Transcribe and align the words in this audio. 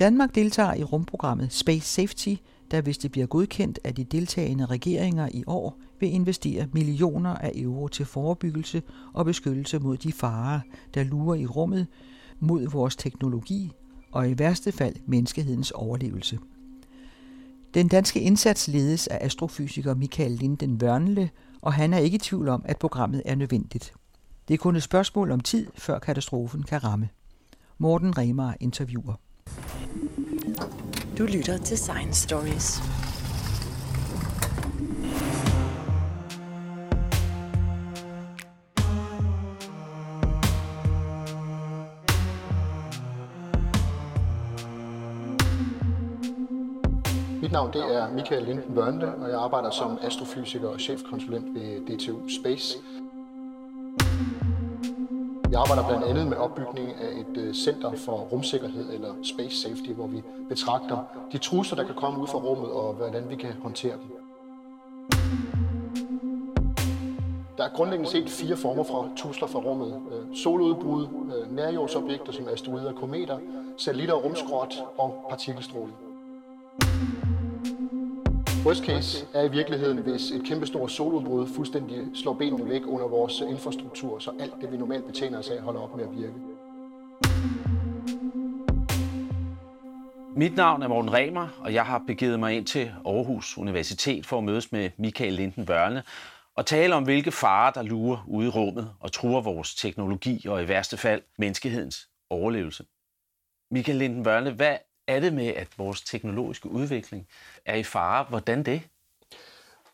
Danmark 0.00 0.34
deltager 0.34 0.74
i 0.74 0.84
rumprogrammet 0.84 1.52
Space 1.52 1.86
Safety, 1.86 2.34
der 2.70 2.80
hvis 2.80 2.98
det 2.98 3.12
bliver 3.12 3.26
godkendt 3.26 3.78
af 3.84 3.94
de 3.94 4.04
deltagende 4.04 4.66
regeringer 4.66 5.28
i 5.34 5.44
år, 5.46 5.78
vil 6.00 6.14
investere 6.14 6.66
millioner 6.72 7.34
af 7.34 7.52
euro 7.54 7.88
til 7.88 8.06
forebyggelse 8.06 8.82
og 9.12 9.24
beskyttelse 9.24 9.78
mod 9.78 9.96
de 9.96 10.12
farer, 10.12 10.60
der 10.94 11.04
lurer 11.04 11.34
i 11.34 11.46
rummet, 11.46 11.86
mod 12.38 12.68
vores 12.68 12.96
teknologi 12.96 13.72
og 14.12 14.30
i 14.30 14.38
værste 14.38 14.72
fald 14.72 14.96
menneskehedens 15.06 15.70
overlevelse. 15.70 16.38
Den 17.74 17.88
danske 17.88 18.20
indsats 18.20 18.68
ledes 18.68 19.06
af 19.06 19.18
astrofysiker 19.20 19.94
Michael 19.94 20.30
Linden 20.30 20.82
Wørnle, 20.82 21.30
og 21.62 21.72
han 21.72 21.92
er 21.92 21.98
ikke 21.98 22.14
i 22.14 22.18
tvivl 22.18 22.48
om, 22.48 22.62
at 22.64 22.78
programmet 22.78 23.22
er 23.24 23.34
nødvendigt. 23.34 23.92
Det 24.48 24.54
er 24.54 24.58
kun 24.58 24.76
et 24.76 24.82
spørgsmål 24.82 25.30
om 25.30 25.40
tid, 25.40 25.66
før 25.74 25.98
katastrofen 25.98 26.62
kan 26.62 26.84
ramme. 26.84 27.08
Morten 27.78 28.18
Remar 28.18 28.56
interviewer. 28.60 29.14
Du 31.18 31.24
lytter 31.24 31.58
til 31.58 31.78
Science 31.78 32.22
Stories. 32.22 32.80
Mit 47.42 47.52
navn 47.52 47.72
det 47.72 47.96
er 47.96 48.10
Michael 48.10 48.42
Linden 48.42 48.74
Børnle, 48.74 49.14
og 49.14 49.28
jeg 49.28 49.38
arbejder 49.38 49.70
som 49.70 49.98
astrofysiker 50.02 50.68
og 50.68 50.80
chefkonsulent 50.80 51.54
ved 51.54 51.86
DTU 51.86 52.28
Space. 52.28 52.78
Jeg 55.50 55.60
arbejder 55.60 55.88
blandt 55.88 56.04
andet 56.04 56.26
med 56.26 56.36
opbygning 56.36 56.88
af 56.94 57.20
et 57.20 57.36
øh, 57.36 57.54
center 57.54 57.92
for 57.96 58.12
rumsikkerhed 58.12 58.92
eller 58.94 59.14
space 59.22 59.56
safety, 59.56 59.90
hvor 59.90 60.06
vi 60.06 60.22
betragter 60.48 60.98
de 61.32 61.38
trusler, 61.38 61.76
der 61.76 61.84
kan 61.84 61.94
komme 61.94 62.20
ud 62.20 62.26
fra 62.26 62.38
rummet 62.38 62.70
og 62.70 62.94
hvordan 62.94 63.30
vi 63.30 63.36
kan 63.36 63.52
håndtere 63.62 63.92
dem. 63.92 64.10
Der 67.56 67.64
er 67.64 67.68
grundlæggende 67.68 68.10
set 68.10 68.30
fire 68.30 68.56
former 68.56 68.84
for 68.84 69.08
trusler 69.16 69.48
fra 69.48 69.58
rummet. 69.58 70.02
Øh, 70.12 70.36
soludbrud, 70.36 71.06
øh, 71.06 71.56
nærjordsobjekter 71.56 72.32
som 72.32 72.48
asteroider 72.48 72.92
og 72.92 72.96
kometer, 72.96 73.38
satellitter 73.78 74.14
og 74.14 74.24
rumskrot 74.24 74.74
og 74.98 75.26
partikelstråling. 75.30 75.96
Worst 78.66 78.84
case 78.84 79.26
er 79.34 79.44
i 79.44 79.50
virkeligheden, 79.50 79.98
hvis 79.98 80.30
et 80.30 80.44
kæmpestort 80.46 80.90
soludbrud 80.90 81.46
fuldstændig 81.46 81.98
slår 82.14 82.32
benene 82.32 82.68
væk 82.68 82.82
under 82.86 83.08
vores 83.08 83.40
øh, 83.40 83.50
infrastruktur, 83.50 84.18
så 84.18 84.32
alt 84.40 84.54
det, 84.60 84.72
vi 84.72 84.76
normalt 84.76 85.06
betjener 85.06 85.38
os 85.38 85.50
af, 85.50 85.60
holder 85.62 85.80
op 85.80 85.96
med 85.96 86.04
at 86.04 86.10
virke. 86.16 86.32
Mit 90.36 90.56
navn 90.56 90.82
er 90.82 90.88
Morten 90.88 91.12
Remer, 91.12 91.48
og 91.60 91.74
jeg 91.74 91.86
har 91.86 92.02
begivet 92.06 92.40
mig 92.40 92.56
ind 92.56 92.66
til 92.66 92.92
Aarhus 93.06 93.58
Universitet 93.58 94.26
for 94.26 94.38
at 94.38 94.44
mødes 94.44 94.72
med 94.72 94.90
Michael 94.98 95.32
Linden 95.32 95.66
Børne 95.66 96.02
og 96.56 96.66
tale 96.66 96.94
om, 96.94 97.04
hvilke 97.04 97.32
farer, 97.32 97.70
der 97.70 97.82
lurer 97.82 98.24
ude 98.28 98.46
i 98.46 98.50
rummet 98.50 98.90
og 99.00 99.12
truer 99.12 99.40
vores 99.40 99.74
teknologi 99.74 100.46
og 100.48 100.62
i 100.62 100.68
værste 100.68 100.96
fald 100.96 101.22
menneskehedens 101.38 102.08
overlevelse. 102.30 102.84
Michael 103.70 103.98
Linden 103.98 104.22
Børne, 104.22 104.50
hvad 104.50 104.76
er 105.10 105.20
det 105.20 105.32
med, 105.32 105.46
at 105.46 105.78
vores 105.78 106.00
teknologiske 106.02 106.68
udvikling 106.68 107.28
er 107.64 107.76
i 107.76 107.82
fare? 107.82 108.24
Hvordan 108.24 108.62
det? 108.62 108.82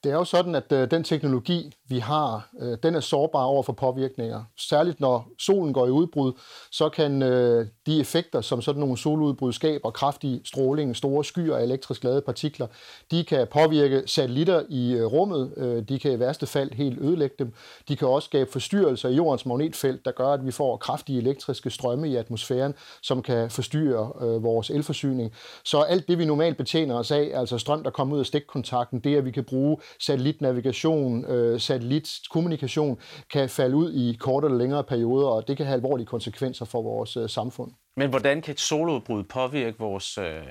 Det 0.07 0.13
er 0.13 0.17
jo 0.17 0.25
sådan, 0.25 0.55
at 0.55 0.73
øh, 0.73 0.91
den 0.91 1.05
teknologi, 1.05 1.75
vi 1.89 1.99
har, 1.99 2.49
øh, 2.61 2.79
den 2.83 2.95
er 2.95 3.01
sårbar 3.01 3.45
over 3.45 3.63
for 3.63 3.73
påvirkninger. 3.73 4.45
Særligt 4.59 5.01
når 5.01 5.29
solen 5.39 5.73
går 5.73 5.87
i 5.87 5.91
udbrud, 5.91 6.33
så 6.71 6.89
kan 6.89 7.23
øh, 7.23 7.67
de 7.87 8.01
effekter, 8.01 8.41
som 8.41 8.63
sådan 8.63 8.81
nogle 8.81 8.99
soludbrud 8.99 9.53
skaber, 9.53 9.91
kraftig 9.91 10.41
stråling, 10.45 10.97
store 10.97 11.25
skyer 11.25 11.57
af 11.57 11.63
elektrisk 11.63 12.05
ladede 12.05 12.21
partikler, 12.21 12.67
de 13.11 13.25
kan 13.25 13.47
påvirke 13.47 14.03
satellitter 14.07 14.63
i 14.69 14.93
øh, 14.93 15.05
rummet. 15.05 15.53
Øh, 15.57 15.83
de 15.89 15.99
kan 15.99 16.13
i 16.13 16.19
værste 16.19 16.47
fald 16.47 16.73
helt 16.73 17.01
ødelægge 17.01 17.37
dem. 17.39 17.53
De 17.89 17.97
kan 17.97 18.09
også 18.09 18.27
skabe 18.27 18.53
forstyrrelser 18.53 19.09
i 19.09 19.15
jordens 19.15 19.47
magnetfelt, 19.47 20.05
der 20.05 20.11
gør, 20.11 20.29
at 20.29 20.47
vi 20.47 20.51
får 20.51 20.77
kraftige 20.77 21.19
elektriske 21.19 21.71
strømme 21.71 22.09
i 22.09 22.17
atmosfæren, 22.17 22.75
som 23.03 23.23
kan 23.23 23.51
forstyrre 23.51 24.13
øh, 24.21 24.43
vores 24.43 24.71
elforsyning. 24.71 25.33
Så 25.65 25.81
alt 25.81 26.09
det, 26.09 26.19
vi 26.19 26.25
normalt 26.25 26.57
betjener 26.57 26.95
os 26.95 27.11
af, 27.11 27.31
altså 27.35 27.59
strøm, 27.59 27.83
der 27.83 27.91
kommer 27.91 28.15
ud 28.15 28.21
af 28.21 28.27
stikkontakten, 28.27 29.01
det 29.01 29.17
at 29.17 29.25
vi 29.25 29.31
kan 29.31 29.45
bruge 29.45 29.77
satellitnavigation, 30.01 31.25
øh, 31.25 31.61
satellitkommunikation, 31.61 32.99
kan 33.33 33.49
falde 33.49 33.77
ud 33.77 33.93
i 33.93 34.17
kortere 34.21 34.51
eller 34.51 34.59
længere 34.59 34.85
perioder, 34.85 35.29
og 35.29 35.49
det 35.49 35.57
kan 35.57 35.67
have 35.67 35.75
alvorlige 35.75 36.07
konsekvenser 36.07 36.65
for 36.65 36.83
vores 36.83 37.17
øh, 37.17 37.29
samfund. 37.29 37.73
Men 37.99 38.11
hvordan 38.11 38.43
kan 38.43 38.53
et 38.53 38.61
soludbrud 38.61 39.23
påvirke 39.23 39.79
vores 39.79 40.19
øh, 40.19 40.43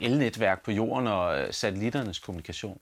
elnetværk 0.00 0.64
på 0.64 0.72
jorden 0.72 1.06
og 1.06 1.38
øh, 1.38 1.46
satellitternes 1.50 2.18
kommunikation? 2.18 2.78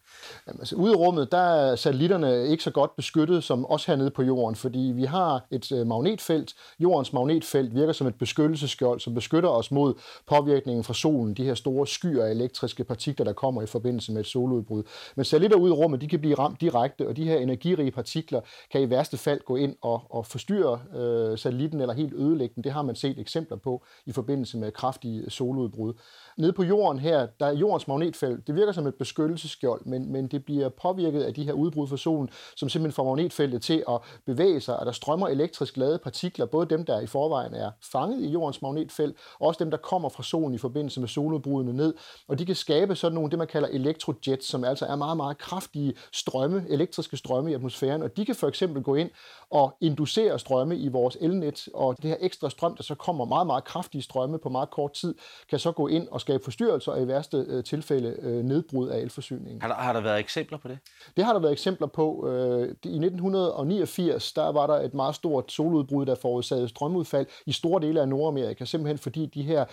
Jamen, 0.46 0.60
altså, 0.60 0.76
ude 0.76 0.92
i 0.92 0.94
rummet, 0.94 1.32
der 1.32 1.38
er 1.38 1.76
satellitterne 1.76 2.46
ikke 2.46 2.62
så 2.62 2.70
godt 2.70 2.96
beskyttet 2.96 3.44
som 3.44 3.66
os 3.70 3.84
hernede 3.84 4.10
på 4.10 4.22
jorden, 4.22 4.56
fordi 4.56 4.92
vi 4.94 5.04
har 5.04 5.46
et 5.50 5.72
øh, 5.72 5.86
magnetfelt. 5.86 6.54
Jordens 6.78 7.12
magnetfelt 7.12 7.74
virker 7.74 7.92
som 7.92 8.06
et 8.06 8.14
beskyttelsesskjold, 8.14 9.00
som 9.00 9.14
beskytter 9.14 9.48
os 9.48 9.70
mod 9.70 9.94
påvirkningen 10.26 10.84
fra 10.84 10.94
solen, 10.94 11.34
de 11.34 11.44
her 11.44 11.54
store 11.54 11.86
skyer 11.86 12.24
af 12.24 12.30
elektriske 12.30 12.84
partikler, 12.84 13.24
der 13.24 13.32
kommer 13.32 13.62
i 13.62 13.66
forbindelse 13.66 14.12
med 14.12 14.20
et 14.20 14.26
soludbrud. 14.26 14.82
Men 15.16 15.24
satellitter 15.24 15.56
ude 15.56 15.70
i 15.70 15.74
rummet, 15.74 16.00
de 16.00 16.08
kan 16.08 16.20
blive 16.20 16.34
ramt 16.34 16.60
direkte, 16.60 17.08
og 17.08 17.16
de 17.16 17.24
her 17.24 17.36
energirige 17.36 17.90
partikler 17.90 18.40
kan 18.72 18.80
i 18.80 18.90
værste 18.90 19.16
fald 19.16 19.40
gå 19.44 19.56
ind 19.56 19.76
og, 19.82 20.02
og 20.10 20.26
forstyrre 20.26 20.80
øh, 20.96 21.38
satellitten 21.38 21.80
eller 21.80 21.94
helt 21.94 22.14
ødelægge 22.14 22.54
den. 22.54 22.64
Det 22.64 22.72
har 22.72 22.82
man 22.82 22.96
set 22.96 23.18
eksempler 23.18 23.56
på 23.56 23.75
i 24.06 24.12
forbindelse 24.12 24.58
med 24.58 24.72
kraftige 24.72 25.30
soludbrud. 25.30 25.94
Nede 26.36 26.52
på 26.52 26.62
jorden 26.62 26.98
her, 26.98 27.26
der 27.40 27.46
er 27.46 27.52
jordens 27.54 27.88
magnetfelt, 27.88 28.46
det 28.46 28.54
virker 28.54 28.72
som 28.72 28.86
et 28.86 28.94
beskyttelsesskjold, 28.94 29.86
men, 29.86 30.12
men 30.12 30.28
det 30.28 30.44
bliver 30.44 30.68
påvirket 30.68 31.22
af 31.22 31.34
de 31.34 31.44
her 31.44 31.52
udbrud 31.52 31.88
fra 31.88 31.96
solen, 31.96 32.28
som 32.56 32.68
simpelthen 32.68 32.94
får 32.94 33.04
magnetfeltet 33.04 33.62
til 33.62 33.84
at 33.88 34.00
bevæge 34.26 34.60
sig, 34.60 34.80
og 34.80 34.86
der 34.86 34.92
strømmer 34.92 35.28
elektrisk 35.28 35.76
ladede 35.76 35.98
partikler, 35.98 36.46
både 36.46 36.66
dem, 36.66 36.84
der 36.84 37.00
i 37.00 37.06
forvejen 37.06 37.54
er 37.54 37.70
fanget 37.92 38.22
i 38.22 38.28
jordens 38.28 38.62
magnetfelt, 38.62 39.16
og 39.40 39.46
også 39.46 39.64
dem, 39.64 39.70
der 39.70 39.78
kommer 39.78 40.08
fra 40.08 40.22
solen 40.22 40.54
i 40.54 40.58
forbindelse 40.58 41.00
med 41.00 41.08
soludbrudene 41.08 41.72
ned, 41.72 41.94
og 42.28 42.38
de 42.38 42.46
kan 42.46 42.54
skabe 42.54 42.96
sådan 42.96 43.14
nogle, 43.14 43.30
det 43.30 43.38
man 43.38 43.46
kalder 43.46 43.68
elektrojets, 43.68 44.46
som 44.46 44.64
altså 44.64 44.86
er 44.86 44.96
meget, 44.96 45.16
meget 45.16 45.38
kraftige 45.38 45.94
strømme, 46.12 46.64
elektriske 46.68 47.16
strømme 47.16 47.50
i 47.50 47.54
atmosfæren, 47.54 48.02
og 48.02 48.16
de 48.16 48.24
kan 48.24 48.34
for 48.34 48.48
eksempel 48.48 48.82
gå 48.82 48.94
ind 48.94 49.10
og 49.50 49.76
inducere 49.80 50.38
strømme 50.38 50.76
i 50.76 50.88
vores 50.88 51.16
elnet, 51.20 51.68
og 51.74 51.96
det 52.02 52.10
her 52.10 52.16
ekstra 52.20 52.50
strøm, 52.50 52.76
der 52.76 52.82
så 52.82 52.94
kommer 52.94 53.24
meget, 53.24 53.46
meget 53.46 53.64
kraftige 53.66 54.02
strømme 54.02 54.38
på 54.38 54.48
meget 54.48 54.70
kort 54.70 54.92
tid, 54.92 55.14
kan 55.50 55.58
så 55.58 55.72
gå 55.72 55.88
ind 55.88 56.08
og 56.08 56.20
skabe 56.20 56.44
forstyrrelser 56.44 56.92
og 56.92 57.02
i 57.02 57.08
værste 57.08 57.44
øh, 57.48 57.64
tilfælde 57.64 58.16
øh, 58.18 58.44
nedbrud 58.44 58.88
af 58.88 58.98
elforsyningen. 58.98 59.62
Har 59.62 59.68
der, 59.68 59.74
har 59.74 59.92
der 59.92 60.00
været 60.00 60.20
eksempler 60.20 60.58
på 60.58 60.68
det? 60.68 60.78
Det 61.16 61.24
har 61.24 61.32
der 61.32 61.40
været 61.40 61.52
eksempler 61.52 61.86
på. 61.86 62.28
Øh, 62.28 62.68
I 62.68 62.96
1989 62.96 64.32
der 64.32 64.52
var 64.52 64.66
der 64.66 64.74
et 64.74 64.94
meget 64.94 65.14
stort 65.14 65.52
soludbrud, 65.52 66.06
der 66.06 66.14
forårsagede 66.14 66.68
strømudfald 66.68 67.26
i 67.46 67.52
store 67.52 67.80
dele 67.80 68.00
af 68.00 68.08
Nordamerika, 68.08 68.64
simpelthen 68.64 68.98
fordi 68.98 69.26
de 69.26 69.42
her 69.42 69.64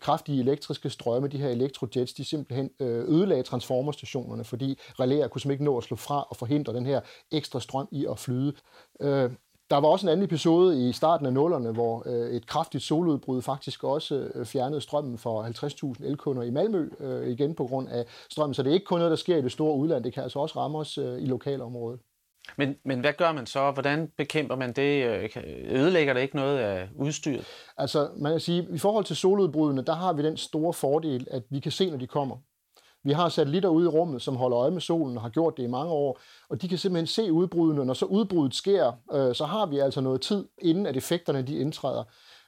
kraftige 0.00 0.40
elektriske 0.40 0.90
strømme, 0.90 1.28
de 1.28 1.38
her 1.38 1.48
elektrojets, 1.48 2.12
de 2.12 2.24
simpelthen 2.24 2.70
ødelagde 2.80 3.42
transformerstationerne, 3.42 4.44
fordi 4.44 4.78
relæer 5.00 5.28
kunne 5.28 5.40
simpelthen 5.40 5.62
ikke 5.62 5.64
nå 5.64 5.76
at 5.76 5.84
slå 5.84 5.96
fra 5.96 6.26
og 6.30 6.36
forhindre 6.36 6.72
den 6.74 6.86
her 6.86 7.00
ekstra 7.30 7.60
strøm 7.60 7.88
i 7.90 8.06
at 8.10 8.18
flyde. 8.18 8.52
Der 9.70 9.76
var 9.76 9.88
også 9.88 10.06
en 10.06 10.12
anden 10.12 10.24
episode 10.24 10.88
i 10.88 10.92
starten 10.92 11.26
af 11.26 11.32
nullerne, 11.32 11.72
hvor 11.72 12.02
øh, 12.06 12.30
et 12.30 12.46
kraftigt 12.46 12.84
soludbrud 12.84 13.42
faktisk 13.42 13.84
også 13.84 14.30
øh, 14.34 14.46
fjernede 14.46 14.80
strømmen 14.80 15.18
for 15.18 15.42
50.000 15.98 16.06
elkunder 16.06 16.42
i 16.42 16.50
Malmø, 16.50 16.88
øh, 17.00 17.28
igen 17.28 17.54
på 17.54 17.66
grund 17.66 17.88
af 17.88 18.04
strømmen. 18.30 18.54
Så 18.54 18.62
det 18.62 18.70
er 18.70 18.74
ikke 18.74 18.86
kun 18.86 18.98
noget, 18.98 19.10
der 19.10 19.16
sker 19.16 19.36
i 19.36 19.42
det 19.42 19.52
store 19.52 19.76
udland, 19.76 20.04
det 20.04 20.14
kan 20.14 20.22
altså 20.22 20.38
også 20.38 20.58
ramme 20.58 20.78
os 20.78 20.98
øh, 20.98 21.22
i 21.22 21.26
lokalområdet. 21.26 22.00
Men, 22.56 22.76
men 22.84 23.00
hvad 23.00 23.12
gør 23.12 23.32
man 23.32 23.46
så? 23.46 23.70
Hvordan 23.70 24.12
bekæmper 24.16 24.56
man 24.56 24.72
det? 24.72 25.04
Ødelægger 25.70 26.14
det 26.14 26.20
ikke 26.20 26.36
noget 26.36 26.58
af 26.58 26.88
udstyret? 26.96 27.44
Altså, 27.76 28.08
man 28.16 28.32
kan 28.32 28.40
sige, 28.40 28.66
i 28.72 28.78
forhold 28.78 29.04
til 29.04 29.16
soludbrudene, 29.16 29.82
der 29.82 29.94
har 29.94 30.12
vi 30.12 30.22
den 30.22 30.36
store 30.36 30.72
fordel, 30.72 31.26
at 31.30 31.42
vi 31.50 31.60
kan 31.60 31.72
se, 31.72 31.90
når 31.90 31.96
de 31.98 32.06
kommer. 32.06 32.36
Vi 33.04 33.12
har 33.12 33.28
satellitter 33.28 33.68
ude 33.68 33.84
i 33.84 33.88
rummet, 33.88 34.22
som 34.22 34.36
holder 34.36 34.58
øje 34.58 34.70
med 34.70 34.80
solen 34.80 35.16
og 35.16 35.22
har 35.22 35.28
gjort 35.28 35.56
det 35.56 35.62
i 35.62 35.66
mange 35.66 35.92
år, 35.92 36.20
og 36.48 36.62
de 36.62 36.68
kan 36.68 36.78
simpelthen 36.78 37.06
se 37.06 37.32
udbrudene. 37.32 37.84
Når 37.84 37.94
så 37.94 38.04
udbruddet 38.04 38.54
sker, 38.54 38.92
øh, 39.12 39.34
så 39.34 39.44
har 39.44 39.66
vi 39.66 39.78
altså 39.78 40.00
noget 40.00 40.20
tid, 40.20 40.44
inden 40.58 40.86
at 40.86 40.96
effekterne 40.96 41.42
de 41.42 41.58
indtræder. 41.58 42.04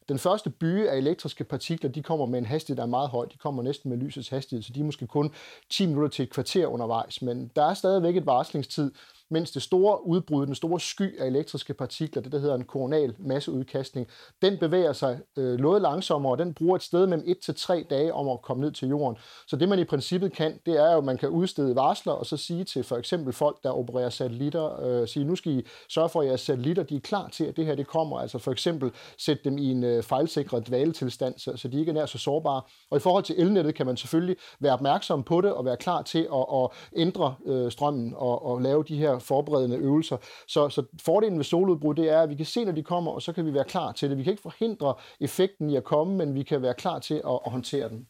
Den 0.08 0.18
første 0.18 0.50
byge 0.50 0.90
af 0.90 0.96
elektriske 0.96 1.44
partikler, 1.44 1.90
de 1.90 2.02
kommer 2.02 2.26
med 2.26 2.38
en 2.38 2.46
hastighed, 2.46 2.76
der 2.76 2.82
er 2.82 2.86
meget 2.86 3.08
høj. 3.08 3.26
De 3.26 3.38
kommer 3.38 3.62
næsten 3.62 3.90
med 3.90 3.98
lysets 3.98 4.28
hastighed, 4.28 4.62
så 4.62 4.72
de 4.72 4.80
er 4.80 4.84
måske 4.84 5.06
kun 5.06 5.32
10 5.70 5.86
minutter 5.86 6.08
til 6.08 6.22
et 6.22 6.30
kvarter 6.30 6.66
undervejs. 6.66 7.22
Men 7.22 7.50
der 7.56 7.64
er 7.64 7.74
stadigvæk 7.74 8.16
et 8.16 8.26
varslingstid, 8.26 8.92
mens 9.32 9.50
det 9.50 9.62
store 9.62 10.06
udbrud, 10.06 10.46
den 10.46 10.54
store 10.54 10.80
sky 10.80 11.20
af 11.20 11.26
elektriske 11.26 11.74
partikler, 11.74 12.22
det 12.22 12.32
der 12.32 12.38
hedder 12.38 12.54
en 12.54 12.64
koronal 12.64 13.14
masseudkastning, 13.18 14.06
den 14.42 14.58
bevæger 14.58 14.92
sig 14.92 15.20
øh, 15.38 15.58
noget 15.58 15.82
langsommere, 15.82 16.32
og 16.32 16.38
den 16.38 16.54
bruger 16.54 16.76
et 16.76 16.82
sted 16.82 17.06
mellem 17.06 17.24
1 17.28 17.38
til 17.38 17.54
3 17.54 17.86
dage 17.90 18.14
om 18.14 18.28
at 18.28 18.42
komme 18.42 18.60
ned 18.60 18.72
til 18.72 18.88
jorden. 18.88 19.16
Så 19.46 19.56
det 19.56 19.68
man 19.68 19.78
i 19.78 19.84
princippet 19.84 20.32
kan, 20.32 20.58
det 20.66 20.80
er 20.80 20.92
jo, 20.92 20.98
at 20.98 21.04
man 21.04 21.18
kan 21.18 21.28
udstede 21.28 21.76
varsler 21.76 22.12
og 22.12 22.26
så 22.26 22.36
sige 22.36 22.64
til 22.64 22.84
for 22.84 22.96
eksempel 22.96 23.32
folk, 23.32 23.62
der 23.62 23.70
opererer 23.70 24.10
satellitter, 24.10 24.82
øh, 24.82 25.08
sige, 25.08 25.24
nu 25.24 25.36
skal 25.36 25.52
I 25.52 25.66
sørge 25.88 26.08
for, 26.08 26.20
at 26.20 26.26
jeres 26.26 26.40
satellitter 26.40 26.82
de 26.82 26.96
er 26.96 27.00
klar 27.00 27.28
til, 27.28 27.44
at 27.44 27.56
det 27.56 27.66
her 27.66 27.74
det 27.74 27.86
kommer. 27.86 28.18
Altså 28.18 28.38
for 28.38 28.52
eksempel 28.52 28.90
sætte 29.18 29.44
dem 29.44 29.58
i 29.58 29.70
en 29.70 29.84
øh, 29.84 30.02
fejlsikret 30.02 30.66
dvaletilstand, 30.68 31.34
så, 31.38 31.56
så 31.56 31.68
de 31.68 31.78
ikke 31.78 31.90
er 31.90 31.94
nær 31.94 32.06
så 32.06 32.18
sårbare. 32.18 32.62
Og 32.90 32.96
i 32.96 33.00
forhold 33.00 33.24
til 33.24 33.40
elnettet 33.40 33.74
kan 33.74 33.86
man 33.86 33.96
selvfølgelig 33.96 34.36
være 34.60 34.72
opmærksom 34.72 35.22
på 35.22 35.40
det 35.40 35.52
og 35.52 35.64
være 35.64 35.76
klar 35.76 36.02
til 36.02 36.28
at, 36.34 36.46
at 36.54 36.68
ændre 36.96 37.34
øh, 37.46 37.72
strømmen 37.72 38.14
og, 38.16 38.46
og 38.46 38.62
lave 38.62 38.84
de 38.88 38.96
her 38.96 39.18
forberedende 39.22 39.76
øvelser. 39.76 40.16
Så, 40.48 40.68
så 40.68 40.82
fordelen 41.02 41.38
ved 41.38 41.44
soludbrud, 41.44 41.94
det 41.94 42.10
er, 42.10 42.20
at 42.20 42.30
vi 42.30 42.34
kan 42.34 42.46
se, 42.46 42.64
når 42.64 42.72
de 42.72 42.82
kommer, 42.82 43.12
og 43.12 43.22
så 43.22 43.32
kan 43.32 43.46
vi 43.46 43.54
være 43.54 43.64
klar 43.64 43.92
til 43.92 44.10
det. 44.10 44.18
Vi 44.18 44.22
kan 44.22 44.32
ikke 44.32 44.42
forhindre 44.42 44.94
effekten 45.20 45.70
i 45.70 45.76
at 45.76 45.84
komme, 45.84 46.16
men 46.16 46.34
vi 46.34 46.42
kan 46.42 46.62
være 46.62 46.74
klar 46.74 46.98
til 46.98 47.14
at, 47.14 47.40
at 47.46 47.50
håndtere 47.52 47.88
den. 47.88 48.06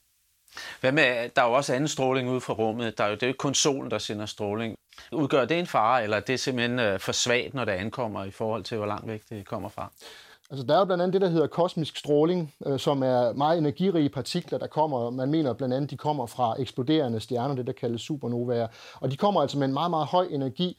Hvad 0.81 0.93
med, 0.93 1.29
der 1.37 1.43
er 1.43 1.47
jo 1.47 1.53
også 1.53 1.75
anden 1.75 1.89
stråling 1.89 2.31
ude 2.31 2.41
fra 2.41 2.55
rummet. 2.55 2.99
Der 2.99 3.05
er 3.05 3.09
jo, 3.09 3.15
det 3.15 3.23
er 3.23 3.27
jo 3.27 3.31
ikke 3.31 3.39
kun 3.39 3.55
solen, 3.55 3.91
der 3.91 3.99
sender 3.99 4.27
stråling. 4.27 4.75
Udgør 5.13 5.45
det 5.45 5.59
en 5.59 5.67
fare, 5.67 6.03
eller 6.03 6.17
er 6.17 6.21
det 6.21 6.41
simpelthen 6.41 6.79
øh, 6.79 7.01
for 7.01 7.13
svagt, 7.13 7.55
når 7.55 7.65
det 7.65 7.73
ankommer 7.73 8.25
i 8.25 8.31
forhold 8.31 8.65
til, 8.65 8.77
hvor 8.77 8.87
langt 8.87 9.07
væk 9.07 9.23
det 9.31 9.47
kommer 9.47 9.69
fra? 9.69 9.93
Altså, 10.51 10.67
der 10.67 10.75
er 10.75 10.79
jo 10.79 10.85
blandt 10.85 11.03
andet 11.03 11.13
det, 11.13 11.21
der 11.21 11.29
hedder 11.29 11.47
kosmisk 11.47 11.97
stråling, 11.97 12.55
øh, 12.67 12.79
som 12.79 13.03
er 13.03 13.33
meget 13.33 13.59
energirige 13.59 14.09
partikler, 14.09 14.59
der 14.59 14.67
kommer. 14.67 15.11
Man 15.11 15.31
mener 15.31 15.53
blandt 15.53 15.75
andet, 15.75 15.91
de 15.91 15.97
kommer 15.97 16.27
fra 16.27 16.55
eksploderende 16.59 17.21
stjerner, 17.21 17.55
det 17.55 17.67
der 17.67 17.73
kaldes 17.73 18.03
supernovaer. 18.03 18.69
Og 18.95 19.11
de 19.11 19.17
kommer 19.17 19.41
altså 19.41 19.59
med 19.59 19.67
en 19.67 19.73
meget, 19.73 19.91
meget 19.91 20.07
høj 20.07 20.27
energi, 20.31 20.79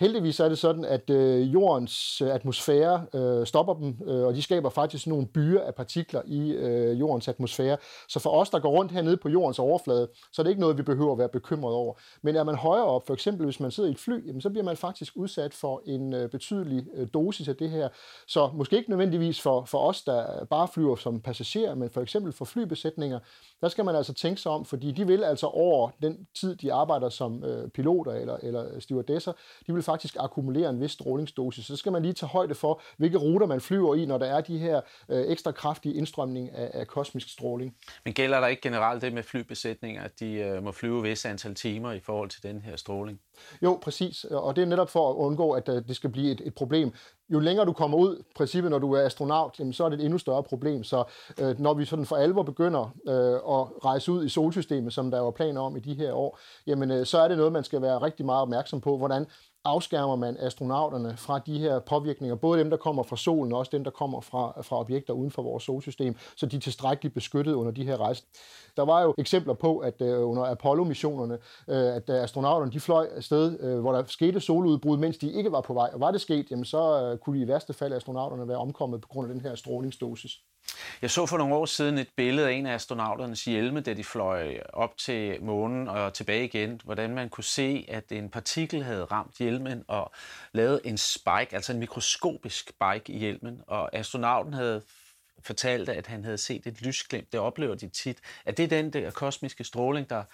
Heldigvis 0.00 0.40
er 0.40 0.48
det 0.48 0.58
sådan, 0.58 0.84
at 0.84 1.10
øh, 1.10 1.54
jordens 1.54 2.20
øh, 2.20 2.34
atmosfære 2.34 3.06
øh, 3.14 3.46
stopper 3.46 3.74
dem, 3.74 3.98
øh, 4.06 4.26
og 4.26 4.34
de 4.34 4.42
skaber 4.42 4.70
faktisk 4.70 5.06
nogle 5.06 5.26
byer 5.26 5.60
af 5.60 5.74
partikler 5.74 6.22
i 6.26 6.50
øh, 6.50 7.00
jordens 7.00 7.28
atmosfære. 7.28 7.76
Så 8.08 8.20
for 8.20 8.30
os, 8.30 8.50
der 8.50 8.58
går 8.58 8.70
rundt 8.70 8.92
hernede 8.92 9.16
på 9.16 9.28
jordens 9.28 9.58
overflade, 9.58 10.08
så 10.32 10.42
er 10.42 10.44
det 10.44 10.50
ikke 10.50 10.60
noget, 10.60 10.78
vi 10.78 10.82
behøver 10.82 11.12
at 11.12 11.18
være 11.18 11.28
bekymret 11.28 11.74
over. 11.74 11.94
Men 12.22 12.36
er 12.36 12.44
man 12.44 12.54
højere 12.54 12.84
op, 12.84 13.06
for 13.06 13.14
eksempel 13.14 13.44
hvis 13.46 13.60
man 13.60 13.70
sidder 13.70 13.88
i 13.88 13.92
et 13.92 13.98
fly, 13.98 14.26
jamen, 14.26 14.40
så 14.40 14.50
bliver 14.50 14.64
man 14.64 14.76
faktisk 14.76 15.12
udsat 15.16 15.54
for 15.54 15.82
en 15.86 16.14
øh, 16.14 16.30
betydelig 16.30 16.86
øh, 16.94 17.08
dosis 17.14 17.48
af 17.48 17.56
det 17.56 17.70
her. 17.70 17.88
Så 18.26 18.50
måske 18.54 18.76
ikke 18.76 18.90
nødvendigvis 18.90 19.40
for, 19.40 19.64
for 19.64 19.78
os, 19.78 20.02
der 20.02 20.44
bare 20.44 20.68
flyver 20.68 20.96
som 20.96 21.20
passagerer, 21.20 21.74
men 21.74 21.90
for 21.90 22.00
eksempel 22.00 22.32
for 22.32 22.44
flybesætninger, 22.44 23.18
der 23.60 23.68
skal 23.68 23.84
man 23.84 23.96
altså 23.96 24.14
tænke 24.14 24.40
sig 24.40 24.52
om, 24.52 24.64
fordi 24.64 24.92
de 24.92 25.06
vil 25.06 25.24
altså 25.24 25.46
over 25.46 25.90
den 26.02 26.26
tid, 26.40 26.56
de 26.56 26.72
arbejder 26.72 27.08
som 27.08 27.44
øh, 27.44 27.68
piloter 27.68 28.12
eller, 28.12 28.36
eller 28.42 28.80
stewardesser, 28.80 29.32
de 29.66 29.74
vil 29.74 29.83
faktisk 29.84 30.16
akkumulere 30.20 30.70
en 30.70 30.80
vis 30.80 30.90
strålingsdosis. 30.90 31.66
Så 31.66 31.76
skal 31.76 31.92
man 31.92 32.02
lige 32.02 32.14
tage 32.14 32.30
højde 32.30 32.54
for, 32.54 32.82
hvilke 32.96 33.18
ruter 33.18 33.46
man 33.46 33.60
flyver 33.60 33.94
i, 33.94 34.06
når 34.06 34.18
der 34.18 34.26
er 34.26 34.40
de 34.40 34.58
her 34.58 34.80
øh, 35.08 35.24
ekstra 35.26 35.52
kraftige 35.52 35.94
indstrømning 35.94 36.50
af, 36.54 36.70
af 36.74 36.86
kosmisk 36.86 37.32
stråling. 37.32 37.76
Men 38.04 38.14
gælder 38.14 38.40
der 38.40 38.46
ikke 38.46 38.62
generelt 38.62 39.02
det 39.02 39.12
med 39.12 39.22
flybesætninger, 39.22 40.02
at 40.02 40.20
de 40.20 40.32
øh, 40.32 40.64
må 40.64 40.72
flyve 40.72 41.02
vis 41.02 41.24
antal 41.24 41.54
timer 41.54 41.92
i 41.92 42.00
forhold 42.00 42.28
til 42.28 42.42
den 42.42 42.60
her 42.60 42.76
stråling? 42.76 43.20
Jo, 43.62 43.78
præcis. 43.82 44.24
Og 44.24 44.56
det 44.56 44.62
er 44.62 44.66
netop 44.66 44.90
for 44.90 45.10
at 45.10 45.14
undgå, 45.14 45.50
at 45.50 45.68
øh, 45.68 45.88
det 45.88 45.96
skal 45.96 46.10
blive 46.10 46.32
et, 46.32 46.40
et 46.44 46.54
problem. 46.54 46.92
Jo 47.28 47.38
længere 47.38 47.66
du 47.66 47.72
kommer 47.72 47.98
ud, 47.98 48.22
princippet 48.36 48.70
når 48.70 48.78
du 48.78 48.92
er 48.92 49.06
astronaut, 49.06 49.58
jamen, 49.58 49.72
så 49.72 49.84
er 49.84 49.88
det 49.88 49.98
et 49.98 50.04
endnu 50.04 50.18
større 50.18 50.42
problem. 50.42 50.84
Så 50.84 51.04
øh, 51.40 51.60
når 51.60 51.74
vi 51.74 51.84
sådan 51.84 52.06
for 52.06 52.16
alvor 52.16 52.42
begynder 52.42 52.94
øh, 53.08 53.34
at 53.34 53.84
rejse 53.84 54.12
ud 54.12 54.24
i 54.24 54.28
solsystemet, 54.28 54.92
som 54.92 55.10
der 55.10 55.20
var 55.20 55.30
planer 55.30 55.60
om 55.60 55.76
i 55.76 55.80
de 55.80 55.94
her 55.94 56.12
år, 56.12 56.38
jamen, 56.66 56.90
øh, 56.90 57.06
så 57.06 57.18
er 57.18 57.28
det 57.28 57.36
noget, 57.36 57.52
man 57.52 57.64
skal 57.64 57.82
være 57.82 58.02
rigtig 58.02 58.26
meget 58.26 58.42
opmærksom 58.42 58.80
på, 58.80 58.96
hvordan 58.96 59.26
afskærmer 59.64 60.16
man 60.16 60.36
astronauterne 60.40 61.16
fra 61.16 61.38
de 61.38 61.58
her 61.58 61.78
påvirkninger, 61.78 62.36
både 62.36 62.58
dem, 62.58 62.70
der 62.70 62.76
kommer 62.76 63.02
fra 63.02 63.16
solen, 63.16 63.52
og 63.52 63.58
også 63.58 63.70
dem, 63.72 63.84
der 63.84 63.90
kommer 63.90 64.20
fra, 64.20 64.62
fra 64.62 64.80
objekter 64.80 65.14
uden 65.14 65.30
for 65.30 65.42
vores 65.42 65.64
solsystem, 65.64 66.16
så 66.36 66.46
de 66.46 66.56
er 66.56 66.60
tilstrækkeligt 66.60 67.14
beskyttet 67.14 67.52
under 67.52 67.72
de 67.72 67.84
her 67.84 67.96
rejser. 67.96 68.24
Der 68.76 68.82
var 68.82 69.02
jo 69.02 69.14
eksempler 69.18 69.54
på, 69.54 69.78
at 69.78 70.02
øh, 70.02 70.28
under 70.28 70.44
Apollo-missionerne, 70.44 71.38
øh, 71.68 71.96
at 71.96 72.10
øh, 72.10 72.22
astronauterne 72.22 72.72
de 72.72 72.80
fløj 72.80 73.08
afsted, 73.16 73.60
øh, 73.60 73.80
hvor 73.80 73.92
der 73.92 74.04
skete 74.06 74.40
soludbrud, 74.40 74.98
mens 74.98 75.18
de 75.18 75.32
ikke 75.32 75.52
var 75.52 75.60
på 75.60 75.74
vej. 75.74 75.90
Og 75.92 76.00
var 76.00 76.10
det 76.10 76.20
sket, 76.20 76.50
jamen 76.50 76.64
så 76.64 77.02
øh, 77.02 77.18
kunne 77.18 77.38
de 77.38 77.44
i 77.44 77.48
værste 77.48 77.72
fald 77.72 77.92
astronauterne 77.92 78.48
være 78.48 78.58
omkommet 78.58 79.00
på 79.00 79.08
grund 79.08 79.28
af 79.28 79.34
den 79.34 79.42
her 79.42 79.54
strålingsdosis. 79.54 80.38
Jeg 81.02 81.10
så 81.10 81.26
for 81.26 81.38
nogle 81.38 81.54
år 81.54 81.66
siden 81.66 81.98
et 81.98 82.08
billede 82.16 82.48
af 82.48 82.52
en 82.52 82.66
af 82.66 82.74
astronauternes 82.74 83.44
hjelme, 83.44 83.80
da 83.80 83.94
de 83.94 84.04
fløj 84.04 84.60
op 84.72 84.96
til 84.96 85.42
månen 85.42 85.88
og 85.88 86.14
tilbage 86.14 86.44
igen, 86.44 86.80
hvordan 86.84 87.14
man 87.14 87.28
kunne 87.28 87.44
se, 87.44 87.84
at 87.88 88.12
en 88.12 88.30
partikel 88.30 88.82
havde 88.82 89.04
ramt 89.04 89.38
hjelmen 89.38 89.84
og 89.88 90.12
lavet 90.52 90.80
en 90.84 90.98
spike, 90.98 91.54
altså 91.54 91.72
en 91.72 91.78
mikroskopisk 91.78 92.68
spike 92.68 93.12
i 93.12 93.18
hjelmen, 93.18 93.60
og 93.66 93.96
astronauten 93.96 94.54
havde 94.54 94.82
fortalt, 95.42 95.88
at 95.88 96.06
han 96.06 96.24
havde 96.24 96.38
set 96.38 96.66
et 96.66 96.82
lysglimt. 96.82 97.32
Det 97.32 97.40
oplever 97.40 97.74
de 97.74 97.88
tit. 97.88 98.18
Er 98.44 98.52
det 98.52 98.70
den 98.70 98.92
der 98.92 99.10
kosmiske 99.10 99.64
stråling, 99.64 100.10
der, 100.10 100.24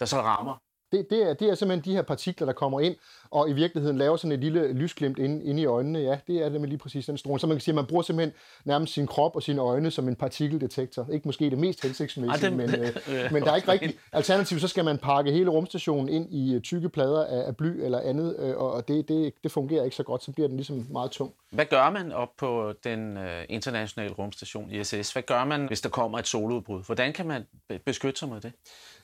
der 0.00 0.06
så 0.06 0.20
rammer? 0.20 0.67
Det, 0.92 1.06
det, 1.10 1.30
er, 1.30 1.34
det 1.34 1.48
er 1.48 1.54
simpelthen 1.54 1.92
de 1.92 1.96
her 1.96 2.02
partikler, 2.02 2.46
der 2.46 2.52
kommer 2.52 2.80
ind, 2.80 2.96
og 3.30 3.50
i 3.50 3.52
virkeligheden 3.52 3.98
laver 3.98 4.16
sådan 4.16 4.32
et 4.32 4.40
lille 4.40 4.72
lysglimt 4.72 5.18
inde, 5.18 5.44
inde 5.44 5.62
i 5.62 5.64
øjnene. 5.64 5.98
Ja, 5.98 6.18
det 6.26 6.44
er 6.44 6.48
det 6.48 6.60
med 6.60 6.68
lige 6.68 6.78
præcis 6.78 7.06
den 7.06 7.18
stråling. 7.18 7.40
Så 7.40 7.46
man 7.46 7.56
kan 7.56 7.60
sige, 7.60 7.72
at 7.72 7.74
man 7.74 7.86
bruger 7.86 8.02
simpelthen 8.02 8.34
nærmest 8.64 8.92
sin 8.92 9.06
krop 9.06 9.36
og 9.36 9.42
sine 9.42 9.60
øjne 9.60 9.90
som 9.90 10.08
en 10.08 10.16
partikeldetektor. 10.16 11.06
Ikke 11.12 11.28
måske 11.28 11.50
det 11.50 11.58
mest 11.58 11.82
hensigtsmæssige, 11.82 12.50
men, 12.50 12.74
øh, 12.74 12.92
men 13.32 13.42
der 13.42 13.52
er 13.52 13.56
ikke 13.56 13.72
rigtig 13.72 13.94
alternativ. 14.12 14.58
Så 14.58 14.68
skal 14.68 14.84
man 14.84 14.98
pakke 14.98 15.32
hele 15.32 15.50
rumstationen 15.50 16.08
ind 16.08 16.32
i 16.34 16.54
øh, 16.54 16.60
tykke 16.60 16.88
plader 16.88 17.24
af, 17.24 17.46
af 17.46 17.56
bly 17.56 17.80
eller 17.84 18.00
andet, 18.00 18.36
øh, 18.38 18.56
og 18.56 18.88
det, 18.88 19.08
det, 19.08 19.32
det 19.42 19.52
fungerer 19.52 19.84
ikke 19.84 19.96
så 19.96 20.02
godt. 20.02 20.24
Så 20.24 20.32
bliver 20.32 20.48
den 20.48 20.56
ligesom 20.56 20.86
meget 20.90 21.10
tung. 21.10 21.34
Hvad 21.50 21.66
gør 21.66 21.90
man 21.90 22.12
op 22.12 22.28
på 22.38 22.72
den 22.84 23.16
øh, 23.16 23.44
internationale 23.48 24.14
rumstation 24.14 24.70
ISS? 24.70 25.12
Hvad 25.12 25.22
gør 25.22 25.44
man, 25.44 25.66
hvis 25.66 25.80
der 25.80 25.88
kommer 25.88 26.18
et 26.18 26.26
soludbrud? 26.26 26.82
Hvordan 26.86 27.12
kan 27.12 27.26
man 27.26 27.46
beskytte 27.84 28.18
sig 28.18 28.28
mod 28.28 28.40
det? 28.40 28.52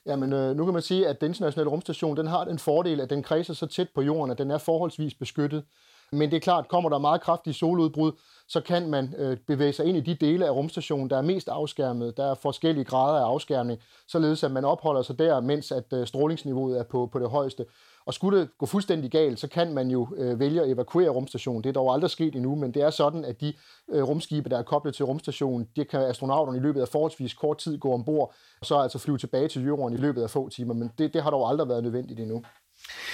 Jamen, 0.06 0.32
øh, 0.32 0.56
nu 0.56 0.64
kan 0.64 0.72
man 0.72 0.82
sige, 0.82 1.08
at 1.08 1.20
den 1.20 1.30
internationale 1.30 1.70
rumstation 1.70 2.16
den 2.16 2.26
har 2.26 2.44
den 2.44 2.58
fordel, 2.58 3.00
at 3.00 3.10
den 3.10 3.22
kredser 3.22 3.54
så 3.54 3.66
tæt 3.66 3.88
på 3.94 4.02
jorden, 4.02 4.30
at 4.30 4.38
den 4.38 4.50
er 4.50 4.58
forholdsvis 4.58 5.14
beskyttet. 5.14 5.64
Men 6.12 6.30
det 6.30 6.36
er 6.36 6.40
klart, 6.40 6.68
kommer 6.68 6.90
der 6.90 6.98
meget 6.98 7.20
kraftige 7.20 7.54
soludbrud, 7.54 8.12
så 8.48 8.60
kan 8.60 8.90
man 8.90 9.14
øh, 9.18 9.36
bevæge 9.36 9.72
sig 9.72 9.86
ind 9.86 9.96
i 9.96 10.00
de 10.00 10.14
dele 10.14 10.46
af 10.46 10.50
rumstationen, 10.50 11.10
der 11.10 11.16
er 11.16 11.22
mest 11.22 11.48
afskærmet. 11.48 12.16
Der 12.16 12.30
er 12.30 12.34
forskellige 12.34 12.84
grader 12.84 13.20
af 13.20 13.24
afskærmning, 13.24 13.80
således 14.08 14.44
at 14.44 14.50
man 14.50 14.64
opholder 14.64 15.02
sig 15.02 15.18
der, 15.18 15.40
mens 15.40 15.72
at 15.72 15.92
øh, 15.92 16.06
strålingsniveauet 16.06 16.78
er 16.78 16.84
på, 16.84 17.06
på 17.12 17.18
det 17.18 17.30
højeste. 17.30 17.66
Og 18.06 18.14
skulle 18.14 18.40
det 18.40 18.48
gå 18.58 18.66
fuldstændig 18.66 19.10
galt, 19.10 19.40
så 19.40 19.48
kan 19.48 19.74
man 19.74 19.90
jo 19.90 20.08
øh, 20.16 20.40
vælge 20.40 20.62
at 20.62 20.70
evakuere 20.70 21.08
rumstationen. 21.08 21.64
Det 21.64 21.68
er 21.68 21.72
dog 21.72 21.94
aldrig 21.94 22.10
sket 22.10 22.34
endnu, 22.34 22.54
men 22.54 22.74
det 22.74 22.82
er 22.82 22.90
sådan, 22.90 23.24
at 23.24 23.40
de 23.40 23.54
øh, 23.92 24.02
rumskibe, 24.02 24.48
der 24.48 24.58
er 24.58 24.62
koblet 24.62 24.94
til 24.94 25.04
rumstationen, 25.04 25.68
det 25.76 25.90
kan 25.90 26.00
astronauterne 26.00 26.58
i 26.58 26.60
løbet 26.60 26.80
af 26.80 26.88
forholdsvis 26.88 27.34
kort 27.34 27.58
tid 27.58 27.78
gå 27.78 27.92
ombord, 27.92 28.34
og 28.60 28.66
så 28.66 28.78
altså 28.78 28.98
flyve 28.98 29.18
tilbage 29.18 29.48
til 29.48 29.64
jorden 29.64 29.94
i 29.94 30.00
løbet 30.00 30.22
af 30.22 30.30
få 30.30 30.48
timer. 30.48 30.74
Men 30.74 30.90
det, 30.98 31.14
det 31.14 31.22
har 31.22 31.30
dog 31.30 31.48
aldrig 31.48 31.68
været 31.68 31.82
nødvendigt 31.82 32.20
endnu. 32.20 32.42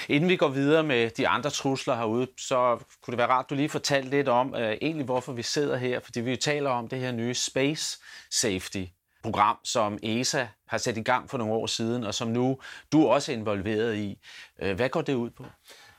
Inden 0.09 0.29
vi 0.29 0.35
går 0.35 0.47
videre 0.47 0.83
med 0.83 1.09
de 1.09 1.27
andre 1.27 1.49
trusler 1.49 1.95
herude, 1.95 2.27
så 2.37 2.77
kunne 3.03 3.11
det 3.11 3.17
være 3.17 3.27
rart, 3.27 3.45
at 3.45 3.49
du 3.49 3.55
lige 3.55 3.69
fortalte 3.69 4.09
lidt 4.09 4.29
om 4.29 4.55
øh, 4.55 4.77
egentlig, 4.81 5.05
hvorfor 5.05 5.33
vi 5.33 5.41
sidder 5.43 5.77
her, 5.77 5.99
fordi 5.99 6.19
vi 6.19 6.35
taler 6.35 6.69
om 6.69 6.87
det 6.87 6.99
her 6.99 7.11
nye 7.11 7.33
Space 7.33 7.99
Safety 8.31 8.83
program, 9.23 9.57
som 9.63 9.99
ESA 10.03 10.47
har 10.67 10.77
sat 10.77 10.97
i 10.97 11.01
gang 11.01 11.29
for 11.29 11.37
nogle 11.37 11.53
år 11.53 11.65
siden, 11.65 12.03
og 12.03 12.13
som 12.13 12.27
nu 12.27 12.57
du 12.91 13.07
også 13.07 13.31
er 13.31 13.35
involveret 13.35 13.95
i. 13.95 14.17
Øh, 14.61 14.75
hvad 14.75 14.89
går 14.89 15.01
det 15.01 15.13
ud 15.13 15.29
på? 15.29 15.45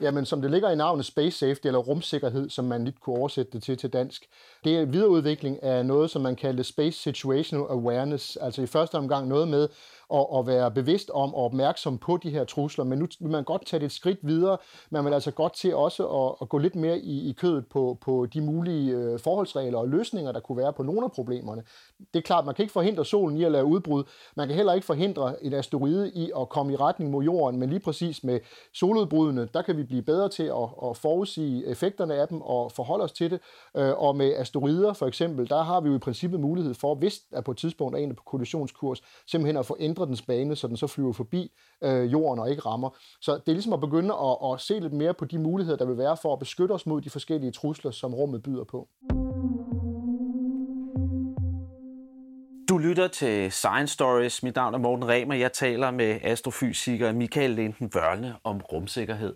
Jamen, 0.00 0.26
som 0.26 0.42
det 0.42 0.50
ligger 0.50 0.70
i 0.70 0.76
navnet 0.76 1.06
Space 1.06 1.38
Safety, 1.38 1.66
eller 1.66 1.78
rumsikkerhed, 1.78 2.50
som 2.50 2.64
man 2.64 2.84
lidt 2.84 3.00
kunne 3.00 3.16
oversætte 3.16 3.52
det 3.52 3.62
til 3.62 3.78
til 3.78 3.90
dansk, 3.90 4.26
det 4.64 4.76
er 4.76 4.84
videreudvikling 4.84 5.62
af 5.62 5.86
noget, 5.86 6.10
som 6.10 6.22
man 6.22 6.36
kalder 6.36 6.62
Space 6.62 6.98
Situational 6.98 7.66
Awareness, 7.70 8.36
altså 8.36 8.62
i 8.62 8.66
første 8.66 8.94
omgang 8.94 9.28
noget 9.28 9.48
med 9.48 9.68
at, 10.14 10.26
at 10.38 10.46
være 10.46 10.70
bevidst 10.70 11.10
om 11.10 11.34
og 11.34 11.44
opmærksom 11.44 11.98
på 11.98 12.16
de 12.22 12.30
her 12.30 12.44
trusler, 12.44 12.84
men 12.84 12.98
nu 12.98 13.06
vil 13.20 13.30
man 13.30 13.44
godt 13.44 13.66
tage 13.66 13.80
det 13.80 13.86
et 13.86 13.92
skridt 13.92 14.18
videre. 14.22 14.58
Man 14.90 15.04
vil 15.04 15.14
altså 15.14 15.30
godt 15.30 15.54
til 15.54 15.74
også 15.74 16.08
at, 16.08 16.34
at 16.40 16.48
gå 16.48 16.58
lidt 16.58 16.74
mere 16.74 16.98
i, 16.98 17.28
i 17.30 17.32
kødet 17.32 17.66
på, 17.66 17.98
på 18.00 18.26
de 18.26 18.40
mulige 18.40 18.92
øh, 18.92 19.18
forholdsregler 19.18 19.78
og 19.78 19.88
løsninger, 19.88 20.32
der 20.32 20.40
kunne 20.40 20.58
være 20.58 20.72
på 20.72 20.82
nogle 20.82 21.04
af 21.04 21.12
problemerne. 21.12 21.62
Det 21.98 22.18
er 22.18 22.22
klart, 22.22 22.46
man 22.46 22.54
kan 22.54 22.62
ikke 22.62 22.72
forhindre 22.72 23.04
solen 23.04 23.36
i 23.36 23.44
at 23.44 23.52
lave 23.52 23.64
udbrud. 23.64 24.04
Man 24.36 24.46
kan 24.48 24.56
heller 24.56 24.72
ikke 24.72 24.86
forhindre 24.86 25.44
en 25.44 25.52
asteroide 25.52 26.10
i 26.14 26.30
at 26.40 26.48
komme 26.48 26.72
i 26.72 26.76
retning 26.76 27.10
mod 27.10 27.24
jorden, 27.24 27.60
men 27.60 27.68
lige 27.68 27.80
præcis 27.80 28.24
med 28.24 28.40
soludbrudene, 28.74 29.48
der 29.54 29.62
kan 29.62 29.76
vi 29.76 29.82
blive 29.82 30.02
bedre 30.02 30.28
til 30.28 30.42
at, 30.42 30.68
at 30.90 30.96
forudsige 30.96 31.66
effekterne 31.66 32.14
af 32.14 32.28
dem 32.28 32.40
og 32.42 32.72
forholde 32.72 33.04
os 33.04 33.12
til 33.12 33.30
det. 33.30 33.40
Øh, 33.76 33.92
og 33.96 34.16
med 34.16 34.34
asteroider 34.36 34.92
for 34.92 35.06
eksempel, 35.06 35.48
der 35.48 35.62
har 35.62 35.80
vi 35.80 35.88
jo 35.88 35.94
i 35.94 35.98
princippet 35.98 36.40
mulighed 36.40 36.74
for, 36.74 36.94
hvis 36.94 37.20
der 37.30 37.40
på 37.40 37.50
et 37.50 37.56
tidspunkt 37.56 37.96
er 37.96 37.98
en 37.98 38.14
på 38.14 38.22
kollisionskurs, 38.26 39.02
simpelthen 39.26 39.56
at 39.56 39.66
få 39.66 39.76
ændret 39.80 40.01
dens 40.04 40.22
bane, 40.22 40.56
så 40.56 40.68
den 40.68 40.76
så 40.76 40.86
flyver 40.86 41.12
forbi 41.12 41.52
øh, 41.84 42.12
jorden 42.12 42.38
og 42.38 42.50
ikke 42.50 42.62
rammer. 42.62 42.90
Så 43.20 43.32
det 43.32 43.48
er 43.48 43.52
ligesom 43.52 43.72
at 43.72 43.80
begynde 43.80 44.14
at, 44.14 44.52
at 44.52 44.60
se 44.60 44.80
lidt 44.80 44.92
mere 44.92 45.14
på 45.14 45.24
de 45.24 45.38
muligheder, 45.38 45.78
der 45.78 45.84
vil 45.84 45.98
være 45.98 46.16
for 46.16 46.32
at 46.32 46.38
beskytte 46.38 46.72
os 46.72 46.86
mod 46.86 47.00
de 47.00 47.10
forskellige 47.10 47.52
trusler, 47.52 47.90
som 47.90 48.14
rummet 48.14 48.42
byder 48.42 48.64
på. 48.64 48.88
Du 52.68 52.78
lytter 52.78 53.08
til 53.08 53.52
Science 53.52 53.94
Stories. 53.94 54.42
Mit 54.42 54.54
navn 54.54 54.74
er 54.74 54.78
Morten 54.78 55.08
Remer. 55.08 55.34
Jeg 55.34 55.52
taler 55.52 55.90
med 55.90 56.18
astrofysiker 56.22 57.12
Michael 57.12 57.50
Linden 57.50 57.90
Vørne 57.94 58.34
om 58.44 58.60
rumsikkerhed. 58.72 59.34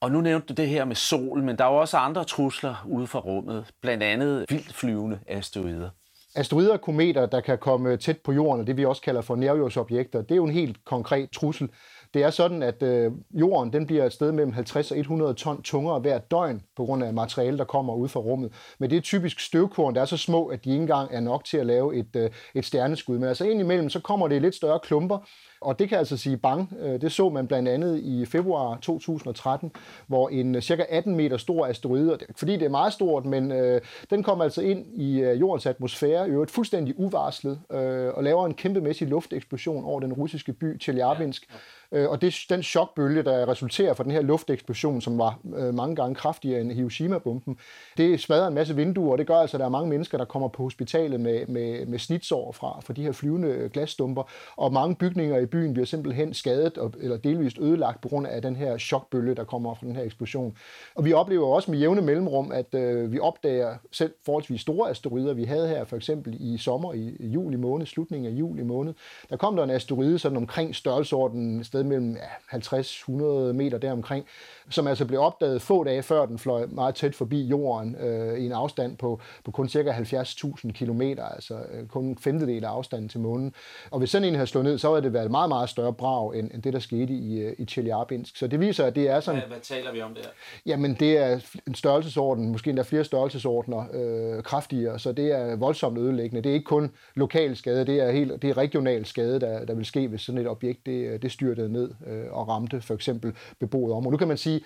Og 0.00 0.10
nu 0.10 0.20
nævnte 0.20 0.46
du 0.46 0.52
det 0.62 0.68
her 0.68 0.84
med 0.84 0.96
sol, 0.96 1.42
men 1.42 1.58
der 1.58 1.64
er 1.64 1.68
jo 1.68 1.76
også 1.76 1.96
andre 1.96 2.24
trusler 2.24 2.86
ude 2.88 3.06
for 3.06 3.18
rummet, 3.20 3.70
blandt 3.82 4.02
andet 4.02 4.46
vildflyvende 4.48 5.18
asteroider. 5.26 5.90
Asteroider 6.34 6.72
og 6.72 6.80
kometer, 6.80 7.26
der 7.26 7.40
kan 7.40 7.58
komme 7.58 7.96
tæt 7.96 8.18
på 8.24 8.32
jorden, 8.32 8.60
og 8.60 8.66
det 8.66 8.76
vi 8.76 8.84
også 8.84 9.02
kalder 9.02 9.20
for 9.20 9.36
nærjordsobjekter, 9.36 10.22
det 10.22 10.30
er 10.30 10.36
jo 10.36 10.44
en 10.44 10.52
helt 10.52 10.84
konkret 10.84 11.30
trussel. 11.30 11.70
Det 12.14 12.22
er 12.22 12.30
sådan, 12.30 12.62
at 12.62 12.82
øh, 12.82 13.12
jorden 13.30 13.72
den 13.72 13.86
bliver 13.86 14.04
et 14.04 14.12
sted 14.12 14.32
mellem 14.32 14.52
50 14.52 14.90
og 14.90 14.98
100 14.98 15.34
ton 15.34 15.62
tungere 15.62 16.00
hver 16.00 16.18
døgn 16.18 16.62
på 16.76 16.84
grund 16.84 17.04
af 17.04 17.14
materiale, 17.14 17.58
der 17.58 17.64
kommer 17.64 17.94
ud 17.94 18.08
fra 18.08 18.20
rummet. 18.20 18.52
Men 18.78 18.90
det 18.90 18.96
er 18.96 19.00
typisk 19.00 19.40
støvkorn, 19.40 19.94
der 19.94 20.00
er 20.00 20.04
så 20.04 20.16
små, 20.16 20.46
at 20.46 20.64
de 20.64 20.70
ikke 20.70 20.80
engang 20.80 21.08
er 21.12 21.20
nok 21.20 21.44
til 21.44 21.56
at 21.56 21.66
lave 21.66 21.96
et, 21.96 22.16
øh, 22.16 22.30
et 22.54 22.64
stjerneskud. 22.64 23.18
Men 23.18 23.28
altså 23.28 23.44
indimellem, 23.44 23.90
så 23.90 24.00
kommer 24.00 24.28
det 24.28 24.36
i 24.36 24.38
lidt 24.38 24.54
større 24.54 24.80
klumper, 24.80 25.18
og 25.60 25.78
det 25.78 25.88
kan 25.88 25.98
altså 25.98 26.16
sige 26.16 26.36
bang. 26.36 26.72
Øh, 26.80 27.00
det 27.00 27.12
så 27.12 27.28
man 27.28 27.46
blandt 27.46 27.68
andet 27.68 28.00
i 28.02 28.26
februar 28.26 28.78
2013, 28.82 29.72
hvor 30.06 30.28
en 30.28 30.54
øh, 30.54 30.62
cirka 30.62 30.84
18 30.88 31.16
meter 31.16 31.36
stor 31.36 31.66
asteroide, 31.66 32.18
fordi 32.36 32.52
det 32.52 32.62
er 32.62 32.68
meget 32.68 32.92
stort, 32.92 33.24
men 33.24 33.52
øh, 33.52 33.80
den 34.10 34.22
kom 34.22 34.40
altså 34.40 34.62
ind 34.62 34.86
i 34.94 35.20
øh, 35.20 35.40
jordens 35.40 35.66
atmosfære, 35.66 36.28
i 36.28 36.30
øvrigt 36.30 36.50
fuldstændig 36.50 36.98
uvarslet, 36.98 37.60
øh, 37.72 38.14
og 38.14 38.24
laver 38.24 38.46
en 38.46 38.54
kæmpemæssig 38.54 39.08
lufteksplosion 39.08 39.84
over 39.84 40.00
den 40.00 40.12
russiske 40.12 40.52
by 40.52 40.78
Tjeljabinsk. 40.78 41.46
Ja, 41.50 41.54
ja. 41.54 41.60
Øh, 41.92 42.10
og 42.10 42.20
det, 42.20 42.34
den 42.48 42.62
chokbølge, 42.62 43.22
der 43.22 43.48
resulterer 43.48 43.94
fra 43.94 44.04
den 44.04 44.12
her 44.12 44.22
lufteksplosion, 44.22 45.00
som 45.00 45.18
var 45.18 45.38
øh, 45.56 45.74
mange 45.74 45.96
gange 45.96 46.14
kraftigere 46.14 46.60
end 46.60 46.72
Hiroshima-bomben, 46.72 47.58
det 47.96 48.20
smadrer 48.20 48.48
en 48.48 48.54
masse 48.54 48.76
vinduer, 48.76 49.12
og 49.12 49.18
det 49.18 49.26
gør 49.26 49.36
altså, 49.36 49.56
at 49.56 49.58
der 49.58 49.64
er 49.64 49.70
mange 49.70 49.90
mennesker, 49.90 50.18
der 50.18 50.24
kommer 50.24 50.48
på 50.48 50.62
hospitalet 50.62 51.20
med, 51.20 51.46
med, 51.46 51.86
med 51.86 51.98
snitsår 51.98 52.52
fra, 52.52 52.80
fra 52.80 52.92
de 52.92 53.02
her 53.02 53.12
flyvende 53.12 53.48
øh, 53.48 53.70
glasstumper, 53.70 54.22
og 54.56 54.72
mange 54.72 54.96
bygninger 54.96 55.38
i 55.38 55.46
byen 55.46 55.72
bliver 55.72 55.86
simpelthen 55.86 56.34
skadet 56.34 56.78
og, 56.78 56.92
eller 57.00 57.16
delvist 57.16 57.58
ødelagt 57.58 58.00
på 58.00 58.08
grund 58.08 58.26
af 58.26 58.42
den 58.42 58.56
her 58.56 58.78
chokbølge, 58.78 59.34
der 59.34 59.44
kommer 59.44 59.74
fra 59.74 59.86
den 59.86 59.96
her 59.96 60.02
eksplosion. 60.02 60.56
Og 60.94 61.04
vi 61.04 61.12
oplever 61.12 61.46
også 61.46 61.70
med 61.70 61.78
jævne 61.78 62.02
mellemrum, 62.02 62.52
at 62.52 62.74
øh, 62.74 63.12
vi 63.12 63.18
opdager 63.18 63.74
selv 63.92 64.12
forholdsvis 64.24 64.60
store 64.60 64.90
asteroider. 64.90 65.34
Vi 65.34 65.44
havde 65.44 65.68
her 65.68 65.84
for 65.84 65.96
eksempel 65.96 66.36
i 66.40 66.58
sommer, 66.58 66.92
i, 66.92 67.16
i 67.20 67.26
juli 67.26 67.56
måned, 67.56 67.86
slutningen 67.86 68.32
af 68.32 68.38
juli 68.38 68.62
måned, 68.62 68.94
der 69.30 69.36
kom 69.36 69.56
der 69.56 69.64
en 69.64 69.70
asteroide 69.70 70.18
sådan 70.18 70.36
omkring 70.36 70.74
størrelsesordenen 70.74 71.64
sted 71.64 71.79
mellem 71.86 72.16
ja, 72.16 72.58
50-100 72.58 73.12
meter 73.52 73.78
deromkring, 73.78 74.26
som 74.70 74.86
altså 74.86 75.04
blev 75.04 75.20
opdaget 75.20 75.62
få 75.62 75.84
dage 75.84 76.02
før 76.02 76.26
den 76.26 76.38
fløj 76.38 76.66
meget 76.66 76.94
tæt 76.94 77.14
forbi 77.14 77.42
jorden 77.42 77.96
øh, 78.00 78.38
i 78.38 78.46
en 78.46 78.52
afstand 78.52 78.96
på, 78.96 79.20
på 79.44 79.50
kun 79.50 79.68
cirka 79.68 79.90
70.000 79.92 80.72
km, 80.72 81.02
altså 81.02 81.54
øh, 81.72 81.86
kun 81.86 82.04
en 82.04 82.18
femtedel 82.18 82.64
af 82.64 82.68
afstanden 82.68 83.08
til 83.08 83.20
månen. 83.20 83.54
Og 83.90 83.98
hvis 83.98 84.10
sådan 84.10 84.28
en 84.28 84.34
havde 84.34 84.46
slået 84.46 84.64
ned, 84.64 84.78
så 84.78 84.88
havde 84.88 85.02
det 85.02 85.12
været 85.12 85.24
et 85.24 85.30
meget, 85.30 85.48
meget 85.48 85.68
større 85.68 85.92
brag, 85.92 86.38
end, 86.38 86.50
end 86.54 86.62
det, 86.62 86.72
der 86.72 86.78
skete 86.78 87.12
i, 87.12 87.40
øh, 87.40 87.54
i 87.58 87.64
Chelyabinsk. 87.64 88.36
Så 88.36 88.46
det 88.46 88.60
viser, 88.60 88.86
at 88.86 88.94
det 88.94 89.08
er 89.08 89.20
sådan... 89.20 89.40
Hvad, 89.40 89.48
hvad 89.48 89.60
taler 89.60 89.92
vi 89.92 90.02
om 90.02 90.14
der? 90.14 90.28
Jamen, 90.66 90.94
det 90.94 91.18
er 91.18 91.40
en 91.66 91.74
størrelsesorden, 91.74 92.48
måske 92.52 92.70
endda 92.70 92.82
flere 92.82 93.04
størrelsesordner 93.04 93.84
øh, 93.92 94.42
kraftigere, 94.42 94.98
så 94.98 95.12
det 95.12 95.32
er 95.32 95.56
voldsomt 95.56 95.98
ødelæggende. 95.98 96.42
Det 96.42 96.50
er 96.50 96.54
ikke 96.54 96.64
kun 96.64 96.92
lokal 97.14 97.56
skade, 97.56 97.86
det 97.86 98.00
er, 98.00 98.10
helt, 98.10 98.42
det 98.42 98.50
er 98.50 98.56
regional 98.56 99.06
skade, 99.06 99.40
der, 99.40 99.64
der 99.64 99.74
vil 99.74 99.84
ske, 99.84 100.08
hvis 100.08 100.20
sådan 100.20 100.40
et 100.40 100.48
objekt 100.48 100.86
det, 100.86 101.22
det 101.22 101.32
styrtede 101.32 101.68
ned 101.70 101.90
øh, 102.06 102.32
og 102.32 102.48
ramte 102.48 102.80
for 102.80 102.94
eksempel 102.94 103.36
beboet 103.60 103.92
område. 103.92 104.10
Nu 104.12 104.16
kan 104.16 104.28
man 104.28 104.36
sige, 104.36 104.60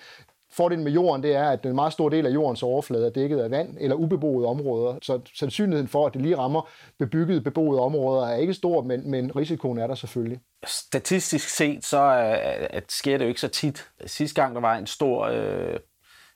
Fordelen 0.51 0.83
med 0.83 0.91
jorden, 0.91 1.23
det 1.23 1.35
er, 1.35 1.49
at 1.49 1.65
en 1.65 1.75
meget 1.75 1.93
stor 1.93 2.09
del 2.09 2.25
af 2.25 2.33
jordens 2.33 2.63
overflade 2.63 3.05
er 3.05 3.09
dækket 3.09 3.39
af 3.39 3.51
vand 3.51 3.77
eller 3.79 3.95
ubeboede 3.95 4.47
områder. 4.47 4.97
Så 5.01 5.19
sandsynligheden 5.33 5.87
for, 5.87 6.07
at 6.07 6.13
det 6.13 6.21
lige 6.21 6.37
rammer 6.37 6.69
bebyggede 6.99 7.41
beboede 7.41 7.81
områder, 7.81 8.27
er 8.27 8.35
ikke 8.35 8.53
stor, 8.53 8.81
men, 8.81 9.11
men 9.11 9.35
risikoen 9.35 9.77
er 9.77 9.87
der 9.87 9.95
selvfølgelig. 9.95 10.39
Statistisk 10.65 11.49
set, 11.49 11.85
så 11.85 12.01
øh, 12.01 12.67
at 12.69 12.91
sker 12.91 13.17
det 13.17 13.25
jo 13.25 13.29
ikke 13.29 13.41
så 13.41 13.47
tit. 13.47 13.89
Sidste 14.05 14.41
gang, 14.41 14.55
der 14.55 14.61
var 14.61 14.77
en 14.77 14.87
stor 14.87 15.25
øh, 15.25 15.79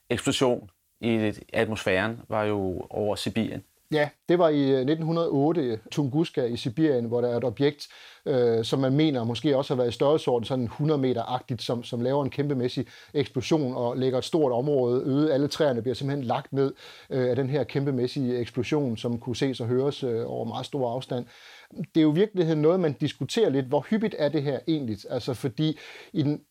eksplosion 0.10 0.70
i 1.02 1.34
atmosfæren, 1.54 2.20
var 2.30 2.44
jo 2.44 2.88
over 2.90 3.16
Sibirien. 3.16 3.64
Ja, 3.92 4.10
det 4.30 4.40
var 4.40 4.50
i 4.50 4.62
øh, 4.72 4.80
1908 4.80 5.80
Tunguska 5.92 6.46
i 6.46 6.58
Sibirien, 6.58 7.06
hvor 7.06 7.22
der 7.22 7.28
er 7.28 7.38
et 7.38 7.44
objekt, 7.44 7.88
øh, 8.26 8.66
som 8.66 8.80
man 8.80 8.94
mener 8.94 9.24
måske 9.24 9.58
også 9.58 9.74
har 9.74 9.78
været 9.78 9.90
i 9.90 9.96
størrelsesorden 9.96 10.46
sådan 10.46 10.66
100 10.66 11.02
meter-agtigt, 11.02 11.62
som, 11.62 11.84
som 11.84 12.02
laver 12.02 12.24
en 12.24 12.30
kæmpemæssig 12.30 12.86
eksplosion 13.14 13.76
og 13.76 13.98
lægger 13.98 14.18
et 14.18 14.24
stort 14.24 14.52
område 14.52 15.04
øde. 15.06 15.34
Alle 15.34 15.48
træerne 15.48 15.82
bliver 15.82 15.96
simpelthen 15.96 16.26
lagt 16.26 16.54
ned 16.54 16.74
øh, 17.10 17.30
af 17.30 17.36
den 17.36 17.50
her 17.50 17.64
kæmpemæssige 17.64 18.38
eksplosion, 18.38 18.98
som 18.98 19.20
kunne 19.20 19.36
ses 19.36 19.60
og 19.60 19.68
høres 19.68 20.04
øh, 20.04 20.24
over 20.26 20.46
meget 20.46 20.66
stor 20.66 20.92
afstand. 20.92 21.26
Det 21.72 21.98
er 21.98 22.02
jo 22.02 22.12
i 22.12 22.16
virkeligheden 22.16 22.62
noget, 22.62 22.80
man 22.80 22.94
diskuterer 22.94 23.50
lidt, 23.50 23.66
hvor 23.66 23.86
hyppigt 23.90 24.16
er 24.18 24.30
det 24.30 24.44
her 24.44 24.60
egentlig? 24.68 24.98
Altså 25.10 25.34
fordi 25.34 25.78
i 26.14 26.24
den 26.24 26.42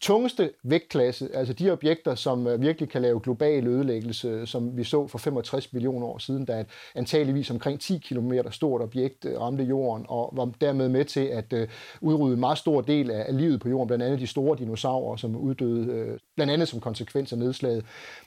tungeste 0.00 0.50
vægtklasse, 0.62 1.28
altså 1.34 1.52
de 1.52 1.70
objekter, 1.70 2.14
som 2.14 2.46
øh, 2.46 2.60
virkelig 2.60 2.88
kan 2.88 3.02
lave 3.02 3.20
global 3.20 3.66
ødelæggelse, 3.66 4.46
som 4.46 4.76
vi 4.76 4.84
så 4.84 5.06
for 5.06 5.18
65 5.18 5.72
millioner 5.72 6.06
år 6.06 6.18
siden, 6.18 6.44
da 6.44 6.60
et 6.60 6.66
antageligvis 6.94 7.50
omkring 7.50 7.80
10 7.80 7.98
km 7.98 8.32
stort 8.50 8.82
objekt 8.82 9.24
øh, 9.24 9.40
ramte 9.40 9.64
jorden, 9.64 10.06
og 10.08 10.32
var 10.36 10.50
dermed 10.60 10.88
med 10.88 11.04
til 11.04 11.24
at 11.24 11.52
øh, 11.52 11.68
udrydde 12.00 12.34
en 12.34 12.40
meget 12.40 12.58
stor 12.58 12.80
del 12.80 13.10
af 13.10 13.36
livet 13.36 13.60
på 13.60 13.68
jorden, 13.68 13.86
blandt 13.86 14.04
andet 14.04 14.20
de 14.20 14.26
store 14.26 14.58
dinosaurer, 14.58 15.16
som 15.16 15.36
uddøde, 15.36 16.18
blandt 16.36 16.52
andet 16.52 16.68
som 16.68 16.80
konsekvens 16.80 17.32
af 17.32 17.38
nedslaget. 17.38 17.84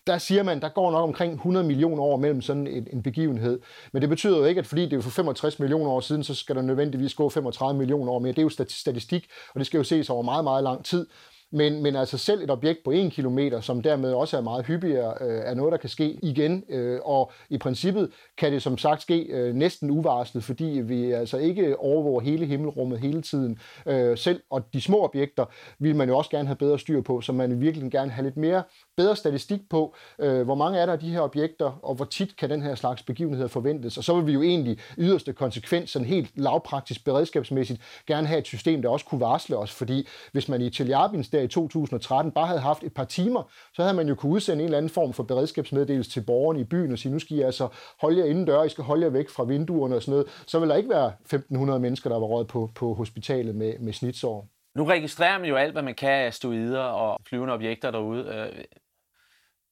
Der 0.07 0.17
siger 0.17 0.43
man, 0.43 0.61
der 0.61 0.69
går 0.69 0.91
nok 0.91 1.03
omkring 1.03 1.33
100 1.33 1.67
millioner 1.67 2.03
år 2.03 2.17
mellem 2.17 2.41
sådan 2.41 2.67
en, 2.67 2.87
en 2.93 3.03
begivenhed, 3.03 3.59
men 3.91 4.01
det 4.01 4.09
betyder 4.09 4.37
jo 4.37 4.45
ikke, 4.45 4.59
at 4.59 4.67
fordi 4.67 4.85
det 4.85 4.93
er 4.93 5.01
for 5.01 5.09
65 5.09 5.59
millioner 5.59 5.91
år 5.91 5.99
siden, 5.99 6.23
så 6.23 6.35
skal 6.35 6.55
der 6.55 6.61
nødvendigvis 6.61 7.13
gå 7.13 7.29
35 7.29 7.77
millioner 7.77 8.11
år 8.11 8.19
mere. 8.19 8.31
Det 8.31 8.39
er 8.39 8.43
jo 8.43 8.65
statistik, 8.69 9.27
og 9.53 9.59
det 9.59 9.67
skal 9.67 9.77
jo 9.77 9.83
ses 9.83 10.09
over 10.09 10.21
meget, 10.21 10.43
meget 10.43 10.63
lang 10.63 10.85
tid. 10.85 11.07
Men, 11.51 11.83
men 11.83 11.95
altså 11.95 12.17
selv 12.17 12.43
et 12.43 12.51
objekt 12.51 12.79
på 12.83 12.91
1 12.91 13.11
km, 13.11 13.39
som 13.61 13.81
dermed 13.81 14.13
også 14.13 14.37
er 14.37 14.41
meget 14.41 14.65
hyppigere, 14.65 15.13
øh, 15.21 15.41
er 15.45 15.53
noget, 15.53 15.71
der 15.71 15.77
kan 15.77 15.89
ske 15.89 16.19
igen. 16.23 16.63
Øh, 16.69 16.99
og 17.03 17.31
i 17.49 17.57
princippet 17.57 18.11
kan 18.37 18.51
det 18.51 18.61
som 18.61 18.77
sagt 18.77 19.01
ske 19.01 19.19
øh, 19.21 19.55
næsten 19.55 19.89
uvarslet, 19.91 20.43
fordi 20.43 20.65
vi 20.65 21.11
altså 21.11 21.37
ikke 21.37 21.79
overvåger 21.79 22.21
hele 22.21 22.45
himmelrummet 22.45 22.99
hele 22.99 23.21
tiden. 23.21 23.59
Øh, 23.85 24.17
selv 24.17 24.41
og 24.49 24.73
de 24.73 24.81
små 24.81 25.03
objekter 25.03 25.45
vil 25.79 25.95
man 25.95 26.09
jo 26.09 26.17
også 26.17 26.29
gerne 26.29 26.47
have 26.47 26.55
bedre 26.55 26.79
styr 26.79 27.01
på, 27.01 27.21
så 27.21 27.31
man 27.31 27.49
vil 27.49 27.61
virkelig 27.61 27.91
gerne 27.91 28.11
have 28.11 28.23
lidt 28.23 28.37
mere 28.37 28.63
bedre 28.97 29.15
statistik 29.15 29.59
på, 29.69 29.95
øh, 30.19 30.41
hvor 30.41 30.55
mange 30.55 30.79
er 30.79 30.85
der 30.85 30.93
af 30.93 30.99
de 30.99 31.09
her 31.09 31.21
objekter, 31.21 31.79
og 31.83 31.95
hvor 31.95 32.05
tit 32.05 32.37
kan 32.37 32.49
den 32.49 32.61
her 32.61 32.75
slags 32.75 33.03
begivenheder 33.03 33.47
forventes. 33.47 33.97
Og 33.97 34.03
så 34.03 34.15
vil 34.15 34.27
vi 34.27 34.33
jo 34.33 34.41
egentlig 34.41 34.77
yderste 34.97 35.33
konsekvens, 35.33 35.89
sådan 35.89 36.07
helt 36.07 36.31
lavpraktisk 36.35 37.05
beredskabsmæssigt, 37.05 37.81
gerne 38.07 38.27
have 38.27 38.39
et 38.39 38.45
system, 38.45 38.81
der 38.81 38.89
også 38.89 39.05
kunne 39.05 39.21
varsle 39.21 39.57
os, 39.57 39.71
fordi 39.71 40.07
hvis 40.31 40.49
man 40.49 40.61
i 40.61 40.69
Tjeljabins 40.69 41.29
der 41.39 41.45
i 41.45 41.47
2013 41.47 42.31
bare 42.31 42.47
havde 42.47 42.59
haft 42.59 42.83
et 42.83 42.93
par 42.93 43.03
timer, 43.03 43.43
så 43.73 43.81
havde 43.81 43.95
man 43.95 44.07
jo 44.07 44.15
kunne 44.15 44.31
udsende 44.31 44.61
en 44.61 44.65
eller 44.65 44.77
anden 44.77 44.89
form 44.89 45.13
for 45.13 45.23
beredskabsmeddelelse 45.23 46.11
til 46.11 46.21
borgerne 46.21 46.59
i 46.59 46.63
byen 46.63 46.91
og 46.91 46.99
sige, 46.99 47.11
nu 47.11 47.19
skal 47.19 47.37
I 47.37 47.41
altså 47.41 47.67
holde 48.01 48.19
jer 48.19 48.25
indendør, 48.25 48.63
I 48.63 48.69
skal 48.69 48.83
holde 48.83 49.03
jer 49.03 49.09
væk 49.09 49.29
fra 49.29 49.43
vinduerne 49.43 49.95
og 49.95 50.01
sådan 50.01 50.11
noget. 50.11 50.27
Så 50.47 50.59
ville 50.59 50.71
der 50.71 50.77
ikke 50.77 50.89
være 50.89 51.13
1.500 51.33 51.77
mennesker, 51.77 52.09
der 52.09 52.19
var 52.19 52.25
råd 52.25 52.45
på, 52.45 52.69
på 52.75 52.93
hospitalet 52.93 53.55
med, 53.55 53.79
med 53.79 53.93
snitsår. 53.93 54.47
Nu 54.75 54.85
registrerer 54.85 55.37
man 55.37 55.49
jo 55.49 55.55
alt, 55.55 55.71
hvad 55.71 55.81
man 55.81 55.95
kan 55.95 56.25
af 56.25 56.33
stoider 56.33 56.81
og 56.83 57.19
flyvende 57.25 57.53
objekter 57.53 57.91
derude. 57.91 58.25
Øh, 58.25 58.63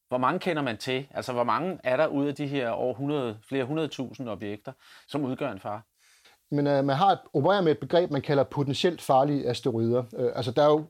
hvor 0.08 0.18
mange 0.18 0.40
kender 0.40 0.62
man 0.62 0.78
til? 0.78 1.08
Altså, 1.12 1.34
hvor 1.34 1.44
mange 1.44 1.80
er 1.84 1.98
der 1.98 2.08
ud 2.08 2.28
af 2.28 2.36
de 2.36 2.48
her 2.48 2.70
over 2.70 2.94
100, 2.94 3.40
flere 3.50 3.64
100.000 3.64 4.30
objekter, 4.30 4.72
som 5.08 5.26
udgør 5.26 5.52
en 5.52 5.60
fare? 5.60 5.82
Men 6.52 6.68
øh, 6.68 6.86
man 6.86 6.96
har 6.96 7.12
et, 7.12 7.20
opererer 7.34 7.62
med 7.62 7.72
et 7.72 7.80
begreb, 7.80 8.12
man 8.12 8.22
kalder 8.22 8.44
potentielt 8.44 9.02
farlige 9.02 9.48
asteroider. 9.48 10.04
Øh, 10.18 10.32
altså, 10.36 10.52
der 10.52 10.64
er 10.64 10.70
jo 10.70 10.86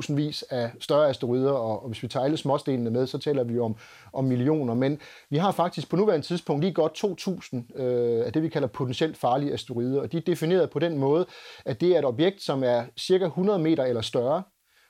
100.000 0.00 0.14
vis 0.14 0.44
af 0.50 0.70
større 0.80 1.08
asteroider, 1.08 1.52
og, 1.52 1.82
og 1.82 1.88
hvis 1.88 2.02
vi 2.02 2.08
tager 2.08 2.24
alle 2.24 2.36
småstenene 2.36 2.90
med, 2.90 3.06
så 3.06 3.18
taler 3.18 3.44
vi 3.44 3.58
om, 3.58 3.76
om 4.12 4.24
millioner. 4.24 4.74
Men 4.74 5.00
vi 5.30 5.36
har 5.36 5.52
faktisk 5.52 5.90
på 5.90 5.96
nuværende 5.96 6.26
tidspunkt 6.26 6.62
lige 6.62 6.72
godt 6.72 7.04
2.000 7.04 7.82
øh, 7.82 8.26
af 8.26 8.32
det, 8.32 8.42
vi 8.42 8.48
kalder 8.48 8.68
potentielt 8.68 9.16
farlige 9.16 9.52
asteroider, 9.52 10.00
og 10.00 10.12
de 10.12 10.16
er 10.16 10.20
defineret 10.20 10.70
på 10.70 10.78
den 10.78 10.98
måde, 10.98 11.26
at 11.64 11.80
det 11.80 11.94
er 11.94 11.98
et 11.98 12.04
objekt, 12.04 12.42
som 12.42 12.64
er 12.64 12.82
cirka 12.98 13.24
100 13.24 13.58
meter 13.58 13.84
eller 13.84 14.02
større, 14.02 14.42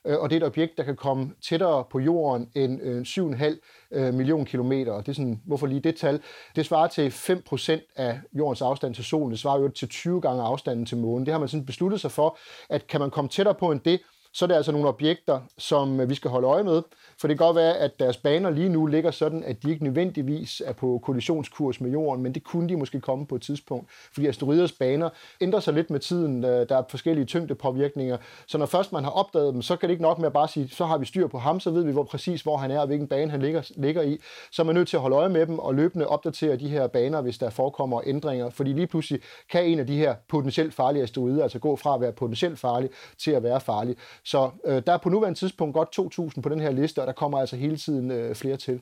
Øh, 0.07 0.19
og 0.19 0.31
det 0.31 0.37
er 0.37 0.41
et 0.41 0.47
objekt, 0.47 0.77
der 0.77 0.85
kan 0.85 0.97
komme 0.97 1.31
tættere 1.43 1.85
på 1.91 1.99
jorden 1.99 2.49
end 2.55 2.83
øh, 2.83 3.03
7,5 3.03 3.99
øh, 3.99 4.15
million 4.15 4.45
kilometer. 4.45 4.93
Og 4.93 5.07
det 5.07 5.13
er 5.13 5.15
sådan, 5.15 5.41
hvorfor 5.47 5.67
lige 5.67 5.81
det 5.81 5.97
tal? 5.97 6.21
Det 6.57 6.67
svarer 6.67 6.89
til 6.89 7.09
5% 7.09 7.93
af 7.97 8.21
jordens 8.33 8.63
afstand 8.63 8.95
til 8.95 9.05
solen. 9.05 9.31
Det 9.31 9.39
svarer 9.39 9.61
jo 9.61 9.69
til 9.69 9.89
20 9.89 10.21
gange 10.21 10.43
afstanden 10.43 10.87
til 10.87 10.99
månen. 10.99 11.27
Det 11.27 11.33
har 11.33 11.39
man 11.39 11.49
sådan 11.49 11.67
besluttet 11.67 12.01
sig 12.01 12.11
for, 12.11 12.39
at 12.71 12.87
kan 12.87 13.01
man 13.01 13.11
komme 13.11 13.29
tættere 13.29 13.55
på 13.55 13.73
end 13.73 13.81
det, 13.81 14.01
så 14.35 14.45
er 14.45 14.47
det 14.47 14.55
altså 14.55 14.73
nogle 14.73 14.89
objekter, 14.89 15.41
som 15.59 16.01
øh, 16.01 16.09
vi 16.11 16.15
skal 16.15 16.31
holde 16.31 16.47
øje 16.47 16.63
med. 16.63 16.83
For 17.19 17.29
det 17.29 17.39
kan 17.39 17.47
godt 17.47 17.57
være, 17.57 17.77
at 17.77 18.01
deres 18.01 18.17
baner 18.17 18.51
lige 18.51 18.69
nu 18.69 18.87
ligger 18.87 19.11
sådan, 19.11 19.45
at 19.45 19.63
de 19.63 19.71
ikke 19.71 19.85
nødvendigvis 19.85 20.63
er 20.67 20.73
på 20.73 21.01
kollisionskurs 21.05 21.81
med 21.81 21.91
jorden, 21.91 22.23
men 22.23 22.35
det 22.35 22.45
kunne 22.45 22.69
de 22.69 22.77
måske 22.77 23.01
komme 23.01 23.27
på 23.27 23.35
et 23.35 23.43
tidspunkt. 23.43 23.91
Fordi 23.91 24.27
asteroiders 24.27 24.73
baner 24.73 25.09
ændrer 25.41 25.61
sig 25.61 25.75
lidt 25.75 25.91
med 25.91 26.01
tiden. 26.01 26.45
Øh, 26.45 26.69
der 26.69 26.77
er 26.77 26.83
forskellige 26.89 27.25
tyngdepåvirkninger. 27.25 28.17
Så 28.47 28.59
når 28.59 28.67
først 28.67 28.93
man 28.93 29.05
har 29.05 29.11
opdaget 29.11 29.55
dem, 29.55 29.63
så 29.63 29.77
kan 29.77 29.89
det 29.89 29.93
ikke 29.93 30.03
nok 30.03 30.19
med 30.19 30.27
at 30.27 30.33
bare 30.33 30.49
sige, 30.49 30.69
så 30.69 30.85
har 30.85 30.99
vi 30.99 31.07
styr 31.07 31.27
på 31.27 31.39
ham, 31.39 31.61
så 31.61 31.71
ved 31.71 31.85
vi 31.85 31.93
hvor 31.93 32.05
præcis, 32.05 32.43
hvor 32.43 32.57
han 32.57 32.71
er 32.71 32.81
og 32.81 32.87
hvilken 32.87 33.09
bane 33.09 33.31
han 33.31 33.43
ligger, 33.43 33.63
ligger 33.77 34.03
i. 34.03 34.19
Så 34.53 34.63
er 34.63 34.67
man 34.67 34.75
nødt 34.75 34.89
til 34.89 34.97
at 34.97 35.01
holde 35.01 35.17
øje 35.17 35.29
med 35.29 35.47
dem 35.47 35.59
og 35.59 35.75
løbende 35.75 36.07
opdatere 36.07 36.57
de 36.57 36.69
her 36.69 36.87
baner, 36.87 37.21
hvis 37.21 37.39
der 37.39 37.51
forekommer 37.51 38.01
ændringer. 38.07 38.51
Fordi 38.51 38.73
lige 38.73 38.87
pludselig 38.87 39.21
kan 39.51 39.65
en 39.65 39.79
af 39.79 39.87
de 39.87 39.97
her 39.97 40.15
potentielt 40.29 40.75
farlige 40.75 41.03
asteroider 41.03 41.43
altså 41.43 41.59
gå 41.59 41.77
fra 41.77 41.95
at 41.95 42.01
være 42.01 42.13
potentielt 42.13 42.59
farlig 42.59 42.91
til 43.19 43.31
at 43.31 43.43
være 43.43 43.61
farlig. 43.61 43.97
Så 44.25 44.51
øh, 44.65 44.83
der 44.87 44.93
er 44.93 44.99
på 44.99 45.09
nuværende 45.09 45.39
tidspunkt 45.39 45.75
godt 45.75 46.17
2.000 46.35 46.41
på 46.41 46.49
den 46.49 46.61
her 46.61 46.71
liste, 46.71 47.01
og 47.01 47.07
der 47.07 47.13
kommer 47.13 47.39
altså 47.39 47.57
hele 47.57 47.77
tiden 47.77 48.11
øh, 48.11 48.35
flere 48.35 48.57
til. 48.57 48.81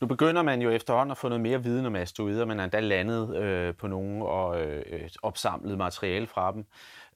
Nu 0.00 0.06
begynder 0.06 0.42
man 0.42 0.62
jo 0.62 0.70
efterhånden 0.70 1.10
at 1.10 1.18
få 1.18 1.28
noget 1.28 1.40
mere 1.40 1.62
viden 1.62 1.86
om 1.86 1.96
asteroider. 1.96 2.44
Man 2.44 2.60
er 2.60 2.64
endda 2.64 2.80
landet 2.80 3.36
øh, 3.36 3.74
på 3.74 3.86
nogle 3.86 4.26
og 4.26 4.60
øh, 4.60 5.08
opsamlet 5.22 5.78
materiale 5.78 6.26
fra 6.26 6.52
dem. 6.52 6.64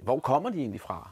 Hvor 0.02 0.18
kommer 0.18 0.50
de 0.50 0.58
egentlig 0.58 0.80
fra? 0.80 1.10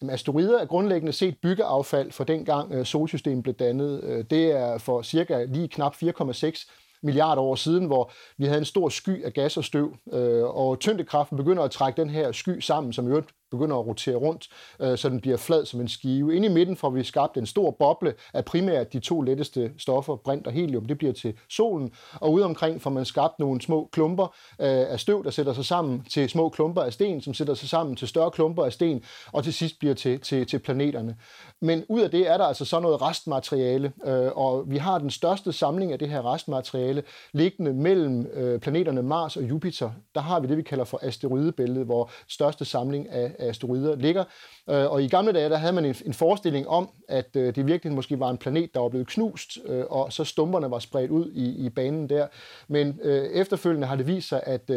Jamen, 0.00 0.14
asteroider 0.14 0.60
er 0.60 0.66
grundlæggende 0.66 1.12
set 1.12 1.38
byggeaffald 1.42 2.12
fra 2.12 2.24
dengang 2.24 2.72
øh, 2.72 2.86
solsystemet 2.86 3.42
blev 3.42 3.54
dannet. 3.54 4.04
Øh, 4.04 4.24
det 4.30 4.52
er 4.52 4.78
for 4.78 5.02
cirka 5.02 5.44
lige 5.44 5.68
knap 5.68 5.94
4,6 5.94 6.70
milliarder 7.02 7.42
år 7.42 7.54
siden, 7.54 7.86
hvor 7.86 8.12
vi 8.36 8.44
havde 8.44 8.58
en 8.58 8.64
stor 8.64 8.88
sky 8.88 9.24
af 9.24 9.32
gas 9.32 9.56
og 9.56 9.64
støv, 9.64 9.96
øh, 10.12 10.44
og 10.44 10.80
tyngdekraften 10.80 11.36
begynder 11.36 11.62
at 11.62 11.70
trække 11.70 12.00
den 12.00 12.10
her 12.10 12.32
sky 12.32 12.60
sammen, 12.60 12.92
som 12.92 13.06
i 13.06 13.08
øvrigt 13.08 13.28
begynder 13.50 13.76
at 13.76 13.86
rotere 13.86 14.16
rundt, 14.16 14.48
øh, 14.80 14.98
så 14.98 15.08
den 15.08 15.20
bliver 15.20 15.36
flad 15.36 15.64
som 15.64 15.80
en 15.80 15.88
skive. 15.88 16.36
Inde 16.36 16.48
i 16.48 16.50
midten 16.50 16.76
får 16.76 16.90
vi 16.90 17.04
skabt 17.04 17.36
en 17.36 17.46
stor 17.46 17.70
boble 17.70 18.14
af 18.34 18.44
primært 18.44 18.92
de 18.92 19.00
to 19.00 19.20
letteste 19.20 19.72
stoffer, 19.78 20.16
brint 20.16 20.46
og 20.46 20.52
helium. 20.52 20.84
Det 20.84 20.98
bliver 20.98 21.12
til 21.12 21.34
solen, 21.48 21.92
og 22.14 22.32
ude 22.32 22.44
omkring 22.44 22.82
får 22.82 22.90
man 22.90 23.04
skabt 23.04 23.38
nogle 23.38 23.60
små 23.60 23.88
klumper 23.92 24.24
øh, 24.60 24.92
af 24.92 25.00
støv, 25.00 25.24
der 25.24 25.30
sætter 25.30 25.52
sig 25.52 25.64
sammen 25.64 26.04
til 26.10 26.28
små 26.28 26.48
klumper 26.48 26.82
af 26.82 26.92
sten, 26.92 27.20
som 27.20 27.34
sætter 27.34 27.54
sig 27.54 27.68
sammen 27.68 27.96
til 27.96 28.08
større 28.08 28.30
klumper 28.30 28.64
af 28.64 28.72
sten, 28.72 29.02
og 29.32 29.44
til 29.44 29.52
sidst 29.52 29.78
bliver 29.78 29.94
til, 29.94 30.20
til, 30.20 30.46
til 30.46 30.58
planeterne. 30.58 31.16
Men 31.60 31.84
ud 31.88 32.00
af 32.00 32.10
det 32.10 32.30
er 32.30 32.36
der 32.36 32.44
altså 32.44 32.64
så 32.64 32.80
noget 32.80 33.02
restmateriale, 33.02 33.92
øh, 34.04 34.30
og 34.34 34.70
vi 34.70 34.76
har 34.76 34.98
den 34.98 35.10
største 35.10 35.52
samling 35.52 35.92
af 35.92 35.98
det 35.98 36.08
her 36.08 36.34
restmateriale 36.34 37.02
liggende 37.32 37.72
mellem 37.72 38.26
øh, 38.26 38.60
planeterne 38.60 39.02
Mars 39.02 39.36
og 39.36 39.42
Jupiter. 39.42 39.90
Der 40.14 40.20
har 40.20 40.40
vi 40.40 40.46
det, 40.46 40.56
vi 40.56 40.62
kalder 40.62 40.84
for 40.84 40.98
asteroidebæltet, 41.02 41.84
hvor 41.84 42.10
største 42.28 42.64
samling 42.64 43.08
af 43.08 43.34
asteroider 43.40 43.96
ligger. 43.96 44.24
Øh, 44.70 44.90
og 44.90 45.02
i 45.02 45.08
gamle 45.08 45.32
dage, 45.32 45.48
der 45.48 45.56
havde 45.56 45.72
man 45.72 45.84
en 46.04 46.14
forestilling 46.14 46.68
om, 46.68 46.88
at 47.08 47.36
øh, 47.36 47.54
det 47.54 47.66
virkelig 47.66 47.92
måske 47.92 48.20
var 48.20 48.30
en 48.30 48.38
planet, 48.38 48.74
der 48.74 48.80
var 48.80 48.88
blevet 48.88 49.06
knust, 49.06 49.58
øh, 49.66 49.84
og 49.90 50.12
så 50.12 50.24
stumperne 50.24 50.70
var 50.70 50.78
spredt 50.78 51.10
ud 51.10 51.32
i, 51.32 51.66
i 51.66 51.68
banen 51.68 52.08
der. 52.08 52.26
Men 52.68 53.00
efterfølgende 53.34 53.86
har 53.86 53.96
det 53.96 54.06
vist 54.06 54.28
sig, 54.28 54.42
at 54.46 54.70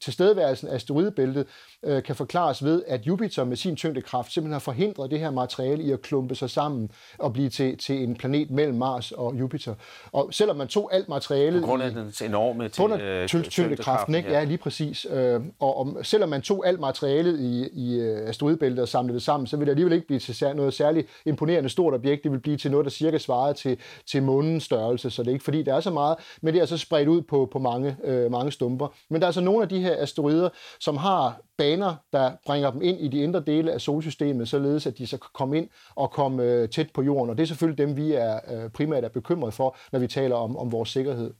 tilstedeværelsen 0.00 0.68
af 0.68 0.74
asteroidebæltet 0.74 1.46
kan 2.04 2.16
forklares 2.16 2.64
ved, 2.64 2.82
at 2.86 3.06
Jupiter 3.06 3.44
med 3.44 3.56
sin 3.56 3.76
tyngdekraft 3.76 4.32
simpelthen 4.32 4.52
har 4.52 4.58
forhindret 4.58 5.10
det 5.10 5.18
her 5.18 5.30
materiale 5.30 5.82
i 5.82 5.92
at 5.92 6.02
klumpe 6.02 6.34
sig 6.34 6.50
sammen 6.50 6.90
og 7.18 7.32
blive 7.32 7.48
til, 7.48 7.78
til 7.78 8.02
en 8.02 8.16
planet 8.16 8.50
mellem 8.50 8.78
Mars 8.78 9.12
og 9.12 9.34
Jupiter. 9.34 9.74
Og 10.12 10.28
selvom 10.34 10.56
man 10.56 10.68
tog 10.68 10.94
alt 10.94 11.08
materialet... 11.08 11.60
På 11.60 11.66
grund 11.66 11.82
af 11.82 11.90
den 11.90 12.12
enorme 12.24 12.68
til, 12.68 13.42
tyngdekraften, 13.42 14.14
ikke? 14.14 14.30
Ja. 14.30 14.38
ja, 14.38 14.44
lige 14.44 14.58
præcis. 14.58 15.06
Og, 15.58 15.78
og 15.78 15.96
selvom 16.02 16.28
man 16.28 16.42
tog 16.42 16.66
alt 16.66 16.80
materialet 16.80 17.40
i, 17.40 17.68
i 17.72 18.09
Øh, 18.10 18.28
asteroidebæltet 18.28 18.82
og 18.82 18.88
samlede 18.88 19.14
det 19.14 19.22
sammen, 19.22 19.46
så 19.46 19.56
vil 19.56 19.66
det 19.66 19.70
alligevel 19.70 19.92
ikke 19.92 20.06
blive 20.06 20.20
til 20.20 20.56
noget 20.56 20.74
særligt 20.74 21.08
imponerende 21.26 21.68
stort 21.68 21.94
objekt. 21.94 22.24
Det 22.24 22.32
vil 22.32 22.40
blive 22.40 22.56
til 22.56 22.70
noget, 22.70 22.84
der 22.84 22.90
cirka 22.90 23.18
svarer 23.18 23.52
til, 23.52 23.78
til 24.06 24.22
månens 24.22 24.64
størrelse, 24.64 25.10
så 25.10 25.22
det 25.22 25.28
er 25.28 25.32
ikke 25.32 25.44
fordi, 25.44 25.62
der 25.62 25.74
er 25.74 25.80
så 25.80 25.90
meget, 25.90 26.16
men 26.42 26.54
det 26.54 26.58
er 26.58 26.62
altså 26.62 26.78
spredt 26.78 27.08
ud 27.08 27.22
på, 27.22 27.48
på 27.52 27.58
mange, 27.58 27.96
øh, 28.04 28.30
mange 28.30 28.52
stumper. 28.52 28.88
Men 29.10 29.20
der 29.20 29.26
er 29.26 29.28
altså 29.28 29.40
nogle 29.40 29.62
af 29.62 29.68
de 29.68 29.80
her 29.80 30.02
asteroider, 30.02 30.48
som 30.80 30.96
har 30.96 31.40
baner, 31.58 31.94
der 32.12 32.32
bringer 32.46 32.70
dem 32.70 32.82
ind 32.82 33.00
i 33.00 33.08
de 33.08 33.18
indre 33.22 33.40
dele 33.40 33.72
af 33.72 33.80
solsystemet, 33.80 34.48
således 34.48 34.86
at 34.86 34.98
de 34.98 35.06
så 35.06 35.16
kan 35.16 35.30
komme 35.34 35.58
ind 35.58 35.68
og 35.96 36.10
komme 36.10 36.42
øh, 36.42 36.68
tæt 36.68 36.90
på 36.94 37.02
jorden. 37.02 37.30
Og 37.30 37.36
det 37.36 37.42
er 37.42 37.46
selvfølgelig 37.46 37.86
dem, 37.86 37.96
vi 37.96 38.12
er 38.12 38.40
øh, 38.50 38.70
primært 38.70 39.04
er 39.04 39.08
bekymret 39.08 39.54
for, 39.54 39.76
når 39.92 39.98
vi 39.98 40.06
taler 40.06 40.36
om, 40.36 40.56
om 40.56 40.72
vores 40.72 40.88
sikkerhed. 40.88 41.34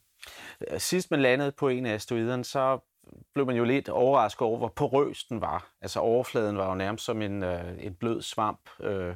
Sidst 0.78 1.10
man 1.10 1.22
landede 1.22 1.52
på 1.52 1.68
en 1.68 1.86
af 1.86 1.94
asteroiderne, 1.94 2.44
så 2.44 2.89
blev 3.34 3.46
man 3.46 3.56
jo 3.56 3.64
lidt 3.64 3.88
overrasket 3.88 4.42
over, 4.42 4.58
hvor 4.58 4.72
porøs 4.76 5.24
den 5.24 5.40
var. 5.40 5.70
Altså 5.82 6.00
overfladen 6.00 6.58
var 6.58 6.68
jo 6.68 6.74
nærmest 6.74 7.04
som 7.04 7.22
en, 7.22 7.42
øh, 7.42 7.60
en 7.78 7.94
blød 7.94 8.22
svamp. 8.22 8.60
Øh, 8.80 9.14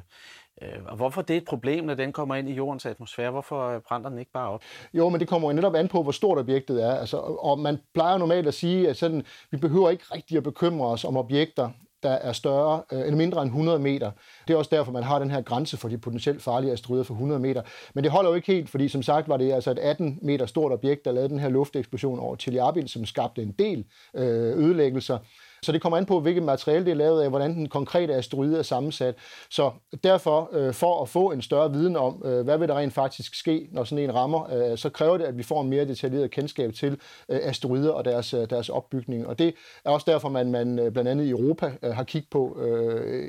øh, 0.61 0.69
og 0.85 0.95
hvorfor 0.95 1.21
det 1.21 1.33
er 1.33 1.37
et 1.37 1.45
problem, 1.45 1.83
når 1.83 1.93
den 1.93 2.13
kommer 2.13 2.35
ind 2.35 2.49
i 2.49 2.53
jordens 2.53 2.85
atmosfære? 2.85 3.31
Hvorfor 3.31 3.69
øh, 3.69 3.81
brænder 3.81 4.09
den 4.09 4.19
ikke 4.19 4.31
bare 4.31 4.49
op? 4.49 4.61
Jo, 4.93 5.09
men 5.09 5.19
det 5.19 5.27
kommer 5.27 5.49
jo 5.49 5.55
netop 5.55 5.75
an 5.75 5.87
på, 5.87 6.03
hvor 6.03 6.11
stort 6.11 6.37
objektet 6.37 6.83
er. 6.83 6.95
Altså, 6.95 7.17
og 7.17 7.59
man 7.59 7.77
plejer 7.93 8.17
normalt 8.17 8.47
at 8.47 8.53
sige, 8.53 8.89
at 8.89 8.97
sådan, 8.97 9.23
vi 9.51 9.57
behøver 9.57 9.89
ikke 9.89 10.05
rigtig 10.13 10.37
at 10.37 10.43
bekymre 10.43 10.87
os 10.87 11.05
om 11.05 11.17
objekter, 11.17 11.69
der 12.03 12.09
er 12.09 12.31
større 12.31 12.83
øh, 12.91 12.99
eller 12.99 13.15
mindre 13.15 13.41
end 13.41 13.49
100 13.49 13.79
meter. 13.79 14.11
Det 14.47 14.53
er 14.53 14.57
også 14.57 14.75
derfor, 14.75 14.91
man 14.91 15.03
har 15.03 15.19
den 15.19 15.31
her 15.31 15.41
grænse 15.41 15.77
for 15.77 15.89
de 15.89 15.97
potentielt 15.97 16.41
farlige 16.41 16.71
asteroider 16.71 17.03
for 17.03 17.13
100 17.13 17.39
meter. 17.39 17.61
Men 17.93 18.03
det 18.03 18.11
holder 18.11 18.29
jo 18.29 18.35
ikke 18.35 18.53
helt, 18.53 18.69
fordi 18.69 18.87
som 18.87 19.03
sagt 19.03 19.29
var 19.29 19.37
det 19.37 19.51
altså 19.51 19.71
et 19.71 19.79
18 19.79 20.19
meter 20.21 20.45
stort 20.45 20.71
objekt, 20.71 21.05
der 21.05 21.11
lavede 21.11 21.29
den 21.29 21.39
her 21.39 21.49
lufteksplosion 21.49 22.19
over 22.19 22.35
Chelyabinsk, 22.35 22.93
som 22.93 23.05
skabte 23.05 23.41
en 23.41 23.51
del 23.51 23.85
øh, 24.15 24.57
ødelæggelser. 24.57 25.17
Så 25.63 25.71
det 25.71 25.81
kommer 25.81 25.97
an 25.97 26.05
på, 26.05 26.19
hvilket 26.19 26.43
materiale 26.43 26.85
det 26.85 26.91
er 26.91 26.95
lavet 26.95 27.21
af, 27.21 27.29
hvordan 27.29 27.55
den 27.55 27.69
konkrete 27.69 28.13
asteroide 28.13 28.57
er 28.57 28.63
sammensat. 28.63 29.15
Så 29.49 29.71
derfor, 30.03 30.49
øh, 30.51 30.73
for 30.73 31.01
at 31.01 31.09
få 31.09 31.31
en 31.31 31.41
større 31.41 31.71
viden 31.71 31.95
om, 31.95 32.21
øh, 32.25 32.43
hvad 32.43 32.57
vil 32.57 32.67
der 32.67 32.77
rent 32.77 32.93
faktisk 32.93 33.35
ske, 33.35 33.67
når 33.71 33.83
sådan 33.83 34.03
en 34.03 34.15
rammer, 34.15 34.71
øh, 34.71 34.77
så 34.77 34.89
kræver 34.89 35.17
det, 35.17 35.25
at 35.25 35.37
vi 35.37 35.43
får 35.43 35.61
en 35.61 35.69
mere 35.69 35.85
detaljeret 35.85 36.31
kendskab 36.31 36.73
til 36.73 36.91
øh, 37.29 37.39
asteroider 37.41 37.91
og 37.91 38.05
deres, 38.05 38.33
øh, 38.33 38.49
deres 38.49 38.69
opbygning. 38.69 39.27
Og 39.27 39.39
det 39.39 39.53
er 39.85 39.89
også 39.89 40.11
derfor, 40.11 40.29
man, 40.29 40.51
man 40.51 40.79
øh, 40.79 40.91
blandt 40.91 41.09
andet 41.09 41.25
i 41.25 41.29
Europa 41.29 41.71
har 41.83 42.03
kigget 42.03 42.29
på 42.31 42.57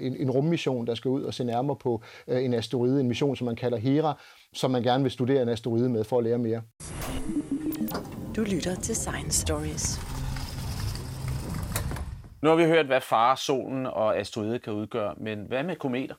en, 0.00 0.16
en 0.16 0.30
rummission, 0.30 0.86
der 0.86 0.94
skal 0.94 1.08
ud 1.08 1.22
og 1.22 1.34
se 1.34 1.44
nærmere 1.44 1.76
på 1.76 2.02
en 2.28 2.54
asteroide, 2.54 3.00
en 3.00 3.08
mission, 3.08 3.36
som 3.36 3.44
man 3.44 3.56
kalder 3.56 3.78
Hera, 3.78 4.18
som 4.54 4.70
man 4.70 4.82
gerne 4.82 5.02
vil 5.02 5.12
studere 5.12 5.42
en 5.42 5.48
asteroide 5.48 5.88
med 5.88 6.04
for 6.04 6.18
at 6.18 6.24
lære 6.24 6.38
mere. 6.38 6.62
Du 8.36 8.40
lytter 8.40 8.74
til 8.74 8.96
Science 8.96 9.40
Stories. 9.40 10.15
Nu 12.46 12.50
har 12.50 12.56
vi 12.56 12.64
hørt, 12.64 12.86
hvad 12.86 13.00
far, 13.00 13.34
solen 13.34 13.86
og 13.86 14.16
asteroider 14.16 14.58
kan 14.58 14.72
udgøre, 14.72 15.14
men 15.16 15.46
hvad 15.46 15.62
med 15.62 15.76
kometer? 15.76 16.14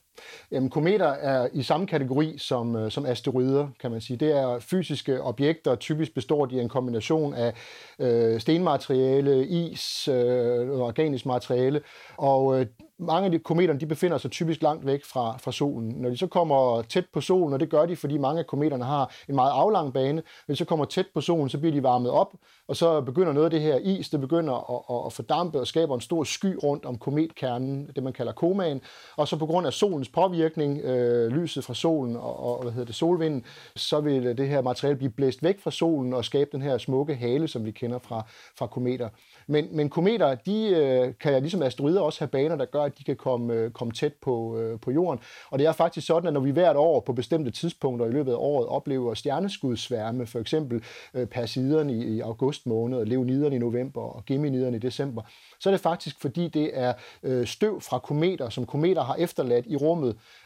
Jamen, 0.52 0.70
kometer 0.70 1.08
er 1.08 1.48
i 1.54 1.64
samme 1.64 1.88
kategori 1.88 2.38
som, 2.38 2.76
øh, 2.76 2.92
som 2.92 3.06
asteroider, 3.06 3.68
kan 3.82 3.92
man 3.92 4.02
sige. 4.02 4.18
Det 4.18 4.38
er 4.38 4.60
fysiske 4.60 5.22
objekter, 5.22 5.76
typisk 5.76 6.14
består 6.14 6.46
de 6.46 6.60
af 6.60 6.64
en 6.64 6.70
kombination 6.70 7.34
af 7.34 7.54
øh, 8.00 8.40
stenmateriale, 8.40 9.48
is, 9.48 10.08
øh, 10.08 10.80
organisk 10.80 11.26
materiale, 11.26 11.82
og 12.18 12.60
øh, 12.60 12.66
mange 13.00 13.26
af 13.26 13.32
de 13.32 13.40
kometerne 13.40 13.80
de 13.80 13.86
befinder 13.86 14.18
sig 14.18 14.32
typisk 14.32 14.62
langt 14.62 14.86
væk 14.86 15.06
fra, 15.06 15.38
fra 15.38 15.52
solen. 15.52 15.90
Når 15.90 16.10
de 16.10 16.18
så 16.18 16.28
kommer 16.28 16.82
tæt 16.82 17.06
på 17.14 17.22
solen, 17.22 17.54
og 17.54 17.60
det 17.60 17.70
gør 17.70 17.86
de, 17.86 17.96
fordi 17.96 18.18
mange 18.18 18.40
af 18.40 18.48
kometerne 18.48 18.84
har 18.84 19.12
en 19.30 19.36
meget 19.36 19.52
aflang 19.52 19.94
bane, 19.94 20.22
når 20.48 20.54
de 20.54 20.56
så 20.56 20.66
kommer 20.66 20.86
tæt 20.86 21.06
på 21.14 21.22
solen, 21.22 21.50
så 21.50 21.58
bliver 21.58 21.74
de 21.74 21.84
varmet 21.84 22.12
op, 22.12 22.34
og 22.68 22.76
så 22.76 23.02
begynder 23.02 23.34
noget 23.34 23.46
af 23.46 23.52
det 23.52 23.62
her 23.62 23.76
is, 23.78 24.10
det 24.10 24.22
begynder 24.22 24.54
at, 24.54 25.06
at 25.06 25.14
fordampe 25.14 25.60
og 25.60 25.68
skaber 25.68 25.96
en 25.96 26.02
stor 26.02 26.24
sky 26.24 26.56
rundt 26.64 26.86
om 26.86 26.98
kometkernen, 26.98 27.90
det 27.96 28.04
man 28.04 28.14
kalder 28.14 28.32
komaen, 28.32 28.82
og 29.16 29.28
så 29.28 29.38
på 29.38 29.46
grund 29.46 29.68
af 29.68 29.74
solens 29.74 30.07
påvirkning, 30.08 30.82
øh, 30.82 31.32
lyset 31.32 31.64
fra 31.64 31.74
solen 31.74 32.16
og, 32.16 32.40
og 32.40 32.62
hvad 32.62 32.72
hedder 32.72 32.86
det, 32.86 32.96
solvinden, 32.96 33.44
så 33.76 34.00
vil 34.00 34.38
det 34.38 34.48
her 34.48 34.62
materiale 34.62 34.98
blive 34.98 35.12
blæst 35.12 35.44
væk 35.44 35.60
fra 35.60 35.72
solen 35.72 36.14
og 36.14 36.26
skabe 36.26 36.50
den 36.52 36.62
her 36.62 36.78
smukke 36.78 37.16
hale, 37.16 37.48
som 37.48 37.66
vi 37.66 37.72
kender 37.72 38.00
fra, 38.00 38.26
fra 38.58 38.68
kometer. 38.68 39.10
Men, 39.48 39.68
men 39.72 39.90
kometer, 39.90 40.36
de 40.36 40.68
øh, 40.68 41.14
kan 41.20 41.42
ligesom 41.42 41.62
asteroider 41.62 42.02
også 42.02 42.20
have 42.20 42.28
baner, 42.28 42.56
der 42.56 42.66
gør, 42.66 42.84
at 42.84 42.98
de 42.98 43.04
kan 43.04 43.16
komme, 43.16 43.54
øh, 43.54 43.72
komme 43.72 43.94
tæt 43.94 44.14
på, 44.14 44.58
øh, 44.58 44.80
på 44.80 44.92
jorden. 44.92 45.20
Og 45.50 45.60
det 45.60 45.68
er 45.68 45.72
faktisk 45.72 46.08
sådan, 46.08 46.28
at 46.28 46.34
når 46.34 46.42
vi 46.42 46.52
hvert 46.52 46.76
år 46.76 47.00
på 47.00 47.14
bestemte 47.14 47.52
tidspunkter 47.52 48.06
i 48.06 48.12
løbet 48.12 48.32
af 48.32 48.36
året 48.40 48.68
oplever 48.68 49.14
stjerneskudsværme, 49.14 50.26
for 50.26 50.40
eksempel 50.40 50.84
øh, 51.14 51.28
persiderne 51.28 51.94
i, 51.94 52.16
i 52.16 52.20
august 52.20 52.66
måned, 52.66 53.06
leoniderne 53.06 53.56
i 53.56 53.60
november 53.60 54.02
og 54.02 54.26
geminiderne 54.26 54.78
i 54.78 54.80
december, 54.80 55.22
så 55.60 55.70
er 55.70 55.74
det 55.74 55.82
faktisk 55.82 56.22
fordi, 56.22 56.48
det 56.48 56.72
er 56.74 56.94
øh, 57.24 57.48
støv 57.48 57.82
fra 57.82 58.00
kometer, 58.00 58.50
som 58.50 58.66
kometer 58.66 59.04
har 59.04 59.16
efterladt 59.16 59.66
i 59.68 59.76
rummet. 59.76 59.97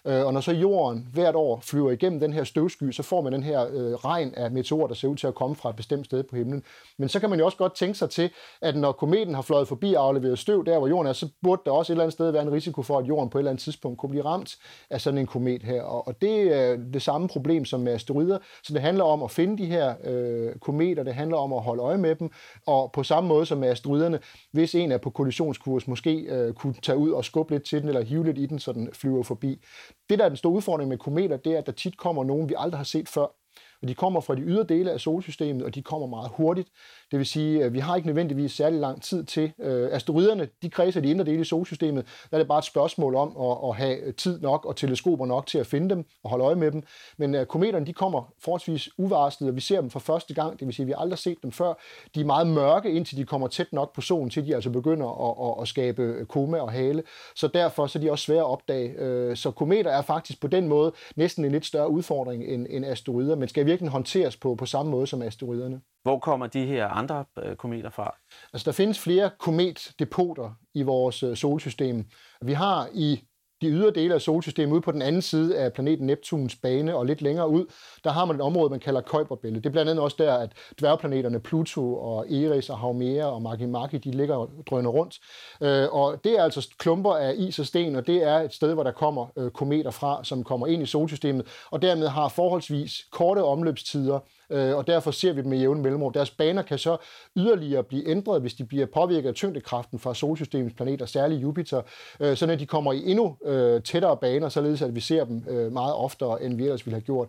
Øh, 0.06 0.26
og 0.26 0.34
når 0.34 0.42
så 0.42 0.52
jorden 0.52 1.08
hvert 1.14 1.36
år 1.36 1.60
flyver 1.64 1.92
igennem 1.92 2.20
den 2.20 2.34
her 2.34 2.44
støvsky, 2.44 2.92
så 2.92 3.04
får 3.04 3.22
man 3.22 3.34
den 3.34 3.44
her 3.44 3.68
øh, 3.72 3.94
regn 3.94 4.34
af 4.38 4.52
meteorer, 4.52 4.88
der 4.88 4.96
ser 4.96 5.08
ud 5.08 5.16
til 5.16 5.28
at 5.28 5.36
komme 5.36 5.56
fra 5.56 5.70
et 5.70 5.76
bestemt 5.76 6.06
sted 6.06 6.24
på 6.24 6.36
himlen. 6.36 6.64
Men 6.98 7.10
så 7.10 7.20
kan 7.20 7.30
man 7.30 7.40
jo 7.40 7.46
også 7.46 7.58
godt 7.58 7.76
tænke 7.76 7.98
sig 7.98 8.10
til, 8.10 8.30
at 8.62 8.76
når 8.76 8.92
kometen 8.92 9.36
har 9.36 9.42
fløjet 9.42 9.68
forbi 9.68 9.94
og 9.94 10.04
afleveret 10.06 10.40
støv 10.40 10.66
der, 10.66 10.78
hvor 10.78 10.88
jorden 10.88 11.08
er, 11.08 11.14
så 11.14 11.28
burde 11.44 11.62
der 11.66 11.72
også 11.72 11.94
et 11.94 11.96
eller 11.96 12.04
andet 12.04 12.14
sted 12.14 12.32
være 12.32 12.42
en 12.42 12.52
risiko 12.52 12.82
for, 12.82 13.00
at 13.00 13.08
jorden 13.08 13.30
på 13.30 13.38
et 13.38 13.42
eller 13.42 13.52
andet 13.52 13.64
tidspunkt 13.64 13.98
kunne 13.98 14.10
blive 14.10 14.26
ramt 14.26 14.58
af 14.90 15.02
sådan 15.02 15.18
en 15.18 15.28
komet 15.28 15.64
her. 15.64 15.82
Og, 15.84 16.08
og 16.08 16.22
det 16.22 16.56
er 16.56 16.78
det 16.94 17.02
samme 17.02 17.28
problem 17.28 17.66
som 17.66 17.80
med 17.80 17.94
asteroider. 17.94 18.38
Så 18.64 18.74
det 18.74 18.82
handler 18.82 19.04
om 19.04 19.24
at 19.24 19.32
finde 19.32 19.58
de 19.58 19.66
her 19.66 19.94
øh, 20.04 20.56
kometer, 20.56 21.04
det 21.04 21.14
handler 21.14 21.38
om 21.38 21.54
at 21.54 21.62
holde 21.62 21.84
øje 21.84 21.98
med 21.98 22.16
dem, 22.16 22.32
og 22.68 22.92
på 22.92 23.04
samme 23.04 23.28
måde 23.28 23.46
som 23.46 23.58
med 23.58 23.70
asteroiderne, 23.70 24.20
hvis 24.52 24.76
en 24.76 24.92
er 24.92 24.98
på 24.98 25.10
kollisionskurs, 25.10 25.88
måske 25.88 26.16
øh, 26.16 26.54
kunne 26.54 26.74
tage 26.82 26.98
ud 26.98 27.12
og 27.12 27.26
skubbe 27.26 27.54
lidt 27.54 27.64
til 27.64 27.82
den, 27.82 27.88
eller 27.88 28.02
hive 28.02 28.26
lidt 28.26 28.38
i 28.38 28.46
den, 28.46 28.60
så 28.60 28.72
den 28.72 28.90
flyver 28.94 29.24
forbi. 29.24 29.41
Det, 29.42 30.20
der 30.20 30.26
er 30.26 30.30
den 30.30 30.38
store 30.38 30.54
udfordring 30.54 30.90
med 30.90 30.98
kometer, 30.98 31.38
det 31.38 31.54
er, 31.54 31.58
at 31.58 31.66
der 31.66 31.72
tit 31.72 31.98
kommer 31.98 32.24
nogen, 32.24 32.50
vi 32.50 32.56
aldrig 32.58 32.80
har 32.80 32.84
set 32.84 33.10
før. 33.10 33.41
Og 33.82 33.88
de 33.88 33.96
kommer 33.96 34.22
fra 34.22 34.36
de 34.36 34.42
ydre 34.42 34.64
dele 34.64 34.92
af 34.92 35.00
solsystemet, 35.00 35.64
og 35.64 35.76
de 35.76 35.82
kommer 35.82 36.08
meget 36.08 36.32
hurtigt. 36.34 36.70
Det 37.12 37.20
vil 37.20 37.26
sige, 37.26 37.64
at 37.64 37.74
vi 37.74 37.80
har 37.80 37.96
ikke 37.96 38.08
nødvendigvis 38.08 38.52
særlig 38.52 38.80
lang 38.80 39.02
tid 39.02 39.24
til. 39.24 39.54
Øh, 39.60 39.90
asteroiderne, 39.92 40.48
de 40.62 40.70
kredser 40.70 41.02
de 41.02 41.10
indre 41.10 41.26
dele 41.26 41.42
i 41.42 41.44
solsystemet. 41.44 42.06
Der 42.32 42.38
er 42.38 42.40
det 42.40 42.48
bare 42.48 42.60
et 42.60 42.66
spørgsmål 42.66 43.16
om 43.16 43.38
at, 43.40 43.70
at 43.70 43.76
have 43.76 44.12
tid 44.12 44.42
nok 44.42 44.66
og 44.66 44.76
teleskoper 44.76 45.26
nok 45.26 45.48
til 45.48 45.58
at 45.58 45.68
finde 45.68 45.90
dem 45.90 46.06
og 46.24 46.30
holde 46.30 46.46
øje 46.46 46.56
med 46.56 46.72
dem. 46.72 46.84
Men 47.18 47.36
øh, 47.36 47.46
kometerne, 47.46 47.86
de 47.86 47.94
kommer 47.94 48.34
forholdsvis 48.40 48.90
uvarslet, 48.98 49.50
og 49.50 49.56
vi 49.56 49.62
ser 49.62 49.82
dem 49.82 49.90
for 49.90 50.00
første 50.00 50.34
gang. 50.34 50.60
Det 50.60 50.68
vil 50.68 50.76
sige, 50.76 50.84
at 50.84 50.88
vi 50.88 50.92
har 50.92 51.00
aldrig 51.00 51.20
set 51.20 51.38
dem 51.44 51.52
før. 51.52 51.74
De 52.16 52.22
er 52.22 52.26
meget 52.26 52.48
mørke, 52.48 52.92
indtil 52.92 53.18
de 53.18 53.26
kommer 53.26 53.48
tæt 53.48 53.74
nok 53.74 53.96
på 53.96 54.02
solen, 54.02 54.30
til 54.30 54.48
de 54.48 54.56
altså 54.56 54.70
begynder 54.70 55.30
at, 55.30 55.50
at, 55.50 55.62
at 55.62 55.68
skabe 55.68 56.02
øh, 56.02 56.26
koma 56.26 56.60
og 56.60 56.72
hale. 56.72 57.04
Så 57.36 57.48
derfor 57.48 57.88
så 57.88 58.00
er 58.00 58.02
de 58.02 58.12
også 58.12 58.26
svære 58.26 58.40
at 58.40 58.46
opdage. 58.46 58.90
Øh, 58.90 59.38
så 59.38 59.52
kometer 59.52 59.92
er 59.92 60.02
faktisk 60.02 60.42
på 60.42 60.48
den 60.48 60.68
måde 60.68 60.94
næsten 61.16 61.46
en 61.46 61.52
lidt 61.52 61.66
større 61.66 61.90
udfordring 61.90 62.44
end, 62.44 62.68
end 62.70 62.86
asteroider, 62.86 63.36
men 63.36 63.48
skal 63.48 63.71
virkelig 63.72 63.92
håndteres 63.92 64.38
på, 64.38 64.56
på 64.56 64.66
samme 64.66 64.92
måde 64.92 65.08
som 65.08 65.22
asteroiderne. 65.22 65.82
Hvor 66.04 66.20
kommer 66.20 66.48
de 66.48 66.66
her 66.66 66.88
andre 66.88 67.26
øh, 67.44 67.56
kometer 67.56 67.90
fra? 67.90 68.16
Altså, 68.54 68.66
der 68.66 68.72
findes 68.72 69.00
flere 69.00 69.30
kometdepoter 69.40 70.52
i 70.74 70.82
vores 70.84 71.24
øh, 71.24 71.36
solsystem. 71.36 72.06
Vi 72.42 72.54
har 72.54 72.90
i 72.94 73.24
de 73.62 73.68
ydre 73.68 73.92
dele 73.92 74.14
af 74.14 74.22
solsystemet 74.22 74.74
ude 74.74 74.82
på 74.82 74.92
den 74.92 75.02
anden 75.02 75.22
side 75.22 75.58
af 75.58 75.74
planeten 75.74 76.06
Neptuns 76.06 76.56
bane 76.56 76.96
og 76.96 77.06
lidt 77.06 77.22
længere 77.22 77.50
ud, 77.50 77.66
der 78.04 78.10
har 78.10 78.26
man 78.26 78.36
et 78.36 78.42
område, 78.42 78.70
man 78.70 78.80
kalder 78.80 79.02
Kuiperbæltet. 79.02 79.64
Det 79.64 79.70
er 79.70 79.72
blandt 79.72 79.90
andet 79.90 80.04
også 80.04 80.16
der, 80.20 80.34
at 80.34 80.52
dværgplaneterne 80.80 81.40
Pluto 81.40 81.96
og 81.96 82.32
Eris 82.32 82.70
og 82.70 82.78
Haumea 82.78 83.26
og 83.26 83.42
Makimaki, 83.42 83.98
de 83.98 84.12
ligger 84.12 84.36
og 84.36 84.50
drøner 84.70 84.90
rundt. 84.90 85.20
Øh, 85.62 85.88
og 85.92 86.24
det 86.24 86.40
er 86.40 86.44
altså 86.44 86.68
klumper 86.78 87.14
af 87.14 87.34
is 87.38 87.60
og 87.60 87.66
sten, 87.66 87.96
og 87.96 88.08
det 88.08 88.24
er 88.24 88.36
et 88.36 88.54
sted, 88.54 88.74
hvor 88.74 88.84
der 88.84 88.92
kommer 88.92 89.28
øh, 89.38 89.52
kometer 89.52 89.92
fra, 89.92 90.24
som 90.24 90.44
kommer 90.44 90.68
ind 90.68 90.84
i 90.84 90.86
solsystemet, 90.86 91.48
og 91.72 91.82
dermed 91.82 92.08
har 92.08 92.28
forholdsvis 92.28 93.06
korte 93.12 93.44
omløbstider, 93.44 94.20
øh, 94.52 94.78
og 94.78 94.88
derfor 94.88 95.12
ser 95.12 95.34
vi 95.34 95.42
dem 95.42 95.50
med 95.50 95.58
jævne 95.58 95.82
mellemrum. 95.82 96.14
Deres 96.14 96.32
baner 96.32 96.62
kan 96.62 96.78
så 96.78 96.98
yderligere 97.38 97.84
blive 97.84 98.08
ændret, 98.08 98.42
hvis 98.42 98.54
de 98.54 98.66
bliver 98.66 98.86
påvirket 98.94 99.30
af 99.30 99.36
tyngdekraften 99.36 100.00
fra 100.00 100.14
solsystemets 100.14 100.76
planeter, 100.76 101.06
særligt 101.06 101.42
Jupiter, 101.42 101.82
øh, 102.20 102.38
så 102.38 102.46
når 102.46 102.56
de 102.56 102.66
kommer 102.66 102.94
i 102.94 103.04
endnu 103.06 103.38
øh, 103.46 103.84
tættere 103.84 104.18
baner, 104.18 104.50
således 104.50 104.82
at 104.82 104.96
vi 104.96 105.00
ser 105.00 105.26
dem 105.26 105.46
øh, 105.50 105.72
meget 105.72 105.94
oftere, 105.94 106.44
end 106.44 106.58
vi 106.58 106.64
ellers 106.64 106.86
ville 106.86 106.96
have 106.96 107.06
gjort. 107.06 107.28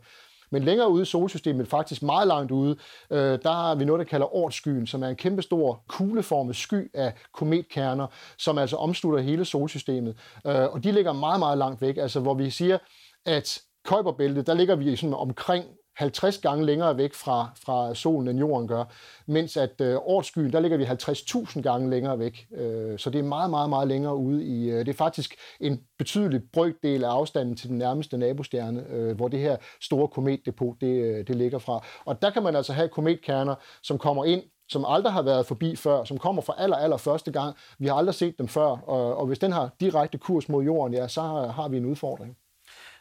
Men 0.52 0.64
længere 0.64 0.90
ude 0.90 1.02
i 1.02 1.04
solsystemet, 1.04 1.68
faktisk 1.68 2.02
meget 2.02 2.28
langt 2.28 2.50
ude, 2.50 2.76
øh, 3.10 3.38
der 3.42 3.52
har 3.52 3.74
vi 3.74 3.84
noget, 3.84 3.98
der 3.98 4.04
kalder 4.04 4.36
Ortskyen, 4.36 4.86
som 4.86 5.02
er 5.02 5.08
en 5.08 5.16
kæmpestor 5.16 5.82
kugleformet 5.88 6.56
sky 6.56 6.90
af 6.94 7.12
kometkerner, 7.32 8.06
som 8.38 8.58
altså 8.58 8.76
omslutter 8.76 9.20
hele 9.20 9.44
solsystemet. 9.44 10.16
Øh, 10.46 10.72
og 10.72 10.84
de 10.84 10.92
ligger 10.92 11.12
meget, 11.12 11.38
meget 11.38 11.58
langt 11.58 11.82
væk, 11.82 11.96
altså 11.96 12.20
hvor 12.20 12.34
vi 12.34 12.50
siger, 12.50 12.78
at 13.26 13.62
Kuiperbæltet, 13.84 14.46
der 14.46 14.54
ligger 14.54 14.76
vi 14.76 14.96
sådan 14.96 15.14
omkring 15.14 15.64
50 15.96 16.38
gange 16.38 16.66
længere 16.66 16.96
væk 16.96 17.14
fra, 17.14 17.50
fra 17.64 17.94
solen, 17.94 18.28
end 18.28 18.38
jorden 18.38 18.68
gør, 18.68 18.84
mens 19.26 19.56
at 19.56 19.80
øh, 19.80 19.96
årskyen, 19.96 20.52
der 20.52 20.60
ligger 20.60 20.78
vi 20.78 20.84
50.000 20.84 21.60
gange 21.60 21.90
længere 21.90 22.18
væk. 22.18 22.46
Øh, 22.56 22.98
så 22.98 23.10
det 23.10 23.18
er 23.18 23.22
meget, 23.22 23.50
meget, 23.50 23.70
meget 23.70 23.88
længere 23.88 24.16
ude 24.16 24.44
i... 24.44 24.70
Øh, 24.70 24.78
det 24.78 24.88
er 24.88 24.92
faktisk 24.96 25.34
en 25.60 25.80
betydelig 25.98 26.40
brøkdel 26.52 27.04
af 27.04 27.08
afstanden 27.08 27.56
til 27.56 27.68
den 27.68 27.78
nærmeste 27.78 28.18
nabostjerne, 28.18 28.86
øh, 28.90 29.16
hvor 29.16 29.28
det 29.28 29.40
her 29.40 29.56
store 29.80 30.08
kometdepot, 30.08 30.76
det, 30.80 31.02
øh, 31.02 31.26
det 31.26 31.36
ligger 31.36 31.58
fra. 31.58 31.84
Og 32.04 32.22
der 32.22 32.30
kan 32.30 32.42
man 32.42 32.56
altså 32.56 32.72
have 32.72 32.88
kometkerner, 32.88 33.54
som 33.82 33.98
kommer 33.98 34.24
ind 34.24 34.42
som 34.68 34.84
aldrig 34.88 35.12
har 35.12 35.22
været 35.22 35.46
forbi 35.46 35.76
før, 35.76 36.04
som 36.04 36.18
kommer 36.18 36.42
for 36.42 36.52
aller, 36.52 36.76
aller 36.76 36.96
første 36.96 37.32
gang. 37.32 37.56
Vi 37.78 37.86
har 37.86 37.94
aldrig 37.94 38.14
set 38.14 38.38
dem 38.38 38.48
før, 38.48 38.68
og, 38.68 39.16
og 39.16 39.26
hvis 39.26 39.38
den 39.38 39.52
har 39.52 39.70
direkte 39.80 40.18
kurs 40.18 40.48
mod 40.48 40.64
jorden, 40.64 40.94
ja, 40.94 41.08
så 41.08 41.20
har, 41.20 41.46
har 41.46 41.68
vi 41.68 41.76
en 41.76 41.86
udfordring. 41.86 42.36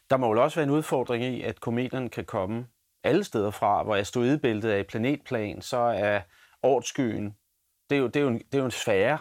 Der 0.10 0.18
må 0.18 0.34
jo 0.34 0.44
også 0.44 0.56
være 0.56 0.64
en 0.64 0.70
udfordring 0.70 1.24
i, 1.24 1.42
at 1.42 1.60
kometerne 1.60 2.10
kan 2.10 2.26
komme 2.26 2.66
alle 3.04 3.24
steder 3.24 3.52
fra, 3.52 3.84
hvor 3.84 3.96
asteroidebæltet 3.96 4.74
er 4.74 4.78
i 4.78 4.84
planetplan, 4.84 5.62
så 5.62 5.78
er 5.78 6.22
årtskyen, 6.64 7.36
det 7.90 7.96
er 7.96 8.00
jo, 8.00 8.08
det 8.08 8.16
er 8.16 8.22
jo, 8.22 8.28
en, 8.28 8.40
det 8.40 8.56
er 8.56 8.60
jo 8.60 8.66
en 8.66 8.72
sfære. 8.72 9.18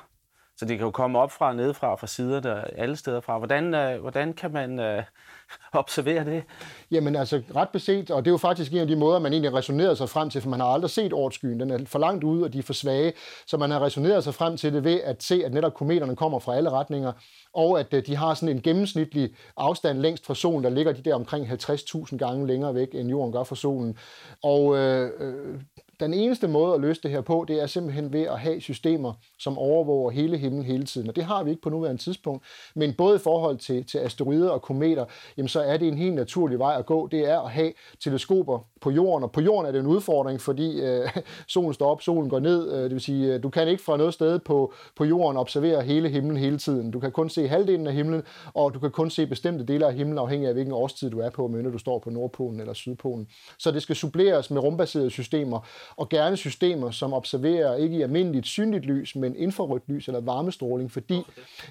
Så 0.61 0.67
det 0.67 0.79
kan 0.79 0.85
jo 0.85 0.91
komme 0.91 1.19
op 1.19 1.33
fra, 1.33 1.53
nedefra, 1.53 1.95
fra 1.95 2.07
sider, 2.07 2.41
der 2.41 2.61
alle 2.61 2.97
steder 2.97 3.21
fra. 3.21 3.39
Hvordan, 3.39 3.75
øh, 3.75 4.01
hvordan 4.01 4.33
kan 4.33 4.53
man 4.53 4.79
øh, 4.79 5.03
observere 5.73 6.25
det? 6.25 6.45
Jamen 6.91 7.17
altså 7.17 7.43
ret 7.57 7.69
beset, 7.69 8.11
og 8.11 8.25
det 8.25 8.31
er 8.31 8.33
jo 8.33 8.39
faktisk 8.39 8.73
en 8.73 8.79
af 8.79 8.87
de 8.87 8.97
måder, 8.97 9.19
man 9.19 9.33
egentlig 9.33 9.55
resonerede 9.55 9.97
sig 9.97 10.09
frem 10.09 10.31
til, 10.31 10.41
for 10.41 10.49
man 10.49 10.61
har 10.61 10.67
aldrig 10.67 10.91
set 10.91 11.13
årtskyen. 11.13 11.61
Den 11.61 11.71
er 11.71 11.79
for 11.87 11.99
langt 11.99 12.25
ude, 12.25 12.45
og 12.45 12.53
de 12.53 12.59
er 12.59 12.63
for 12.63 12.73
svage, 12.73 13.13
så 13.47 13.57
man 13.57 13.71
har 13.71 13.83
resoneret 13.83 14.25
sig 14.25 14.35
frem 14.35 14.57
til 14.57 14.73
det 14.73 14.85
ved 14.85 15.01
at 15.01 15.23
se, 15.23 15.43
at 15.45 15.53
netop 15.53 15.75
kometerne 15.75 16.17
kommer 16.17 16.39
fra 16.39 16.57
alle 16.57 16.71
retninger, 16.71 17.13
og 17.55 17.81
at 17.81 17.95
øh, 17.95 18.07
de 18.07 18.17
har 18.17 18.35
sådan 18.35 18.57
en 18.57 18.63
gennemsnitlig 18.63 19.31
afstand 19.57 19.99
længst 19.99 20.27
fra 20.27 20.35
solen, 20.35 20.65
der 20.65 20.71
ligger 20.71 20.93
de 20.93 21.03
der 21.03 21.15
omkring 21.15 21.47
50.000 21.47 22.17
gange 22.17 22.47
længere 22.47 22.75
væk, 22.75 22.89
end 22.95 23.11
jorden 23.11 23.33
gør 23.33 23.45
fra 23.45 23.57
solen. 23.57 23.99
Og 24.43 24.77
øh, 24.77 25.11
øh 25.21 25.61
den 26.01 26.15
eneste 26.15 26.49
måde 26.49 26.75
at 26.75 26.81
løse 26.81 27.01
det 27.03 27.11
her 27.11 27.21
på, 27.21 27.45
det 27.49 27.63
er 27.63 27.67
simpelthen 27.67 28.13
ved 28.13 28.23
at 28.23 28.39
have 28.39 28.61
systemer, 28.61 29.13
som 29.39 29.59
overvåger 29.59 30.11
hele 30.11 30.37
himlen 30.37 30.65
hele 30.65 30.85
tiden. 30.85 31.09
Og 31.09 31.17
det 31.17 31.25
har 31.25 31.45
vi 31.45 31.51
ikke 31.51 31.63
på 31.63 31.71
nuværende 31.71 32.03
tidspunkt. 32.03 32.45
Men 32.75 32.95
både 32.95 33.17
i 33.17 33.19
forhold 33.19 33.59
til, 33.59 33.85
til 33.87 33.99
asteroider 33.99 34.51
og 34.51 34.63
kometer, 34.63 35.05
jamen 35.37 35.49
så 35.49 35.61
er 35.61 35.77
det 35.77 35.89
en 35.89 35.99
helt 35.99 36.15
naturlig 36.15 36.59
vej 36.59 36.77
at 36.79 36.87
gå. 36.87 37.07
Det 37.07 37.31
er 37.31 37.41
at 37.41 37.51
have 37.51 37.73
teleskoper 38.05 38.59
på 38.81 38.91
jorden. 38.91 39.25
Og 39.25 39.33
på 39.33 39.41
jorden 39.41 39.69
er 39.69 39.73
det 39.73 39.81
en 39.81 39.87
udfordring, 39.87 40.41
fordi 40.41 40.81
øh, 40.81 41.09
solen 41.49 41.75
står 41.75 41.91
op, 41.91 42.03
solen 42.03 42.31
går 42.31 42.39
ned. 42.39 42.73
Øh, 42.73 42.83
det 42.83 42.91
vil 42.91 43.01
sige, 43.01 43.35
øh, 43.35 43.43
du 43.43 43.51
kan 43.51 43.69
ikke 43.69 43.83
fra 43.83 43.97
noget 43.97 44.15
sted 44.15 44.39
på, 44.39 44.73
på 44.97 45.05
jorden 45.05 45.37
observere 45.37 45.83
hele 45.83 46.09
himlen 46.09 46.37
hele 46.37 46.59
tiden. 46.59 46.91
Du 46.91 47.01
kan 47.01 47.13
kun 47.13 47.29
se 47.29 47.49
halvdelen 47.49 47.87
af 47.87 47.93
himlen, 47.93 48.23
og 48.55 48.75
du 48.75 48.79
kan 48.79 48.91
kun 48.91 49.11
se 49.11 49.27
bestemte 49.27 49.65
dele 49.65 49.87
af 49.87 49.95
himlen, 49.95 50.19
afhængig 50.19 50.49
af 50.49 50.55
hvilken 50.55 50.75
årstid 50.75 51.11
du 51.11 51.19
er 51.19 51.31
på, 51.31 51.49
men 51.49 51.73
du 51.73 51.79
står 51.79 51.99
på 51.99 52.11
Nordpolen 52.11 52.61
eller 52.61 52.73
Sydpolen. 52.73 53.27
Så 53.59 53.71
det 53.71 53.83
skal 53.83 53.97
suppleres 53.97 54.51
med 54.51 54.63
rumbaserede 54.63 55.11
systemer, 55.11 55.67
og 55.97 56.09
gerne 56.09 56.37
systemer, 56.37 56.91
som 56.91 57.13
observerer 57.13 57.77
ikke 57.77 57.97
i 57.97 58.03
almindeligt 58.03 58.47
synligt 58.47 58.85
lys, 58.85 59.17
men 59.17 59.37
infrarødt 59.37 59.83
lys 59.89 60.09
eller 60.09 60.21
varmestråling, 60.21 60.93
fordi, 60.93 61.23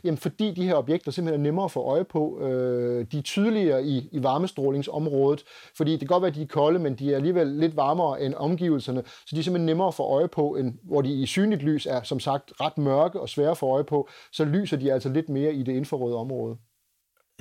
jamen, 0.04 0.18
fordi 0.18 0.52
de 0.52 0.64
her 0.64 0.76
objekter 0.76 1.12
simpelthen 1.12 1.42
er 1.42 1.44
nemmere 1.44 1.66
at 1.66 1.72
få 1.72 1.82
øje 1.82 2.04
på. 2.04 2.40
Øh, 2.42 3.06
de 3.12 3.18
er 3.18 3.22
tydeligere 3.22 3.84
i, 3.84 4.10
i 4.12 4.24
varmestrålingsområdet, 4.24 5.44
fordi 5.78 5.92
det 5.92 6.00
kan 6.00 6.08
godt 6.08 6.22
være, 6.22 6.30
at 6.30 6.36
de 6.36 6.42
er 6.42 6.48
kolde, 6.48 6.80
men 6.80 6.96
de 6.96 7.12
er 7.12 7.16
alligevel 7.16 7.48
lidt 7.48 7.76
varmere 7.76 8.22
end 8.22 8.34
omgivelserne, 8.34 9.04
så 9.06 9.36
de 9.36 9.40
er 9.40 9.44
simpelthen 9.44 9.66
nemmere 9.66 9.88
at 9.88 9.94
få 9.94 10.04
øje 10.04 10.28
på, 10.28 10.56
end 10.56 10.74
hvor 10.84 11.02
de 11.02 11.22
i 11.22 11.26
synligt 11.26 11.62
lys 11.62 11.86
er 11.86 12.04
som 12.04 12.20
sagt 12.20 12.54
ret 12.62 12.78
mørke 12.78 13.20
og 13.20 13.30
svære 13.30 13.52
at 13.52 13.58
få 13.58 13.68
øje 13.68 13.84
på, 13.84 14.10
så 14.32 14.46
lyser 14.46 14.78
de 14.78 14.94
altså 14.94 15.10
lidt 15.10 15.30
mere 15.30 15.54
i 15.54 15.64
det 15.64 15.74
infrarøde 15.74 16.16
område. 16.16 16.58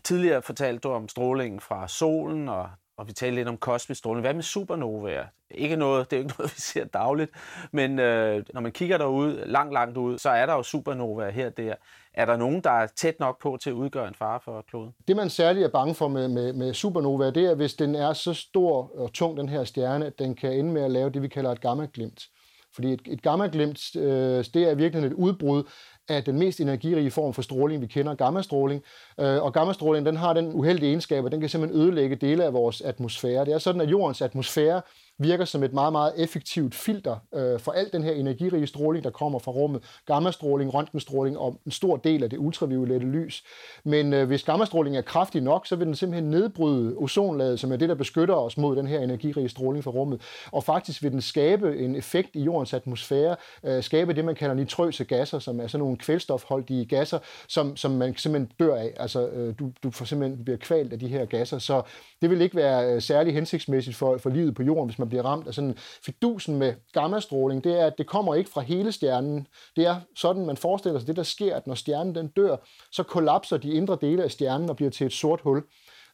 Tidligere 0.04 0.42
fortalte 0.42 0.80
du 0.80 0.88
om 0.88 1.08
strålingen 1.08 1.60
fra 1.60 1.88
solen 1.88 2.48
og 2.48 2.68
og 2.98 3.08
vi 3.08 3.12
talte 3.12 3.34
lidt 3.34 3.48
om 3.48 3.56
kosmisk 3.56 3.98
stråling. 3.98 4.20
Hvad 4.20 4.34
med 4.34 4.42
supernovaer? 4.42 5.24
Ikke 5.50 5.76
noget, 5.76 6.10
det 6.10 6.16
er 6.16 6.20
ikke 6.20 6.34
noget, 6.38 6.52
vi 6.56 6.60
ser 6.60 6.84
dagligt, 6.84 7.30
men 7.72 7.98
øh, 7.98 8.44
når 8.54 8.60
man 8.60 8.72
kigger 8.72 8.98
derud, 8.98 9.46
langt, 9.46 9.72
langt 9.72 9.96
ud, 9.96 10.18
så 10.18 10.30
er 10.30 10.46
der 10.46 10.54
jo 10.54 10.62
supernovaer 10.62 11.30
her 11.30 11.46
og 11.46 11.56
der. 11.56 11.74
Er 12.14 12.24
der 12.24 12.36
nogen, 12.36 12.60
der 12.60 12.70
er 12.70 12.86
tæt 12.86 13.20
nok 13.20 13.42
på 13.42 13.58
til 13.62 13.70
at 13.70 13.74
udgøre 13.74 14.08
en 14.08 14.14
fare 14.14 14.40
for 14.44 14.64
kloden? 14.70 14.94
Det, 15.08 15.16
man 15.16 15.30
særligt 15.30 15.64
er 15.64 15.70
bange 15.70 15.94
for 15.94 16.08
med, 16.08 16.28
med, 16.28 16.52
med 16.52 16.74
supernova, 16.74 17.30
det 17.30 17.44
er, 17.44 17.54
hvis 17.54 17.74
den 17.74 17.94
er 17.94 18.12
så 18.12 18.34
stor 18.34 18.98
og 18.98 19.12
tung, 19.12 19.36
den 19.36 19.48
her 19.48 19.64
stjerne, 19.64 20.06
at 20.06 20.18
den 20.18 20.34
kan 20.34 20.52
ende 20.52 20.72
med 20.72 20.82
at 20.82 20.90
lave 20.90 21.10
det, 21.10 21.22
vi 21.22 21.28
kalder 21.28 21.52
et 21.52 21.60
gammaglimt. 21.60 22.28
Fordi 22.74 22.92
et, 22.92 23.00
et 23.06 23.22
gammaglimt, 23.22 23.96
øh, 23.96 24.44
det 24.54 24.56
er 24.56 24.74
virkelig 24.74 25.06
et 25.06 25.12
udbrud 25.12 25.64
af 26.08 26.24
den 26.24 26.38
mest 26.38 26.60
energirige 26.60 27.10
form 27.10 27.34
for 27.34 27.42
stråling, 27.42 27.82
vi 27.82 27.86
kender, 27.86 28.14
gammastråling. 28.14 28.82
Øh, 29.20 29.42
og 29.42 29.52
gammastråling, 29.52 30.06
den 30.06 30.16
har 30.16 30.32
den 30.32 30.52
uheldige 30.52 30.88
egenskab, 30.88 31.26
at 31.26 31.32
den 31.32 31.40
kan 31.40 31.48
simpelthen 31.48 31.82
ødelægge 31.82 32.16
dele 32.16 32.44
af 32.44 32.52
vores 32.52 32.80
atmosfære. 32.80 33.44
Det 33.44 33.54
er 33.54 33.58
sådan, 33.58 33.80
at 33.80 33.90
jordens 33.90 34.22
atmosfære 34.22 34.82
virker 35.18 35.44
som 35.44 35.62
et 35.62 35.72
meget, 35.72 35.92
meget 35.92 36.12
effektivt 36.16 36.74
filter 36.74 37.16
øh, 37.34 37.60
for 37.60 37.72
al 37.72 37.90
den 37.92 38.02
her 38.02 38.12
energirige 38.12 38.66
stråling, 38.66 39.04
der 39.04 39.10
kommer 39.10 39.38
fra 39.38 39.52
rummet. 39.52 39.82
Gammastråling, 40.06 40.74
røntgenstråling 40.74 41.38
og 41.38 41.60
en 41.66 41.72
stor 41.72 41.96
del 41.96 42.22
af 42.22 42.30
det 42.30 42.38
ultraviolette 42.38 43.06
lys. 43.06 43.44
Men 43.84 44.12
øh, 44.12 44.26
hvis 44.26 44.42
gammastråling 44.42 44.96
er 44.96 45.02
kraftig 45.02 45.40
nok, 45.42 45.66
så 45.66 45.76
vil 45.76 45.86
den 45.86 45.94
simpelthen 45.94 46.30
nedbryde 46.30 46.94
ozonlaget, 46.96 47.60
som 47.60 47.72
er 47.72 47.76
det, 47.76 47.88
der 47.88 47.94
beskytter 47.94 48.34
os 48.34 48.56
mod 48.56 48.76
den 48.76 48.86
her 48.86 49.00
energirige 49.00 49.48
stråling 49.48 49.84
fra 49.84 49.90
rummet. 49.90 50.20
Og 50.52 50.64
faktisk 50.64 51.02
vil 51.02 51.12
den 51.12 51.20
skabe 51.20 51.78
en 51.78 51.96
effekt 51.96 52.36
i 52.36 52.42
jordens 52.42 52.74
atmosfære, 52.74 53.36
øh, 53.64 53.82
skabe 53.82 54.14
det, 54.14 54.24
man 54.24 54.34
kalder 54.34 54.54
nitrøse 54.54 55.04
gasser, 55.04 55.38
som 55.38 55.60
er 55.60 55.66
sådan 55.66 55.80
nogle 55.80 55.96
kvælstofholdige 55.96 56.84
gasser, 56.84 57.18
som, 57.48 57.76
som 57.76 57.90
man 57.90 58.16
simpelthen 58.16 58.52
dør 58.58 58.74
af. 58.76 58.94
Altså, 58.96 59.28
øh, 59.28 59.54
du, 59.58 59.72
du 59.82 59.90
får 59.90 60.04
simpelthen 60.04 60.44
bliver 60.44 60.58
kvalt 60.58 60.92
af 60.92 60.98
de 60.98 61.08
her 61.08 61.24
gasser. 61.24 61.58
Så 61.58 61.82
det 62.22 62.30
vil 62.30 62.40
ikke 62.40 62.56
være 62.56 62.94
øh, 62.94 63.02
særlig 63.02 63.34
hensigtsmæssigt 63.34 63.96
for, 63.96 64.18
for 64.18 64.30
livet 64.30 64.54
på 64.54 64.62
jorden, 64.62 64.88
hvis 64.88 64.98
man 64.98 65.07
bliver 65.08 65.22
ramt 65.22 65.46
af 65.46 65.54
sådan 65.54 65.76
fidusen 66.04 66.56
med 66.56 66.74
gammastråling, 66.92 67.64
det 67.64 67.80
er, 67.80 67.86
at 67.86 67.98
det 67.98 68.06
kommer 68.06 68.34
ikke 68.34 68.50
fra 68.50 68.60
hele 68.60 68.92
stjernen. 68.92 69.46
Det 69.76 69.86
er 69.86 70.00
sådan, 70.16 70.46
man 70.46 70.56
forestiller 70.56 70.98
sig 70.98 71.06
det, 71.06 71.16
der 71.16 71.22
sker, 71.22 71.56
at 71.56 71.66
når 71.66 71.74
stjernen 71.74 72.14
den 72.14 72.28
dør, 72.28 72.56
så 72.92 73.02
kollapser 73.02 73.56
de 73.56 73.72
indre 73.72 73.98
dele 74.00 74.22
af 74.24 74.30
stjernen 74.30 74.70
og 74.70 74.76
bliver 74.76 74.90
til 74.90 75.06
et 75.06 75.12
sort 75.12 75.40
hul. 75.40 75.64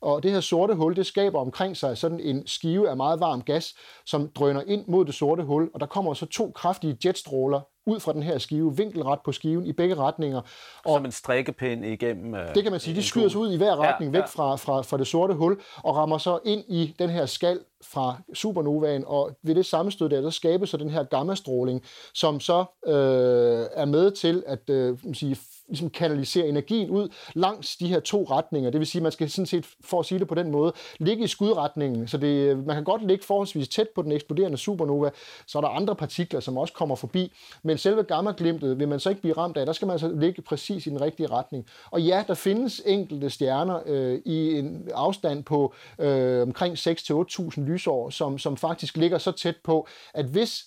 Og 0.00 0.22
det 0.22 0.30
her 0.30 0.40
sorte 0.40 0.74
hul, 0.74 0.96
det 0.96 1.06
skaber 1.06 1.40
omkring 1.40 1.76
sig 1.76 1.98
sådan 1.98 2.20
en 2.20 2.46
skive 2.46 2.90
af 2.90 2.96
meget 2.96 3.20
varm 3.20 3.42
gas, 3.42 3.74
som 4.06 4.28
drøner 4.28 4.62
ind 4.66 4.84
mod 4.86 5.04
det 5.04 5.14
sorte 5.14 5.42
hul, 5.42 5.70
og 5.74 5.80
der 5.80 5.86
kommer 5.86 6.14
så 6.14 6.26
to 6.26 6.50
kraftige 6.54 6.96
jetstråler 7.04 7.60
ud 7.86 8.00
fra 8.00 8.12
den 8.12 8.22
her 8.22 8.38
skive, 8.38 8.76
vinkelret 8.76 9.18
på 9.24 9.32
skiven 9.32 9.66
i 9.66 9.72
begge 9.72 9.94
retninger. 9.94 10.40
Og 10.84 10.96
Som 10.96 11.04
en 11.04 11.12
strikkepind 11.12 11.84
igennem... 11.84 12.34
Øh, 12.34 12.54
det 12.54 12.62
kan 12.62 12.72
man 12.72 12.80
sige. 12.80 12.96
De 12.96 13.02
skyder 13.02 13.28
sig 13.28 13.40
ud 13.40 13.52
i 13.52 13.56
hver 13.56 13.76
retning, 13.76 14.12
ja, 14.12 14.18
væk 14.18 14.22
ja. 14.22 14.26
Fra, 14.26 14.56
fra, 14.56 14.82
fra 14.82 14.96
det 14.96 15.06
sorte 15.06 15.34
hul, 15.34 15.60
og 15.76 15.96
rammer 15.96 16.18
så 16.18 16.38
ind 16.44 16.64
i 16.68 16.94
den 16.98 17.10
her 17.10 17.26
skal 17.26 17.60
fra 17.82 18.16
supernovaen, 18.34 19.04
og 19.06 19.30
ved 19.42 19.54
det 19.54 19.66
sammenstød 19.66 20.08
der, 20.08 20.20
der 20.20 20.30
skabes 20.30 20.70
så 20.70 20.76
den 20.76 20.90
her 20.90 21.02
gammastråling, 21.02 21.82
som 22.14 22.40
så 22.40 22.64
øh, 22.86 23.66
er 23.72 23.84
med 23.84 24.10
til 24.10 24.42
at 24.46 24.70
øh, 24.70 24.98
sige, 25.12 25.36
ligesom 25.68 25.90
kanalisere 25.90 26.48
energien 26.48 26.90
ud 26.90 27.08
langs 27.34 27.76
de 27.76 27.86
her 27.86 28.00
to 28.00 28.24
retninger. 28.24 28.70
Det 28.70 28.78
vil 28.80 28.86
sige, 28.86 29.00
at 29.00 29.02
man 29.02 29.12
skal 29.12 29.30
sådan 29.30 29.46
set, 29.46 29.66
for 29.84 30.00
at 30.00 30.06
sige 30.06 30.18
det 30.18 30.28
på 30.28 30.34
den 30.34 30.50
måde, 30.50 30.72
ligge 30.98 31.24
i 31.24 31.26
skudretningen. 31.26 32.08
Så 32.08 32.18
det, 32.18 32.26
øh, 32.26 32.66
man 32.66 32.76
kan 32.76 32.84
godt 32.84 33.06
ligge 33.06 33.24
forholdsvis 33.24 33.68
tæt 33.68 33.88
på 33.94 34.02
den 34.02 34.12
eksploderende 34.12 34.58
supernova. 34.58 35.10
Så 35.46 35.58
er 35.58 35.62
der 35.62 35.68
andre 35.68 35.96
partikler, 35.96 36.40
som 36.40 36.58
også 36.58 36.74
kommer 36.74 36.94
forbi. 36.94 37.32
Men 37.62 37.78
selve 37.78 38.02
gammaglimtet 38.02 38.78
vil 38.78 38.88
man 38.88 39.00
så 39.00 39.08
ikke 39.08 39.20
blive 39.20 39.36
ramt 39.36 39.56
af. 39.56 39.66
Der 39.66 39.72
skal 39.72 39.86
man 39.86 39.92
altså 39.92 40.08
ligge 40.08 40.42
præcis 40.42 40.86
i 40.86 40.90
den 40.90 41.00
rigtige 41.00 41.26
retning. 41.26 41.66
Og 41.90 42.02
ja, 42.02 42.24
der 42.26 42.34
findes 42.34 42.82
enkelte 42.86 43.30
stjerner 43.30 43.80
øh, 43.86 44.20
i 44.24 44.58
en 44.58 44.88
afstand 44.94 45.44
på 45.44 45.74
øh, 45.98 46.42
omkring 46.42 46.74
6-8.000 46.74 47.60
lysår, 47.60 48.10
som, 48.10 48.38
som 48.38 48.56
faktisk 48.56 48.96
ligger 48.96 49.18
så 49.18 49.32
tæt 49.32 49.56
på, 49.64 49.86
at 50.14 50.24
hvis 50.24 50.64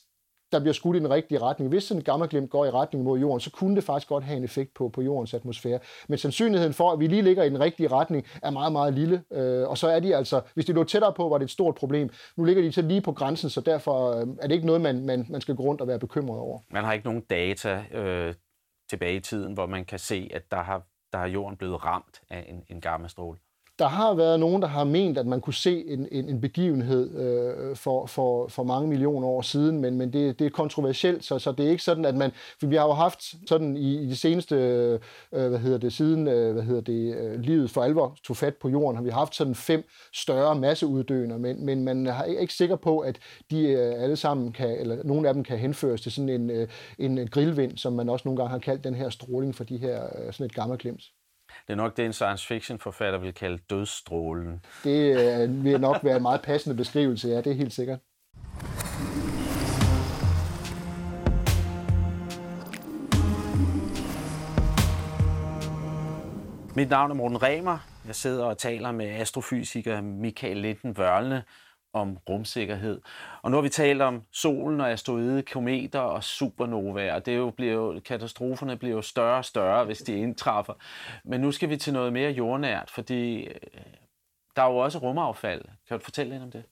der 0.52 0.60
bliver 0.60 0.74
skudt 0.74 0.96
i 0.96 1.00
den 1.00 1.10
rigtige 1.10 1.42
retning. 1.42 1.70
Hvis 1.70 1.84
sådan 1.84 2.00
en 2.00 2.04
gammaglimt 2.04 2.50
går 2.50 2.66
i 2.66 2.70
retning 2.70 3.04
mod 3.04 3.20
jorden, 3.20 3.40
så 3.40 3.52
kunne 3.52 3.76
det 3.76 3.84
faktisk 3.84 4.08
godt 4.08 4.24
have 4.24 4.38
en 4.38 4.44
effekt 4.44 4.74
på, 4.74 4.90
på 4.90 5.02
jordens 5.02 5.34
atmosfære. 5.34 5.80
Men 6.10 6.18
sandsynligheden 6.18 6.74
for, 6.74 6.92
at 6.92 7.00
vi 7.00 7.08
lige 7.08 7.22
ligger 7.22 7.44
i 7.44 7.50
den 7.50 7.60
rigtige 7.60 7.88
retning, 7.88 8.26
er 8.44 8.50
meget, 8.50 8.72
meget 8.72 8.94
lille. 8.94 9.24
Øh, 9.32 9.70
og 9.70 9.78
så 9.78 9.88
er 9.88 10.00
de 10.00 10.16
altså, 10.16 10.42
hvis 10.54 10.66
de 10.66 10.74
lå 10.74 10.84
tættere 10.84 11.14
på, 11.14 11.30
var 11.30 11.38
det 11.38 11.46
et 11.46 11.52
stort 11.52 11.76
problem. 11.76 12.10
Nu 12.38 12.44
ligger 12.44 12.64
de 12.64 12.72
så 12.72 12.82
lige 12.82 13.02
på 13.02 13.12
grænsen, 13.12 13.50
så 13.50 13.62
derfor 13.62 14.12
øh, 14.12 14.28
er 14.42 14.48
det 14.48 14.52
ikke 14.52 14.68
noget, 14.68 14.82
man, 14.82 15.06
man, 15.06 15.26
man 15.30 15.42
skal 15.42 15.56
gå 15.56 15.64
rundt 15.64 15.82
og 15.82 15.88
være 15.88 16.00
bekymret 16.00 16.40
over. 16.40 16.60
Man 16.72 16.84
har 16.84 16.94
ikke 16.94 17.06
nogen 17.06 17.22
data 17.22 17.84
øh, 17.92 18.34
tilbage 18.90 19.16
i 19.16 19.20
tiden, 19.20 19.54
hvor 19.54 19.66
man 19.66 19.86
kan 19.86 20.00
se, 20.00 20.30
at 20.34 20.52
der 20.52 20.62
har, 20.62 20.82
der 21.14 21.20
har 21.20 21.28
jorden 21.28 21.58
blevet 21.58 21.86
ramt 21.86 22.22
af 22.30 22.46
en, 22.50 22.64
en 22.70 22.82
gammastråle 22.82 23.40
der 23.80 23.88
har 23.88 24.14
været 24.14 24.40
nogen, 24.40 24.62
der 24.62 24.68
har 24.68 24.84
ment, 24.84 25.18
at 25.18 25.28
man 25.28 25.42
kunne 25.42 25.54
se 25.54 25.88
en, 25.88 26.08
en, 26.12 26.30
en 26.30 26.42
begivenhed 26.42 27.16
øh, 27.16 27.76
for, 27.76 28.06
for, 28.06 28.48
for 28.48 28.64
mange 28.64 28.90
millioner 28.90 29.28
år 29.28 29.42
siden, 29.42 29.82
men, 29.82 29.98
men 29.98 30.14
det, 30.14 30.40
det 30.40 30.46
er 30.46 30.50
kontroversielt, 30.50 31.26
så, 31.26 31.40
så 31.40 31.52
det 31.52 31.66
er 31.66 31.70
ikke 31.70 31.84
sådan, 31.84 32.06
at 32.06 32.16
man... 32.16 32.32
For 32.60 32.68
vi 32.68 32.76
har 32.76 32.86
jo 32.86 32.94
haft 32.94 33.24
sådan 33.48 33.78
i, 33.78 34.04
i 34.04 34.06
de 34.06 34.16
seneste, 34.16 34.56
øh, 34.56 35.00
hvad 35.50 35.60
hedder 35.60 35.78
det, 35.78 35.94
siden 35.94 36.28
øh, 36.28 36.54
hvad 36.54 36.64
hedder 36.64 36.82
det, 36.82 37.16
øh, 37.16 37.40
livet 37.40 37.72
for 37.72 37.84
alvor 37.84 38.18
tog 38.24 38.38
fat 38.38 38.56
på 38.56 38.70
jorden, 38.70 38.96
har 38.96 39.04
vi 39.04 39.10
haft 39.10 39.36
sådan 39.36 39.56
fem 39.56 39.84
større 40.14 40.56
masseuddøende, 40.56 41.40
men, 41.40 41.66
men 41.66 41.84
man 41.84 42.08
er 42.08 42.24
ikke 42.24 42.54
sikker 42.54 42.76
på, 42.76 43.00
at 43.00 43.20
de 43.52 43.68
øh, 43.68 44.04
alle 44.04 44.16
sammen 44.16 44.52
kan, 44.52 44.80
eller 44.80 45.04
nogle 45.04 45.28
af 45.28 45.34
dem 45.34 45.44
kan 45.44 45.58
henføres 45.58 46.02
til 46.02 46.12
sådan 46.12 46.30
en, 46.30 46.50
øh, 46.50 46.68
en 47.00 47.28
grillvind, 47.28 47.78
som 47.78 47.94
man 47.94 48.10
også 48.10 48.28
nogle 48.28 48.38
gange 48.38 48.52
har 48.52 48.60
kaldt 48.60 48.84
den 48.84 48.96
her 48.96 49.10
stråling 49.10 49.56
for 49.56 49.64
de 49.64 49.78
her, 49.78 50.04
øh, 50.04 50.34
sådan 50.34 50.46
et 50.46 50.56
gammelt 50.56 50.82
glimt. 50.82 51.04
Det 51.68 51.74
er 51.74 51.78
nok 51.78 51.98
det, 51.98 52.06
en 52.06 52.14
science 52.14 52.48
fiction 52.48 52.80
forfatter 52.80 53.20
vil 53.20 53.34
kalde 53.34 53.58
dødsstrålen. 53.70 54.66
Det 54.84 55.12
øh, 55.42 55.64
vil 55.64 55.82
nok 55.82 56.04
være 56.04 56.16
en 56.16 56.22
meget 56.22 56.42
passende 56.42 56.76
beskrivelse, 56.78 57.28
ja, 57.30 57.38
det 57.38 57.48
er 57.48 57.54
helt 57.54 57.74
sikkert. 57.74 58.00
Mit 66.76 66.90
navn 66.90 67.12
er 67.12 67.16
Morten 67.16 67.44
Remer. 67.44 67.78
Jeg 68.08 68.16
sidder 68.16 68.46
og 68.46 68.58
taler 68.58 68.92
med 68.92 69.06
astrofysiker 69.06 70.02
Michael 70.02 70.58
Linden 70.58 70.98
Vørlne 70.98 71.44
om 71.98 72.18
rumsikkerhed. 72.30 73.02
Og 73.42 73.52
nu 73.52 73.58
har 73.58 73.62
vi 73.62 73.70
talt 73.70 74.02
om 74.02 74.24
solen 74.32 74.82
og 74.82 74.92
asteroide, 74.92 75.42
kometer 75.42 76.00
og 76.00 76.24
supernovaer, 76.24 77.14
og 77.14 77.26
det 77.26 77.34
er 77.34 77.38
jo, 77.38 77.50
bliver 77.50 77.74
jo, 77.74 78.02
katastroferne 78.06 78.78
bliver 78.78 78.96
jo 78.96 79.02
større 79.02 79.38
og 79.38 79.46
større, 79.46 79.86
hvis 79.86 79.98
de 79.98 80.14
indtræffer. 80.16 80.74
Men 81.24 81.42
nu 81.42 81.52
skal 81.52 81.70
vi 81.70 81.78
til 81.78 81.94
noget 81.94 82.14
mere 82.14 82.32
jordnært, 82.32 82.90
fordi 82.90 83.44
øh, 83.44 83.56
der 84.56 84.62
er 84.62 84.72
jo 84.72 84.78
også 84.78 84.98
rumaffald. 84.98 85.62
Kan 85.88 86.00
du 86.00 86.04
fortælle 86.04 86.32
lidt 86.32 86.44
om 86.44 86.52
det? 86.52 86.64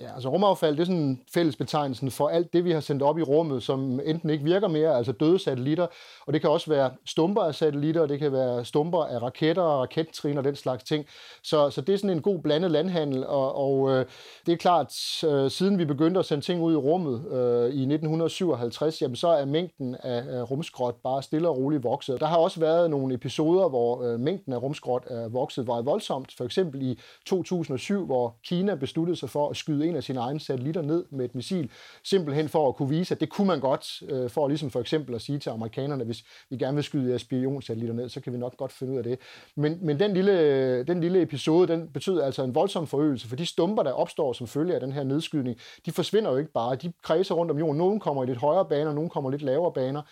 Ja, 0.00 0.14
altså 0.14 0.28
rumaffald, 0.28 0.76
det 0.76 0.80
er 0.80 0.86
sådan 0.86 1.20
fællesbetegnelsen 1.34 2.10
for 2.10 2.28
alt 2.28 2.52
det, 2.52 2.64
vi 2.64 2.70
har 2.70 2.80
sendt 2.80 3.02
op 3.02 3.18
i 3.18 3.22
rummet, 3.22 3.62
som 3.62 4.00
enten 4.04 4.30
ikke 4.30 4.44
virker 4.44 4.68
mere, 4.68 4.96
altså 4.96 5.12
døde 5.12 5.38
satellitter, 5.38 5.86
og 6.26 6.32
det 6.32 6.40
kan 6.40 6.50
også 6.50 6.70
være 6.70 6.90
stumper 7.06 7.42
af 7.42 7.54
satellitter, 7.54 8.00
og 8.00 8.08
det 8.08 8.18
kan 8.18 8.32
være 8.32 8.64
stumper 8.64 9.04
af 9.04 9.22
raketter 9.22 9.62
og 9.62 9.80
rakettrin 9.80 10.38
og 10.38 10.44
den 10.44 10.56
slags 10.56 10.84
ting. 10.84 11.06
Så, 11.42 11.70
så 11.70 11.80
det 11.80 11.92
er 11.92 11.96
sådan 11.96 12.16
en 12.16 12.22
god 12.22 12.38
blandet 12.38 12.70
landhandel, 12.70 13.26
og, 13.26 13.54
og 13.54 13.90
øh, 13.90 14.06
det 14.46 14.52
er 14.52 14.56
klart, 14.56 14.94
øh, 15.24 15.50
siden 15.50 15.78
vi 15.78 15.84
begyndte 15.84 16.20
at 16.20 16.26
sende 16.26 16.44
ting 16.44 16.62
ud 16.62 16.72
i 16.72 16.76
rummet 16.76 17.32
øh, 17.32 17.64
i 17.64 17.82
1957, 17.82 19.02
jamen 19.02 19.16
så 19.16 19.28
er 19.28 19.44
mængden 19.44 19.96
af, 20.02 20.22
øh, 20.22 20.42
rumskrot 20.42 20.94
bare 21.02 21.22
stille 21.22 21.48
og 21.48 21.56
roligt 21.56 21.84
vokset. 21.84 22.20
Der 22.20 22.26
har 22.26 22.36
også 22.36 22.60
været 22.60 22.90
nogle 22.90 23.14
episoder, 23.14 23.68
hvor 23.68 24.02
øh, 24.02 24.20
mængden 24.20 24.52
af 24.52 24.62
rumskrot 24.62 25.04
er 25.06 25.28
vokset 25.28 25.66
meget 25.66 25.86
voldsomt, 25.86 26.34
for 26.36 26.44
eksempel 26.44 26.82
i 26.82 26.98
2007, 27.26 28.06
hvor 28.06 28.36
Kina 28.44 28.74
besluttede 28.74 29.16
sig 29.16 29.30
for 29.30 29.50
at 29.50 29.56
skyde 29.56 29.89
en 29.90 29.96
af 29.96 30.04
sine 30.04 30.20
egne 30.20 30.40
satellitter 30.40 30.82
ned 30.82 31.04
med 31.10 31.24
et 31.24 31.34
missil, 31.34 31.70
simpelthen 32.04 32.48
for 32.48 32.68
at 32.68 32.76
kunne 32.76 32.88
vise, 32.88 33.14
at 33.14 33.20
det 33.20 33.28
kunne 33.28 33.46
man 33.46 33.60
godt, 33.60 34.02
øh, 34.08 34.30
for 34.30 34.48
ligesom 34.48 34.70
for 34.70 34.80
eksempel 34.80 35.14
at 35.14 35.22
sige 35.22 35.38
til 35.38 35.50
amerikanerne, 35.50 36.04
hvis 36.04 36.24
vi 36.50 36.56
gerne 36.56 36.74
vil 36.74 36.84
skyde 36.84 37.08
jeres 37.08 37.22
spionsatellitter 37.22 37.94
ned, 37.94 38.08
så 38.08 38.20
kan 38.20 38.32
vi 38.32 38.38
nok 38.38 38.56
godt 38.56 38.72
finde 38.72 38.92
ud 38.92 38.98
af 38.98 39.04
det. 39.04 39.18
Men, 39.56 39.78
men 39.82 40.00
den, 40.00 40.14
lille, 40.14 40.82
den 40.82 41.00
lille 41.00 41.22
episode, 41.22 41.68
den 41.68 41.88
betyder 41.88 42.24
altså 42.24 42.42
en 42.44 42.54
voldsom 42.54 42.86
forøgelse, 42.86 43.28
for 43.28 43.36
de 43.36 43.46
stumper, 43.46 43.82
der 43.82 43.92
opstår 43.92 44.32
som 44.32 44.46
følge 44.46 44.74
af 44.74 44.80
den 44.80 44.92
her 44.92 45.04
nedskydning, 45.04 45.58
de 45.86 45.92
forsvinder 45.92 46.30
jo 46.30 46.36
ikke 46.36 46.52
bare, 46.52 46.76
de 46.76 46.92
kredser 47.02 47.34
rundt 47.34 47.50
om 47.52 47.58
jorden. 47.58 47.78
Nogle 47.78 48.00
kommer 48.00 48.24
i 48.24 48.26
lidt 48.26 48.38
højere 48.38 48.64
baner, 48.64 48.92
nogle 48.92 49.10
kommer 49.10 49.30
lidt 49.30 49.42
lavere 49.42 49.72
baner. 49.72 50.02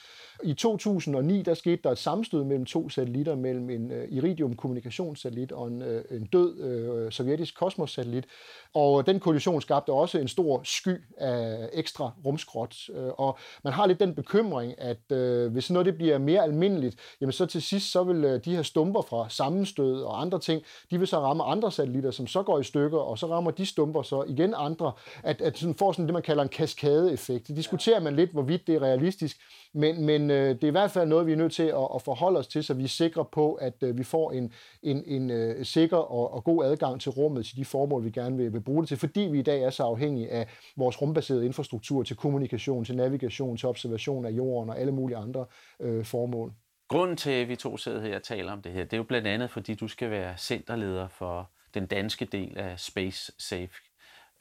I 0.43 0.55
2009 0.55 1.43
der 1.43 1.55
skete 1.55 1.81
der 1.85 1.91
et 1.91 1.99
sammenstød 1.99 2.45
mellem 2.45 2.64
to 2.64 2.88
satellitter, 2.88 3.35
mellem 3.35 3.71
en 3.71 3.93
øh, 3.93 4.09
iridium 4.11 4.57
kommunikationssatellit 4.57 5.53
og 5.53 5.69
en, 5.69 5.83
øh, 5.83 6.05
en 6.11 6.25
død 6.25 6.61
øh, 6.61 7.12
sovjetisk 7.12 7.59
kosmossatellit. 7.59 8.27
Og 8.75 9.07
den 9.07 9.21
kollision 9.21 9.58
skabte 9.61 9.90
også 9.90 10.18
en 10.18 10.29
stor 10.29 10.61
sky 10.64 10.97
af 11.18 11.68
ekstra 11.73 12.11
rumskrot. 12.27 12.75
Øh, 12.94 13.09
og 13.18 13.38
man 13.64 13.73
har 13.73 13.87
lidt 13.87 14.01
den 14.01 14.14
bekymring, 14.14 14.75
at 14.81 15.12
uh, 15.12 15.53
hvis 15.53 15.71
noget 15.71 15.87
det 15.87 15.94
bliver 15.97 16.18
mere 16.18 16.42
almindeligt, 16.42 16.97
jamen 17.21 17.33
så 17.33 17.47
til 17.47 17.62
sidst 17.62 17.92
så 17.92 18.03
vil 18.05 18.25
øh, 18.25 18.44
de 18.44 18.57
her 18.57 18.62
stumper 18.62 19.03
fra 19.03 19.27
sammenstød 19.29 20.03
og 20.03 20.21
andre 20.21 20.38
ting, 20.38 20.62
de 20.90 20.99
vil 20.99 21.09
så 21.09 21.21
ramme 21.21 21.44
andre 21.44 21.73
satellitter, 21.73 22.11
som 22.11 22.27
så 22.27 22.42
går 22.42 22.59
i 22.59 22.64
stykker, 22.64 22.99
og 22.99 23.18
så 23.18 23.27
rammer 23.27 23.51
de 23.51 23.66
stumper 23.66 24.03
så 24.03 24.25
igen 24.29 24.55
andre, 24.57 24.92
at, 25.23 25.40
at 25.40 25.59
sådan 25.59 25.75
får 25.75 25.92
sådan 25.92 26.07
det, 26.07 26.12
man 26.12 26.23
kalder 26.23 26.42
en 26.42 26.49
kaskadeeffekt. 26.49 27.49
Det 27.49 27.57
diskuterer 27.57 28.01
man 28.01 28.16
lidt, 28.16 28.31
hvorvidt 28.33 28.66
det 28.66 28.75
er 28.75 28.83
realistisk, 28.83 29.37
men, 29.73 30.05
men 30.05 30.31
øh, 30.31 30.55
det 30.55 30.64
er 30.64 30.68
i 30.68 30.71
hvert 30.71 30.90
fald 30.90 31.09
noget, 31.09 31.27
vi 31.27 31.33
er 31.33 31.37
nødt 31.37 31.53
til 31.53 31.62
at, 31.62 31.88
at 31.94 32.03
forholde 32.03 32.38
os 32.38 32.47
til, 32.47 32.64
så 32.64 32.75
vi 32.75 32.85
er 32.85 32.88
sikre 32.88 33.25
på, 33.25 33.55
at 33.55 33.75
øh, 33.83 33.99
vi 33.99 34.05
får 34.05 34.33
en, 34.33 34.53
en, 34.83 35.03
en 35.07 35.31
øh, 35.31 35.64
sikker 35.64 35.97
og, 35.97 36.35
og 36.35 36.44
god 36.44 36.64
adgang 36.64 37.01
til 37.01 37.11
rummet 37.11 37.47
til 37.47 37.57
de 37.57 37.64
formål, 37.64 38.05
vi 38.05 38.11
gerne 38.11 38.37
vil, 38.37 38.53
vil 38.53 38.61
bruge 38.61 38.83
det 38.83 38.88
til, 38.88 38.97
fordi 38.97 39.21
vi 39.21 39.38
i 39.38 39.42
dag 39.48 39.62
er 39.62 39.70
så 39.70 39.82
afhængige 39.82 40.30
af 40.30 40.46
vores 40.76 41.02
rumbaserede 41.02 41.46
infrastruktur 41.46 42.02
til 42.02 42.16
kommunikation, 42.16 42.84
til 42.84 42.96
navigation, 42.96 43.56
til 43.56 43.68
observation 43.68 44.26
af 44.26 44.30
jorden 44.30 44.70
og 44.70 44.78
alle 44.80 44.92
mulige 44.92 45.16
andre 45.16 45.46
øh, 45.80 46.04
formål. 46.04 46.52
Grunden 46.88 47.16
til, 47.16 47.30
at 47.30 47.48
vi 47.48 47.56
to 47.56 47.76
sidder 47.76 48.00
her 48.00 48.16
og 48.16 48.22
taler 48.22 48.52
om 48.52 48.62
det 48.62 48.72
her, 48.72 48.84
det 48.84 48.92
er 48.92 48.96
jo 48.96 49.02
blandt 49.02 49.26
andet, 49.26 49.50
fordi 49.50 49.74
du 49.74 49.88
skal 49.88 50.11
være 50.11 50.34
centerleder 50.37 51.08
for 51.08 51.50
den 51.74 51.87
danske 51.87 52.24
del 52.24 52.58
af 52.58 52.80
Space 52.80 53.32
Safe. 53.38 53.74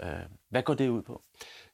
Øh, 0.03 0.09
hvad 0.49 0.63
går 0.63 0.73
det 0.73 0.89
ud 0.89 1.01
på? 1.01 1.21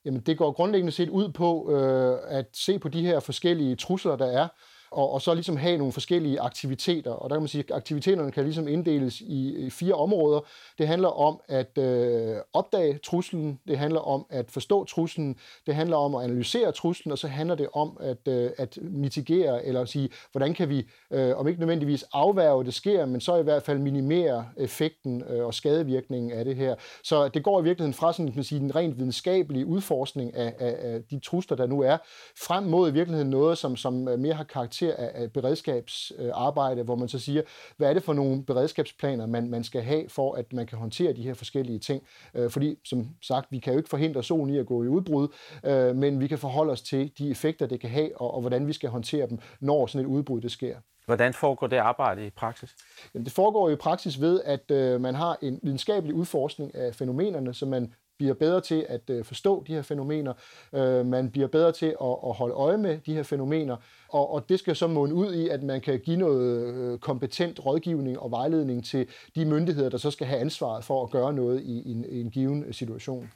Jamen, 0.05 0.21
det 0.21 0.37
går 0.37 0.51
grundlæggende 0.51 0.91
set 0.91 1.09
ud 1.09 1.31
på 1.31 1.71
øh, 1.71 2.19
at 2.27 2.45
se 2.53 2.79
på 2.79 2.89
de 2.89 3.05
her 3.05 3.19
forskellige 3.19 3.75
trusler, 3.75 4.15
der 4.15 4.25
er, 4.25 4.47
og, 4.93 5.11
og 5.11 5.21
så 5.21 5.33
ligesom 5.33 5.57
have 5.57 5.77
nogle 5.77 5.93
forskellige 5.93 6.41
aktiviteter. 6.41 7.11
Og 7.11 7.29
der 7.29 7.35
kan 7.35 7.41
man 7.41 7.47
sige, 7.47 7.63
at 7.69 7.75
aktiviteterne 7.75 8.31
kan 8.31 8.43
ligesom 8.43 8.67
inddeles 8.67 9.21
i, 9.21 9.65
i 9.65 9.69
fire 9.69 9.93
områder. 9.93 10.39
Det 10.77 10.87
handler 10.87 11.07
om 11.07 11.39
at 11.47 11.77
øh, 11.77 12.35
opdage 12.53 12.97
truslen, 12.97 13.59
det 13.67 13.77
handler 13.77 13.99
om 13.99 14.25
at 14.29 14.51
forstå 14.51 14.85
truslen, 14.85 15.35
det 15.65 15.75
handler 15.75 15.97
om 15.97 16.15
at 16.15 16.23
analysere 16.23 16.71
truslen, 16.71 17.11
og 17.11 17.17
så 17.17 17.27
handler 17.27 17.55
det 17.55 17.67
om 17.73 17.97
at, 17.99 18.27
øh, 18.27 18.51
at 18.57 18.79
mitigere, 18.81 19.65
eller 19.65 19.85
sige, 19.85 20.09
hvordan 20.31 20.53
kan 20.53 20.69
vi, 20.69 20.85
øh, 21.11 21.37
om 21.37 21.47
ikke 21.47 21.59
nødvendigvis 21.59 22.05
afværge, 22.13 22.65
det 22.65 22.73
sker, 22.73 23.05
men 23.05 23.21
så 23.21 23.35
i 23.35 23.43
hvert 23.43 23.63
fald 23.63 23.79
minimere 23.79 24.45
effekten 24.57 25.23
øh, 25.29 25.45
og 25.45 25.53
skadevirkningen 25.53 26.31
af 26.31 26.45
det 26.45 26.55
her. 26.55 26.75
Så 27.03 27.27
det 27.27 27.43
går 27.43 27.59
i 27.61 27.63
virkeligheden 27.63 27.93
fra 27.93 28.13
sådan, 28.13 28.25
kan 28.25 28.35
man 28.35 28.43
sige, 28.43 28.59
den 28.59 28.75
rent 28.75 28.97
videnskabelige 28.97 29.65
udforskning 29.65 30.35
af, 30.35 30.53
af, 30.59 30.93
af 30.93 31.03
de 31.03 31.19
trusler, 31.19 31.57
der 31.57 31.67
nu 31.67 31.81
er, 31.81 31.97
frem 32.37 32.63
mod 32.63 32.89
i 32.89 32.93
virkeligheden 32.93 33.29
noget, 33.29 33.57
som, 33.57 33.75
som 33.75 34.07
øh, 34.07 34.19
mere 34.19 34.33
har 34.33 34.43
karakter 34.43 34.82
karakter 34.83 35.05
af, 35.05 35.23
af 35.23 35.31
beredskabsarbejde, 35.31 36.83
hvor 36.83 36.95
man 36.95 37.07
så 37.07 37.19
siger, 37.19 37.41
hvad 37.77 37.89
er 37.89 37.93
det 37.93 38.03
for 38.03 38.13
nogle 38.13 38.43
beredskabsplaner, 38.43 39.25
man, 39.25 39.49
man 39.49 39.63
skal 39.63 39.81
have, 39.81 40.09
for 40.09 40.35
at 40.35 40.53
man 40.53 40.67
kan 40.67 40.77
håndtere 40.77 41.13
de 41.13 41.21
her 41.21 41.33
forskellige 41.33 41.79
ting. 41.79 42.03
Øh, 42.33 42.49
fordi, 42.49 42.75
som 42.85 43.09
sagt, 43.21 43.51
vi 43.51 43.59
kan 43.59 43.73
jo 43.73 43.77
ikke 43.77 43.89
forhindre 43.89 44.23
solen 44.23 44.55
i 44.55 44.57
at 44.57 44.65
gå 44.65 44.83
i 44.83 44.87
udbrud, 44.87 45.27
øh, 45.65 45.95
men 45.95 46.19
vi 46.19 46.27
kan 46.27 46.37
forholde 46.37 46.71
os 46.71 46.81
til 46.81 47.11
de 47.17 47.31
effekter, 47.31 47.65
det 47.65 47.79
kan 47.79 47.89
have, 47.89 48.21
og, 48.21 48.33
og 48.33 48.41
hvordan 48.41 48.67
vi 48.67 48.73
skal 48.73 48.89
håndtere 48.89 49.27
dem, 49.29 49.39
når 49.59 49.87
sådan 49.87 50.05
et 50.05 50.09
udbrud 50.09 50.41
det 50.41 50.51
sker. 50.51 50.75
Hvordan 51.05 51.33
foregår 51.33 51.67
det 51.67 51.77
arbejde 51.77 52.25
i 52.25 52.29
praksis? 52.29 52.75
Jamen, 53.13 53.25
det 53.25 53.33
foregår 53.33 53.69
i 53.69 53.75
praksis 53.75 54.21
ved, 54.21 54.41
at 54.45 54.71
øh, 54.71 55.01
man 55.01 55.15
har 55.15 55.37
en 55.41 55.59
videnskabelig 55.63 56.15
udforskning 56.15 56.75
af 56.75 56.95
fænomenerne, 56.95 57.53
så 57.53 57.65
man 57.65 57.93
bliver 58.17 58.33
bedre 58.33 58.61
til 58.61 58.85
at 58.89 59.09
øh, 59.09 59.25
forstå 59.25 59.63
de 59.67 59.73
her 59.73 59.81
fænomener, 59.81 60.33
øh, 60.73 61.05
man 61.05 61.31
bliver 61.31 61.47
bedre 61.47 61.71
til 61.71 61.85
at, 61.85 62.15
at 62.27 62.33
holde 62.33 62.53
øje 62.53 62.77
med 62.77 62.97
de 63.05 63.13
her 63.13 63.23
fænomener, 63.23 63.77
og, 64.09 64.33
og 64.33 64.49
det 64.49 64.59
skal 64.59 64.75
så 64.75 64.87
munde 64.87 65.15
ud 65.15 65.33
i, 65.33 65.49
at 65.49 65.63
man 65.63 65.81
kan 65.81 65.99
give 65.99 66.17
noget 66.17 66.73
øh, 66.73 66.99
kompetent 66.99 67.65
rådgivning 67.65 68.19
og 68.19 68.31
vejledning 68.31 68.85
til 68.85 69.07
de 69.35 69.45
myndigheder, 69.45 69.89
der 69.89 69.97
så 69.97 70.11
skal 70.11 70.27
have 70.27 70.39
ansvaret 70.39 70.83
for 70.83 71.03
at 71.03 71.09
gøre 71.09 71.33
noget 71.33 71.61
i, 71.61 71.81
i, 71.81 71.91
en, 71.91 72.05
i 72.09 72.21
en 72.21 72.29
given 72.29 72.73
situation. 72.73 73.29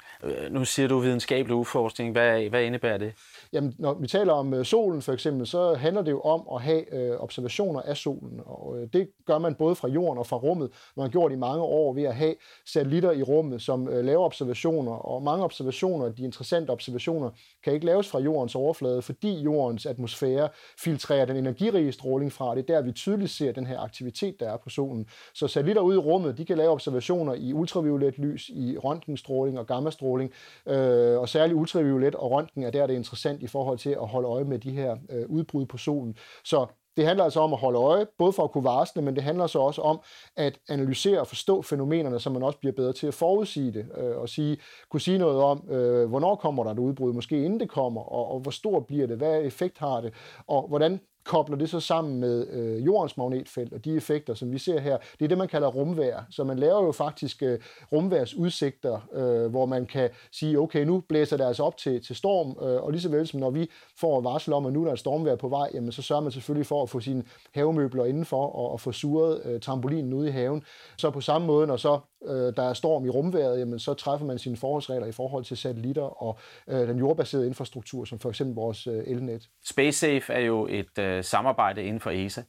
Nu 0.52 0.66
siger 0.66 0.88
du 0.88 1.00
videnskabelig 1.00 1.56
udforskning. 1.56 2.12
Hvad, 2.12 2.50
hvad 2.50 2.64
indebærer 2.64 2.98
det? 2.98 3.14
Jamen, 3.54 3.74
når 3.78 3.94
vi 3.94 4.08
taler 4.08 4.34
om 4.34 4.54
øh, 4.54 4.66
solen 4.66 5.02
for 5.02 5.14
eksempel, 5.14 5.48
så 5.48 5.74
handler 5.74 6.02
det 6.02 6.12
jo 6.12 6.22
om 6.22 6.48
at 6.56 6.62
have 6.62 6.94
øh, 6.94 7.20
observationer 7.20 7.82
af 7.82 7.98
solen, 7.98 8.42
og 8.46 8.78
øh, 8.80 8.88
det 8.94 9.10
gør 9.26 9.38
man 9.38 9.56
både 9.56 9.76
fra 9.76 9.88
jorden 9.88 10.18
og 10.18 10.28
fra 10.28 10.38
rummet. 10.38 10.70
Man 10.96 11.04
har 11.04 11.10
gjort 11.10 11.32
i 11.32 11.36
mange 11.36 11.64
år 11.64 11.94
ved 11.94 12.04
at 12.04 12.16
have 12.16 12.36
satellitter 12.66 13.12
i 13.12 13.24
rummet, 13.24 13.62
som 13.62 13.90
øh, 13.90 14.06
laver 14.06 14.26
observationer, 14.26 14.67
og 14.76 15.24
mange 15.24 15.44
observationer, 15.44 16.10
de 16.10 16.24
interessante 16.24 16.70
observationer, 16.70 17.30
kan 17.64 17.74
ikke 17.74 17.86
laves 17.86 18.10
fra 18.10 18.20
jordens 18.20 18.56
overflade, 18.56 19.02
fordi 19.02 19.42
jordens 19.42 19.86
atmosfære 19.86 20.50
filtrerer 20.80 21.26
den 21.26 21.36
energirige 21.36 21.92
stråling 21.92 22.32
fra. 22.32 22.56
Det 22.56 22.70
er 22.70 22.76
der, 22.76 22.82
vi 22.82 22.92
tydeligt 22.92 23.32
ser 23.32 23.52
den 23.52 23.68
her 23.68 23.80
aktivitet, 23.80 24.40
der 24.40 24.50
er 24.50 24.58
på 24.58 24.70
solen. 24.70 25.06
Så 25.34 25.48
satellitter 25.48 25.82
ude 25.82 25.96
i 25.96 26.00
rummet, 26.00 26.38
de 26.38 26.46
kan 26.46 26.58
lave 26.58 26.72
observationer 26.72 27.34
i 27.34 27.54
ultraviolet 27.54 28.18
lys, 28.18 28.50
i 28.50 28.78
røntgenstråling 28.78 29.60
og 29.60 29.68
gammastråling, 29.68 30.32
øh, 30.68 31.20
og 31.20 31.30
særligt 31.30 31.58
ultraviolet 31.58 32.16
og 32.16 32.32
røntgen 32.32 32.64
er 32.64 32.72
der, 32.72 32.88
det 32.88 32.94
er 32.94 32.98
interessant 32.98 33.44
i 33.44 33.48
forhold 33.48 33.78
til 33.78 33.90
at 33.90 34.08
holde 34.08 34.28
øje 34.28 34.44
med 34.44 34.60
de 34.60 34.72
her 34.72 34.98
øh, 35.10 35.30
udbrud 35.30 35.66
på 35.66 35.78
solen. 35.78 36.18
Så 36.44 36.68
det 36.98 37.06
handler 37.06 37.24
altså 37.24 37.40
om 37.40 37.54
at 37.54 37.60
holde 37.60 37.80
øje, 37.80 38.06
både 38.18 38.34
for 38.34 38.44
at 38.44 38.52
kunne 38.52 38.64
varsle, 38.64 39.02
men 39.02 39.16
det 39.16 39.24
handler 39.24 39.48
så 39.48 39.60
også 39.60 39.82
om 39.82 40.00
at 40.36 40.60
analysere 40.70 41.20
og 41.20 41.28
forstå 41.28 41.62
fænomenerne, 41.62 42.20
så 42.20 42.30
man 42.30 42.44
også 42.44 42.60
bliver 42.60 42.74
bedre 42.74 42.94
til 42.94 43.08
at 43.08 43.14
forudsige 43.14 43.72
det, 43.72 43.86
øh, 43.98 44.18
og 44.18 44.30
sige, 44.30 44.58
kunne 44.90 45.02
sige 45.02 45.18
noget 45.18 45.42
om, 45.42 45.70
øh, 45.70 46.10
hvornår 46.10 46.36
kommer 46.36 46.64
der 46.64 46.72
et 46.72 46.80
udbrud, 46.80 47.14
måske 47.14 47.46
inden 47.46 47.60
det 47.60 47.70
kommer, 47.70 48.02
og, 48.02 48.32
og 48.32 48.40
hvor 48.40 48.52
stor 48.52 48.80
bliver 48.80 49.08
det, 49.08 49.18
hvad 49.18 49.42
effekt 49.42 49.78
har 49.78 50.02
det, 50.02 50.14
og 50.48 50.68
hvordan 50.68 51.00
kobler 51.28 51.58
det 51.58 51.70
så 51.70 51.80
sammen 51.80 52.20
med 52.20 52.48
øh, 52.48 52.86
jordens 52.86 53.18
magnetfelt 53.18 53.74
og 53.74 53.86
de 53.86 53.96
effekter, 53.96 54.34
som 54.34 54.52
vi 54.52 54.58
ser 54.58 54.80
her. 54.80 54.98
Det 55.20 55.26
er 55.26 55.28
det, 55.28 55.38
man 55.38 55.48
kalder 55.48 55.68
rumvær. 55.68 56.28
Så 56.30 56.44
man 56.44 56.60
laver 56.60 56.86
jo 56.86 56.92
faktisk 56.92 57.44
øh, 57.44 57.60
rumværsudsigter, 57.92 59.08
øh, 59.14 59.52
hvor 59.52 59.66
man 59.66 59.86
kan 59.86 60.10
sige, 60.32 60.60
okay, 60.60 60.86
nu 60.86 61.04
blæser 61.10 61.38
det 61.38 61.44
altså 61.44 61.64
op 61.64 61.78
til, 61.78 62.04
til 62.04 62.16
storm, 62.16 62.68
øh, 62.68 62.84
og 62.84 62.92
lige 62.92 63.02
så 63.02 63.10
vel 63.10 63.28
som 63.28 63.40
når 63.40 63.50
vi 63.50 63.70
får 64.00 64.22
varsel 64.22 64.54
om, 64.54 64.66
at 64.66 64.74
nu 64.74 64.82
er 64.82 64.86
der 64.86 64.94
et 64.94 65.00
stormvær 65.00 65.36
på 65.36 65.48
vej, 65.48 65.70
jamen 65.74 65.92
så 65.92 66.02
sørger 66.02 66.22
man 66.22 66.32
selvfølgelig 66.32 66.66
for 66.66 66.84
at 66.84 66.90
få 66.90 67.00
sine 67.00 67.24
havemøbler 67.56 68.06
indenfor 68.06 68.46
og, 68.46 68.72
og 68.72 68.80
få 68.80 68.92
suret 68.92 69.42
øh, 69.46 69.60
trampolinen 69.60 70.14
ude 70.14 70.28
i 70.28 70.32
haven. 70.32 70.64
Så 70.98 71.10
på 71.10 71.22
samme 71.22 71.48
måde, 71.48 71.68
når 71.68 71.78
så 71.78 72.00
øh, 72.26 72.56
der 72.56 72.70
er 72.70 72.74
storm 72.74 73.06
i 73.06 73.10
rumværet, 73.10 73.60
jamen 73.60 73.80
så 73.80 73.94
træffer 73.94 74.26
man 74.26 74.40
sine 74.40 74.58
forholdsregler 74.58 75.08
i 75.08 75.12
forhold 75.12 75.46
til 75.46 75.58
satellitter 75.58 76.24
og 76.24 76.40
øh, 76.68 76.88
den 76.88 76.98
jordbaserede 76.98 77.48
infrastruktur, 77.48 78.06
som 78.06 78.20
for 78.20 78.30
eksempel 78.30 78.56
vores 78.56 78.88
øh, 78.88 79.04
elnet. 79.08 79.50
SpaceSafe 79.66 80.34
er 80.34 80.40
jo 80.40 80.68
et 80.70 81.00
øh, 81.00 81.24
samarbejde 81.24 81.84
inden 81.84 82.00
for 82.00 82.12
ESA. 82.12 82.42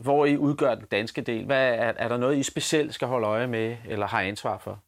Hvor 0.00 0.26
I 0.26 0.36
udgør 0.36 0.74
den 0.74 0.86
danske 0.90 1.20
del? 1.20 1.46
Hvad 1.46 1.68
er, 1.68 1.92
er 1.96 2.08
der 2.08 2.16
noget, 2.16 2.36
I 2.36 2.42
specielt 2.42 2.94
skal 2.94 3.08
holde 3.08 3.26
øje 3.26 3.46
med 3.46 3.76
eller 3.88 4.06
har 4.06 4.20
ansvar 4.20 4.58
for? 4.58 4.82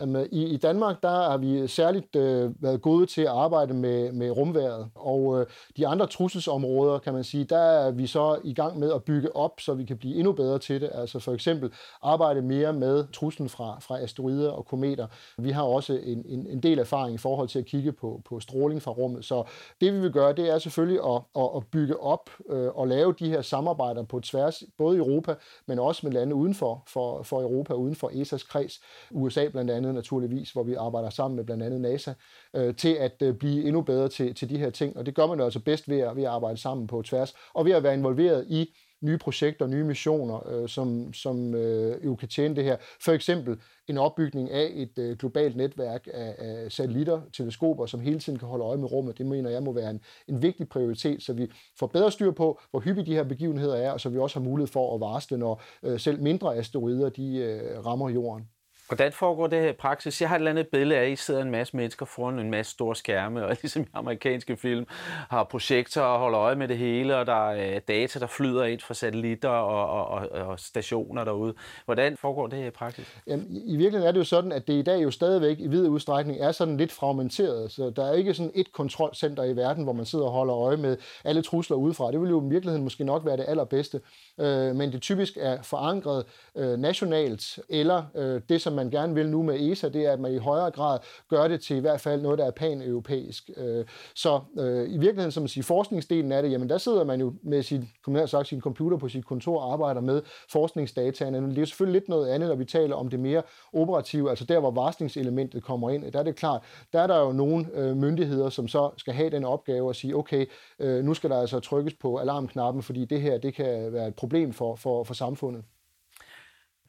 Øh, 0.00 0.26
I, 0.32 0.44
I 0.44 0.56
Danmark 0.56 1.02
der 1.02 1.08
har 1.08 1.36
vi 1.36 1.66
særligt 1.66 2.16
øh, 2.16 2.62
været 2.62 2.82
gode 2.82 3.06
til 3.06 3.22
at 3.22 3.28
arbejde 3.28 3.74
med, 3.74 4.12
med 4.12 4.30
rumværet, 4.30 4.88
og 4.94 5.40
øh, 5.40 5.46
de 5.76 5.86
andre 5.86 6.06
trusselsområder, 6.06 6.98
kan 6.98 7.12
man 7.14 7.24
sige, 7.24 7.44
der 7.44 7.58
er 7.58 7.90
vi 7.90 8.06
så 8.06 8.38
i 8.44 8.54
gang 8.54 8.78
med 8.78 8.92
at 8.92 9.04
bygge 9.04 9.36
op, 9.36 9.60
så 9.60 9.74
vi 9.74 9.84
kan 9.84 9.98
blive 9.98 10.16
endnu 10.16 10.32
bedre 10.32 10.58
til 10.58 10.80
det. 10.80 10.90
Altså 10.94 11.18
for 11.18 11.32
eksempel 11.32 11.72
arbejde 12.02 12.42
mere 12.42 12.72
med 12.72 13.04
truslen 13.12 13.48
fra, 13.48 13.78
fra 13.80 14.00
asteroider 14.00 14.50
og 14.50 14.66
kometer. 14.66 15.06
Vi 15.38 15.50
har 15.50 15.62
også 15.62 15.92
en, 16.02 16.24
en, 16.28 16.46
en 16.46 16.60
del 16.62 16.78
erfaring 16.78 17.14
i 17.14 17.18
forhold 17.18 17.48
til 17.48 17.58
at 17.58 17.66
kigge 17.66 17.92
på, 17.92 18.22
på 18.24 18.40
stråling 18.40 18.82
fra 18.82 18.90
rummet, 18.90 19.24
så 19.24 19.44
det 19.80 19.94
vi 19.94 20.00
vil 20.00 20.12
gøre, 20.12 20.32
det 20.32 20.50
er 20.50 20.58
selvfølgelig 20.58 21.00
at, 21.06 21.22
at, 21.36 21.50
at 21.56 21.66
bygge 21.66 22.00
op 22.00 22.30
øh, 22.48 22.68
og 22.68 22.88
lave 22.88 23.14
de 23.18 23.28
her 23.28 23.42
samarbejder 23.42 24.02
på 24.02 24.20
tværs, 24.20 24.62
både 24.78 24.96
i 24.96 24.98
Europa, 24.98 25.34
men 25.66 25.78
også 25.78 26.06
med 26.06 26.12
lande 26.12 26.34
uden 26.34 26.54
for, 26.54 26.82
for, 26.86 27.22
for 27.22 27.42
Europa, 27.42 27.74
uden 27.74 27.94
for 27.94 28.08
ESA's 28.08 28.48
kreds, 28.48 28.80
USA 29.10 29.48
blandt 29.48 29.70
andet, 29.70 29.87
andet 29.88 30.04
naturligvis, 30.04 30.50
hvor 30.50 30.62
vi 30.62 30.74
arbejder 30.74 31.10
sammen 31.10 31.36
med 31.36 31.44
blandt 31.44 31.62
andet 31.62 31.80
NASA, 31.80 32.12
øh, 32.56 32.74
til 32.76 32.94
at 32.94 33.22
øh, 33.22 33.34
blive 33.34 33.64
endnu 33.64 33.82
bedre 33.82 34.08
til, 34.08 34.34
til 34.34 34.50
de 34.50 34.58
her 34.58 34.70
ting. 34.70 34.96
Og 34.96 35.06
det 35.06 35.14
gør 35.14 35.26
man 35.26 35.38
jo 35.38 35.44
altså 35.44 35.60
bedst 35.60 35.88
ved 35.88 35.98
at, 35.98 36.16
ved 36.16 36.22
at 36.22 36.28
arbejde 36.28 36.56
sammen 36.56 36.86
på 36.86 37.02
tværs, 37.02 37.34
og 37.54 37.64
ved 37.64 37.72
at 37.72 37.82
være 37.82 37.94
involveret 37.94 38.46
i 38.48 38.74
nye 39.00 39.18
projekter, 39.18 39.66
nye 39.66 39.84
missioner, 39.84 40.48
øh, 40.48 40.68
som, 40.68 41.12
som 41.12 41.54
øh, 41.54 42.04
jo 42.04 42.14
kan 42.14 42.28
tjene 42.28 42.56
det 42.56 42.64
her. 42.64 42.76
For 43.04 43.12
eksempel 43.12 43.58
en 43.88 43.98
opbygning 43.98 44.50
af 44.50 44.70
et 44.74 44.98
øh, 44.98 45.16
globalt 45.16 45.56
netværk 45.56 46.08
af, 46.14 46.34
af 46.38 46.72
satellitter, 46.72 47.20
teleskoper, 47.32 47.86
som 47.86 48.00
hele 48.00 48.18
tiden 48.18 48.38
kan 48.38 48.48
holde 48.48 48.64
øje 48.64 48.76
med 48.78 48.92
rummet. 48.92 49.18
Det 49.18 49.26
mener 49.26 49.50
jeg 49.50 49.62
må 49.62 49.72
være 49.72 49.90
en, 49.90 50.00
en 50.28 50.42
vigtig 50.42 50.68
prioritet, 50.68 51.22
så 51.22 51.32
vi 51.32 51.50
får 51.78 51.86
bedre 51.86 52.12
styr 52.12 52.30
på, 52.30 52.60
hvor 52.70 52.80
hyppige 52.80 53.06
de 53.06 53.14
her 53.14 53.24
begivenheder 53.24 53.76
er, 53.76 53.90
og 53.90 54.00
så 54.00 54.08
vi 54.08 54.18
også 54.18 54.38
har 54.38 54.44
mulighed 54.44 54.72
for 54.72 54.94
at 54.94 55.00
varsle, 55.00 55.38
når 55.38 55.62
øh, 55.82 56.00
selv 56.00 56.22
mindre 56.22 56.56
asteroider 56.56 57.08
de 57.08 57.36
øh, 57.36 57.86
rammer 57.86 58.10
jorden. 58.10 58.48
Hvordan 58.88 59.12
foregår 59.12 59.46
det 59.46 59.60
her 59.60 59.68
i 59.68 59.72
praksis? 59.72 60.20
Jeg 60.20 60.28
har 60.28 60.36
et 60.36 60.40
eller 60.40 60.50
andet 60.50 60.68
billede 60.68 61.00
af, 61.00 61.04
at 61.04 61.10
I 61.10 61.16
sidder 61.16 61.42
en 61.42 61.50
masse 61.50 61.76
mennesker 61.76 62.06
foran 62.06 62.38
en 62.38 62.50
masse 62.50 62.72
store 62.72 62.96
skærme, 62.96 63.46
og 63.46 63.56
ligesom 63.62 63.82
i 63.82 63.86
amerikanske 63.94 64.56
film 64.56 64.86
har 65.30 65.44
projektorer 65.44 66.06
og 66.06 66.18
holder 66.18 66.40
øje 66.40 66.54
med 66.54 66.68
det 66.68 66.78
hele, 66.78 67.16
og 67.16 67.26
der 67.26 67.50
er 67.50 67.74
øh, 67.74 67.80
data, 67.88 68.18
der 68.18 68.26
flyder 68.26 68.64
ind 68.64 68.80
fra 68.80 68.94
satellitter 68.94 69.48
og, 69.48 69.90
og, 69.90 70.28
og, 70.30 70.46
og 70.46 70.60
stationer 70.60 71.24
derude. 71.24 71.54
Hvordan 71.84 72.16
foregår 72.16 72.46
det 72.46 72.58
her 72.58 72.66
i 72.66 72.70
praksis? 72.70 73.16
Jamen, 73.26 73.46
I 73.50 73.76
virkeligheden 73.76 74.08
er 74.08 74.12
det 74.12 74.18
jo 74.18 74.24
sådan, 74.24 74.52
at 74.52 74.66
det 74.66 74.74
i 74.74 74.82
dag 74.82 75.02
jo 75.02 75.10
stadigvæk 75.10 75.60
i 75.60 75.66
vid 75.66 75.88
udstrækning 75.88 76.40
er 76.40 76.52
sådan 76.52 76.76
lidt 76.76 76.92
fragmenteret, 76.92 77.72
så 77.72 77.90
der 77.90 78.04
er 78.06 78.12
ikke 78.12 78.34
sådan 78.34 78.52
et 78.54 78.72
kontrolcenter 78.72 79.44
i 79.44 79.56
verden, 79.56 79.84
hvor 79.84 79.92
man 79.92 80.06
sidder 80.06 80.24
og 80.24 80.32
holder 80.32 80.56
øje 80.56 80.76
med 80.76 80.96
alle 81.24 81.42
trusler 81.42 81.76
udefra. 81.76 82.12
Det 82.12 82.20
ville 82.20 82.30
jo 82.30 82.46
i 82.46 82.48
virkeligheden 82.48 82.84
måske 82.84 83.04
nok 83.04 83.26
være 83.26 83.36
det 83.36 83.44
allerbedste, 83.48 84.00
øh, 84.40 84.76
men 84.76 84.92
det 84.92 85.02
typisk 85.02 85.36
er 85.40 85.62
forankret 85.62 86.24
øh, 86.56 86.78
nationalt, 86.78 87.58
eller 87.68 88.02
det, 88.48 88.62
som 88.62 88.77
man 88.78 88.90
gerne 88.90 89.14
vil 89.14 89.28
nu 89.28 89.42
med 89.42 89.60
ESA, 89.60 89.88
det 89.88 90.06
er, 90.06 90.12
at 90.12 90.20
man 90.20 90.32
i 90.32 90.38
højere 90.38 90.70
grad 90.70 90.98
gør 91.28 91.48
det 91.48 91.60
til 91.60 91.76
i 91.76 91.80
hvert 91.80 92.00
fald 92.00 92.22
noget, 92.22 92.38
der 92.38 92.46
er 92.46 92.50
pan-europæisk. 92.50 93.50
Øh, 93.56 93.84
så 94.14 94.40
øh, 94.58 94.88
i 94.88 94.98
virkeligheden, 94.98 95.32
som 95.32 95.42
man 95.42 95.48
siger, 95.48 95.64
forskningsdelen 95.64 96.32
af 96.32 96.42
det, 96.42 96.50
jamen 96.50 96.68
der 96.68 96.78
sidder 96.78 97.04
man 97.04 97.20
jo 97.20 97.34
med 97.42 97.62
sin, 97.62 97.88
sagt, 98.26 98.48
sin 98.48 98.60
computer 98.60 98.96
på 98.96 99.08
sit 99.08 99.24
kontor 99.24 99.60
og 99.60 99.72
arbejder 99.72 100.00
med 100.00 100.22
forskningsdataene. 100.52 101.50
Det 101.50 101.58
er 101.58 101.64
selvfølgelig 101.64 102.00
lidt 102.00 102.08
noget 102.08 102.28
andet, 102.28 102.48
når 102.48 102.56
vi 102.56 102.64
taler 102.64 102.96
om 102.96 103.08
det 103.08 103.20
mere 103.20 103.42
operative, 103.72 104.30
altså 104.30 104.44
der, 104.44 104.60
hvor 104.60 104.70
varslingselementet 104.70 105.62
kommer 105.62 105.90
ind. 105.90 106.12
Der 106.12 106.18
er 106.18 106.22
det 106.22 106.36
klart, 106.36 106.62
der 106.92 107.00
er 107.00 107.06
der 107.06 107.20
jo 107.20 107.32
nogle 107.32 107.66
øh, 107.74 107.96
myndigheder, 107.96 108.48
som 108.48 108.68
så 108.68 108.90
skal 108.96 109.14
have 109.14 109.30
den 109.30 109.44
opgave 109.44 109.90
at 109.90 109.96
sige, 109.96 110.16
okay, 110.16 110.46
øh, 110.78 111.04
nu 111.04 111.14
skal 111.14 111.30
der 111.30 111.40
altså 111.40 111.60
trykkes 111.60 111.94
på 111.94 112.16
alarmknappen, 112.16 112.82
fordi 112.82 113.04
det 113.04 113.20
her, 113.20 113.38
det 113.38 113.54
kan 113.54 113.92
være 113.92 114.08
et 114.08 114.14
problem 114.14 114.52
for, 114.52 114.76
for, 114.76 115.04
for 115.04 115.14
samfundet. 115.14 115.64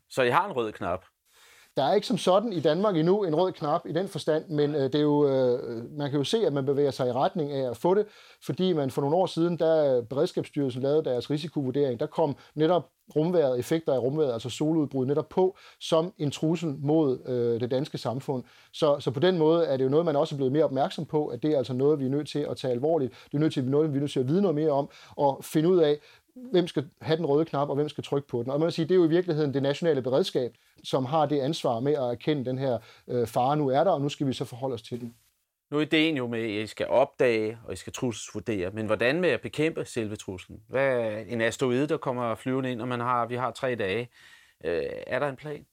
Så 0.09 0.23
I 0.23 0.29
har 0.29 0.45
en 0.45 0.51
rød 0.51 0.71
knap? 0.71 1.05
Der 1.79 1.85
er 1.85 1.93
ikke 1.93 2.07
som 2.07 2.17
sådan 2.17 2.53
i 2.53 2.59
Danmark 2.59 2.97
endnu 2.97 3.23
en 3.23 3.35
rød 3.35 3.51
knap 3.51 3.81
i 3.85 3.91
den 3.91 4.07
forstand, 4.07 4.49
men 4.49 4.75
øh, 4.75 4.81
det 4.81 4.95
er 4.95 4.99
jo, 4.99 5.27
øh, 5.27 5.97
man 5.97 6.09
kan 6.09 6.19
jo 6.19 6.23
se, 6.23 6.37
at 6.47 6.53
man 6.53 6.65
bevæger 6.65 6.91
sig 6.91 7.07
i 7.07 7.11
retning 7.11 7.51
af 7.51 7.69
at 7.69 7.77
få 7.77 7.93
det, 7.93 8.05
fordi 8.45 8.73
man 8.73 8.91
for 8.91 9.01
nogle 9.01 9.15
år 9.15 9.25
siden, 9.25 9.57
da 9.57 10.01
Beredskabsstyrelsen 10.09 10.81
lavede 10.81 11.03
deres 11.03 11.29
risikovurdering, 11.29 11.99
der 11.99 12.05
kom 12.05 12.35
netop 12.55 12.89
rumværet, 13.15 13.59
effekter 13.59 13.93
af 13.93 13.99
rumværet, 13.99 14.33
altså 14.33 14.49
soludbrud 14.49 15.05
netop 15.05 15.29
på, 15.29 15.57
som 15.79 16.13
en 16.17 16.31
trussel 16.31 16.75
mod 16.79 17.19
øh, 17.27 17.59
det 17.59 17.71
danske 17.71 17.97
samfund. 17.97 18.43
Så, 18.73 18.99
så 18.99 19.11
på 19.11 19.19
den 19.19 19.37
måde 19.37 19.65
er 19.65 19.77
det 19.77 19.83
jo 19.83 19.89
noget, 19.89 20.05
man 20.05 20.15
også 20.15 20.35
er 20.35 20.37
blevet 20.37 20.53
mere 20.53 20.63
opmærksom 20.63 21.05
på, 21.05 21.27
at 21.27 21.43
det 21.43 21.53
er 21.53 21.57
altså 21.57 21.73
noget, 21.73 21.99
vi 21.99 22.05
er 22.05 22.09
nødt 22.09 22.27
til 22.27 22.39
at 22.39 22.57
tage 22.57 22.71
alvorligt. 22.71 23.13
Det 23.25 23.33
er 23.33 23.39
nødt 23.39 23.53
til, 23.53 23.63
noget, 23.63 23.93
vi 23.93 23.97
er 23.97 24.01
nødt 24.01 24.11
til 24.11 24.19
at 24.19 24.27
vide 24.27 24.41
noget 24.41 24.55
mere 24.55 24.71
om, 24.71 24.89
og 25.15 25.39
finde 25.43 25.69
ud 25.69 25.77
af, 25.77 25.99
hvem 26.35 26.67
skal 26.67 26.89
have 27.01 27.17
den 27.17 27.25
røde 27.25 27.45
knap, 27.45 27.69
og 27.69 27.75
hvem 27.75 27.89
skal 27.89 28.03
trykke 28.03 28.27
på 28.27 28.43
den. 28.43 28.51
Og 28.51 28.59
man 28.59 28.65
vil 28.65 28.73
sige, 28.73 28.85
det 28.85 28.91
er 28.91 28.95
jo 28.95 29.05
i 29.05 29.09
virkeligheden 29.09 29.53
det 29.53 29.63
nationale 29.63 30.01
beredskab, 30.01 30.55
som 30.83 31.05
har 31.05 31.25
det 31.25 31.39
ansvar 31.39 31.79
med 31.79 31.93
at 31.93 32.03
erkende 32.03 32.45
den 32.45 32.57
her 32.57 32.77
øh, 33.07 33.27
fare 33.27 33.57
nu 33.57 33.67
er 33.67 33.83
der, 33.83 33.91
og 33.91 34.01
nu 34.01 34.09
skal 34.09 34.27
vi 34.27 34.33
så 34.33 34.45
forholde 34.45 34.73
os 34.73 34.81
til 34.81 35.01
den. 35.01 35.15
Nu 35.71 35.77
er 35.77 35.81
ideen 35.81 36.17
jo 36.17 36.27
med, 36.27 36.39
at 36.39 36.49
I 36.49 36.67
skal 36.67 36.87
opdage, 36.87 37.57
og 37.65 37.73
I 37.73 37.75
skal 37.75 37.93
trusselsvurdere, 37.93 38.71
men 38.71 38.85
hvordan 38.85 39.21
med 39.21 39.29
at 39.29 39.41
bekæmpe 39.41 39.85
selve 39.85 40.15
truslen? 40.15 40.59
Hvad 40.67 40.87
er 40.87 41.17
en 41.17 41.41
asteroide, 41.41 41.87
der 41.87 41.97
kommer 41.97 42.35
flyvende 42.35 42.71
ind, 42.71 42.81
og 42.81 42.87
man 42.87 42.99
har, 42.99 43.25
vi 43.25 43.35
har 43.35 43.51
tre 43.51 43.75
dage? 43.75 44.09
Øh, 44.65 44.83
er 45.07 45.19
der 45.19 45.27
en 45.27 45.35
plan? 45.35 45.65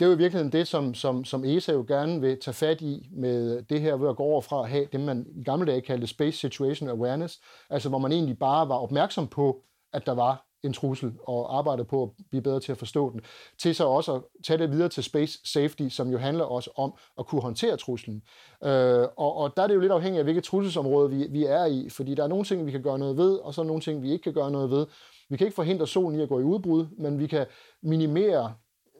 det 0.00 0.06
er 0.06 0.10
jo 0.10 0.16
i 0.16 0.18
virkeligheden 0.18 0.52
det, 0.52 0.68
som, 0.68 0.94
som, 0.94 1.24
som 1.24 1.44
ESA 1.44 1.72
jo 1.72 1.84
gerne 1.88 2.20
vil 2.20 2.40
tage 2.40 2.54
fat 2.54 2.80
i 2.80 3.08
med 3.12 3.62
det 3.62 3.80
her, 3.80 3.96
ved 3.96 4.08
at 4.08 4.16
gå 4.16 4.22
over 4.22 4.40
fra 4.40 4.62
at 4.62 4.70
have 4.70 4.86
det, 4.92 5.00
man 5.00 5.26
i 5.34 5.44
gamle 5.44 5.66
dage 5.66 5.80
kaldte 5.80 6.06
Space 6.06 6.38
Situation 6.38 6.88
Awareness, 6.88 7.40
altså 7.70 7.88
hvor 7.88 7.98
man 7.98 8.12
egentlig 8.12 8.38
bare 8.38 8.68
var 8.68 8.74
opmærksom 8.74 9.28
på, 9.28 9.62
at 9.92 10.06
der 10.06 10.12
var 10.12 10.46
en 10.62 10.72
trussel 10.72 11.12
og 11.26 11.58
arbejde 11.58 11.84
på 11.84 12.02
at 12.02 12.08
blive 12.30 12.42
bedre 12.42 12.60
til 12.60 12.72
at 12.72 12.78
forstå 12.78 13.12
den, 13.12 13.20
til 13.58 13.74
så 13.74 13.86
også 13.86 14.14
at 14.14 14.22
tage 14.46 14.58
det 14.58 14.70
videre 14.70 14.88
til 14.88 15.04
space 15.04 15.38
safety, 15.44 15.88
som 15.88 16.10
jo 16.10 16.18
handler 16.18 16.44
også 16.44 16.70
om 16.76 16.94
at 17.18 17.26
kunne 17.26 17.42
håndtere 17.42 17.76
truslen. 17.76 18.22
Øh, 18.64 19.06
og, 19.16 19.36
og 19.36 19.56
der 19.56 19.62
er 19.62 19.66
det 19.66 19.74
jo 19.74 19.80
lidt 19.80 19.92
afhængigt 19.92 20.18
af, 20.18 20.24
hvilket 20.24 20.44
trusselsområde 20.44 21.10
vi, 21.10 21.26
vi 21.30 21.44
er 21.44 21.64
i, 21.64 21.88
fordi 21.88 22.14
der 22.14 22.22
er 22.22 22.28
nogle 22.28 22.44
ting, 22.44 22.66
vi 22.66 22.70
kan 22.70 22.82
gøre 22.82 22.98
noget 22.98 23.16
ved, 23.16 23.36
og 23.36 23.54
så 23.54 23.60
er 23.60 23.66
nogle 23.66 23.82
ting, 23.82 24.02
vi 24.02 24.12
ikke 24.12 24.22
kan 24.22 24.34
gøre 24.34 24.50
noget 24.50 24.70
ved. 24.70 24.86
Vi 25.28 25.36
kan 25.36 25.46
ikke 25.46 25.54
forhindre 25.54 25.86
solen 25.86 26.20
i 26.20 26.22
at 26.22 26.28
gå 26.28 26.40
i 26.40 26.42
udbrud, 26.42 26.86
men 26.98 27.18
vi 27.18 27.26
kan 27.26 27.46
minimere 27.82 28.54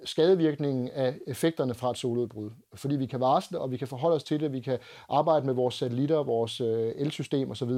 skadevirkningen 0.04 0.88
af 0.88 1.18
effekterne 1.26 1.74
fra 1.74 1.90
et 1.90 1.98
soludbrud. 1.98 2.50
Fordi 2.74 2.96
vi 2.96 3.06
kan 3.06 3.20
varsle, 3.20 3.58
og 3.58 3.70
vi 3.70 3.76
kan 3.76 3.88
forholde 3.88 4.16
os 4.16 4.24
til 4.24 4.40
det, 4.40 4.52
vi 4.52 4.60
kan 4.60 4.78
arbejde 5.08 5.46
med 5.46 5.54
vores 5.54 5.74
satellitter, 5.74 6.22
vores 6.22 6.60
øh, 6.60 6.92
elsystem 6.96 7.50
osv. 7.50 7.70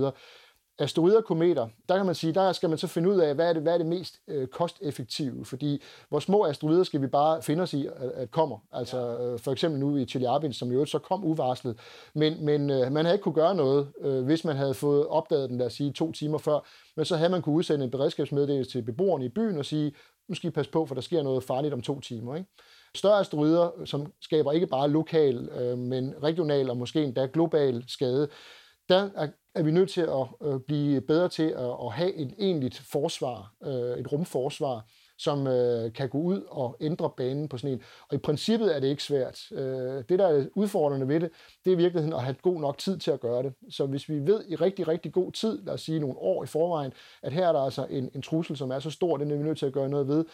Asteroider 0.79 1.17
og 1.17 1.25
kometer, 1.25 1.69
der 1.89 1.97
kan 1.97 2.07
man 2.07 2.15
sige, 2.15 2.33
der 2.33 2.53
skal 2.53 2.69
man 2.69 2.79
så 2.79 2.87
finde 2.87 3.11
ud 3.11 3.17
af, 3.17 3.35
hvad 3.35 3.49
er 3.49 3.53
det, 3.53 3.63
hvad 3.63 3.75
er 3.75 3.79
det 3.79 3.87
mest 3.87 4.21
øh, 4.29 4.47
kosteffektive, 4.47 5.45
fordi 5.45 5.83
hvor 6.09 6.19
små 6.19 6.45
asteroider 6.45 6.85
skal 6.85 7.03
vi 7.03 7.07
bare 7.07 7.43
finde 7.43 7.63
os 7.63 7.75
i, 7.75 7.87
at, 7.87 8.11
at 8.11 8.31
kommer. 8.31 8.59
Altså 8.73 9.19
øh, 9.19 9.39
for 9.39 9.53
eksempel 9.53 9.81
nu 9.81 9.97
i 9.97 10.05
Chelyabinsk, 10.05 10.59
som 10.59 10.73
jo 10.73 10.85
så 10.85 10.99
kom 10.99 11.25
uvarslet, 11.25 11.79
men, 12.15 12.45
men 12.45 12.71
øh, 12.71 12.93
man 12.93 13.05
havde 13.05 13.15
ikke 13.15 13.23
kunne 13.23 13.35
gøre 13.35 13.55
noget, 13.55 13.93
øh, 14.01 14.25
hvis 14.25 14.45
man 14.45 14.57
havde 14.57 14.75
fået 14.75 15.07
opdaget 15.07 15.51
den, 15.51 15.59
lad 15.59 15.67
os 15.67 15.73
sige, 15.73 15.93
to 15.93 16.13
timer 16.13 16.39
før, 16.39 16.67
men 16.97 17.05
så 17.05 17.17
havde 17.17 17.31
man 17.31 17.43
kunne 17.43 17.55
udsende 17.55 17.85
en 17.85 17.91
beredskabsmeddelelse 17.91 18.71
til 18.71 18.83
beboerne 18.83 19.25
i 19.25 19.29
byen 19.29 19.59
og 19.59 19.65
sige, 19.65 19.93
nu 20.29 20.35
skal 20.35 20.49
I 20.49 20.51
passe 20.51 20.71
på, 20.71 20.87
for 20.87 20.95
der 20.95 21.03
sker 21.03 21.23
noget 21.23 21.45
farligt 21.45 21.75
om 21.75 21.83
to 21.83 22.01
timer. 22.01 22.37
Ikke? 22.37 22.49
Større 22.95 23.21
asteroider, 23.21 23.71
som 23.85 24.13
skaber 24.21 24.53
ikke 24.53 24.67
bare 24.67 24.89
lokal, 24.89 25.49
øh, 25.49 25.79
men 25.79 26.15
regional 26.23 26.71
og 26.71 26.77
måske 26.77 27.03
endda 27.03 27.29
global 27.33 27.85
skade, 27.89 28.29
der 28.89 29.11
er, 29.17 29.29
er 29.55 29.63
vi 29.63 29.71
nødt 29.71 29.91
til 29.91 30.01
at 30.01 30.49
øh, 30.49 30.61
blive 30.61 31.01
bedre 31.01 31.29
til 31.29 31.43
at, 31.43 31.71
at 31.85 31.93
have 31.93 32.15
et 32.15 32.35
egentligt 32.39 32.79
forsvar, 32.79 33.55
øh, 33.65 33.99
et 33.99 34.13
rumforsvar, 34.13 34.87
som 35.19 35.47
øh, 35.47 35.93
kan 35.93 36.09
gå 36.09 36.19
ud 36.19 36.43
og 36.49 36.77
ændre 36.81 37.11
banen 37.17 37.49
på 37.49 37.59
sådan 37.59 37.73
en. 37.73 37.83
Og 38.09 38.15
i 38.15 38.19
princippet 38.19 38.77
er 38.77 38.81
det 38.81 38.89
ikke 38.89 39.03
svært. 39.03 39.53
Øh, 39.53 40.05
det, 40.09 40.19
der 40.19 40.27
er 40.27 40.47
udfordrende 40.55 41.09
ved 41.09 41.21
det, 41.21 41.31
det 41.65 41.71
er 41.71 41.75
i 41.75 41.79
virkeligheden 41.79 42.15
at 42.15 42.23
have 42.23 42.37
god 42.43 42.61
nok 42.61 42.79
tid 42.79 42.99
til 42.99 43.11
at 43.11 43.21
gøre 43.21 43.43
det. 43.43 43.53
Så 43.71 43.87
hvis 43.87 44.09
vi 44.09 44.27
ved 44.27 44.45
i 44.49 44.55
rigtig, 44.55 44.89
rigtig 44.89 45.13
god 45.13 45.33
tid, 45.33 45.63
lad 45.65 45.75
os 45.75 45.81
sige 45.81 46.01
nogle 46.01 46.19
år 46.19 46.45
i 46.45 46.47
forvejen, 46.47 46.93
at 47.23 47.33
her 47.33 47.49
er 47.49 47.53
der 47.53 47.61
altså 47.61 47.87
en, 47.91 48.11
en 48.15 48.23
trussel, 48.23 48.57
som 48.57 48.71
er 48.71 48.79
så 48.79 48.91
stor, 48.91 49.17
den 49.17 49.31
er 49.31 49.37
vi 49.37 49.43
nødt 49.43 49.59
til 49.59 49.67
at 49.67 49.73
gøre 49.73 49.89
noget 49.89 50.09
ved, 50.09 50.25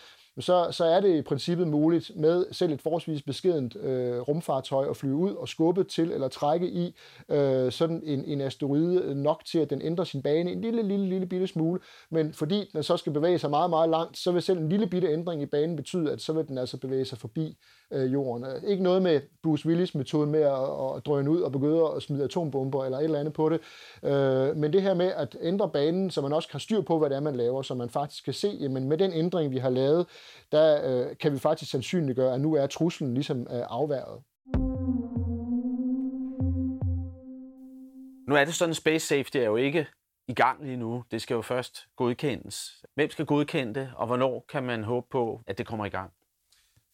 så, 0.40 0.68
så 0.70 0.84
er 0.84 1.00
det 1.00 1.16
i 1.16 1.22
princippet 1.22 1.68
muligt 1.68 2.10
med 2.16 2.46
selv 2.52 2.72
et 2.72 2.82
forholdsvis 2.82 3.22
beskedent 3.22 3.76
øh, 3.76 4.20
rumfartøj 4.20 4.90
at 4.90 4.96
flyve 4.96 5.16
ud 5.16 5.34
og 5.34 5.48
skubbe 5.48 5.84
til 5.84 6.12
eller 6.12 6.28
trække 6.28 6.68
i 6.68 6.94
øh, 7.28 7.72
sådan 7.72 8.02
en, 8.04 8.24
en 8.24 8.40
asteroide 8.40 9.14
nok 9.14 9.44
til, 9.44 9.58
at 9.58 9.70
den 9.70 9.82
ændrer 9.82 10.04
sin 10.04 10.22
bane 10.22 10.52
en 10.52 10.60
lille, 10.60 10.82
lille, 10.82 11.08
lille 11.08 11.26
bitte 11.26 11.46
smule. 11.46 11.80
Men 12.10 12.32
fordi 12.32 12.70
den 12.72 12.82
så 12.82 12.96
skal 12.96 13.12
bevæge 13.12 13.38
sig 13.38 13.50
meget, 13.50 13.70
meget 13.70 13.90
langt, 13.90 14.18
så 14.18 14.32
vil 14.32 14.42
selv 14.42 14.58
en 14.58 14.68
lille 14.68 14.86
bitte 14.86 15.08
ændring 15.08 15.42
i 15.42 15.46
banen 15.46 15.76
betyde, 15.76 16.12
at 16.12 16.20
så 16.20 16.32
vil 16.32 16.48
den 16.48 16.58
altså 16.58 16.76
bevæge 16.76 17.04
sig 17.04 17.18
forbi 17.18 17.56
øh, 17.92 18.12
jorden. 18.12 18.44
Øh, 18.44 18.70
ikke 18.70 18.82
noget 18.82 19.02
med 19.02 19.20
Bruce 19.42 19.68
Willis 19.68 19.94
metode 19.94 20.26
med 20.26 20.40
at, 20.40 20.96
at 20.96 21.06
drøne 21.06 21.30
ud 21.30 21.40
og 21.40 21.52
begynde 21.52 21.92
at 21.96 22.02
smide 22.02 22.24
atombomber 22.24 22.84
eller 22.84 22.98
et 22.98 23.04
eller 23.04 23.18
andet 23.18 23.34
på 23.34 23.48
det. 23.48 23.60
Øh, 24.02 24.56
men 24.56 24.72
det 24.72 24.82
her 24.82 24.94
med 24.94 25.12
at 25.16 25.36
ændre 25.42 25.70
banen, 25.70 26.10
så 26.10 26.20
man 26.20 26.32
også 26.32 26.48
kan 26.48 26.60
styr 26.60 26.80
på, 26.80 26.98
hvad 26.98 27.10
det 27.10 27.16
er, 27.16 27.20
man 27.20 27.36
laver, 27.36 27.62
så 27.62 27.74
man 27.74 27.90
faktisk 27.90 28.24
kan 28.24 28.34
se, 28.34 28.48
jamen 28.60 28.88
med 28.88 28.98
den 28.98 29.12
ændring, 29.12 29.52
vi 29.52 29.58
har 29.58 29.70
lavet, 29.70 30.06
der 30.52 30.80
øh, 30.84 31.16
kan 31.16 31.32
vi 31.32 31.38
faktisk 31.38 31.70
sandsynliggøre, 31.70 32.34
at 32.34 32.40
nu 32.40 32.54
er 32.54 32.66
truslen 32.66 33.14
ligesom 33.14 33.40
øh, 33.40 33.62
afværget. 33.68 34.22
Nu 38.28 38.34
er 38.34 38.44
det 38.44 38.54
sådan, 38.54 38.74
Space 38.74 39.06
Safety 39.06 39.36
er 39.36 39.44
jo 39.44 39.56
ikke 39.56 39.86
i 40.28 40.34
gang 40.34 40.64
lige 40.64 40.76
nu. 40.76 41.04
Det 41.10 41.22
skal 41.22 41.34
jo 41.34 41.42
først 41.42 41.86
godkendes. 41.96 42.84
Hvem 42.94 43.10
skal 43.10 43.26
godkende 43.26 43.80
det, 43.80 43.90
og 43.96 44.06
hvornår 44.06 44.44
kan 44.48 44.62
man 44.62 44.84
håbe 44.84 45.06
på, 45.10 45.42
at 45.46 45.58
det 45.58 45.66
kommer 45.66 45.84
i 45.84 45.88
gang? 45.88 46.12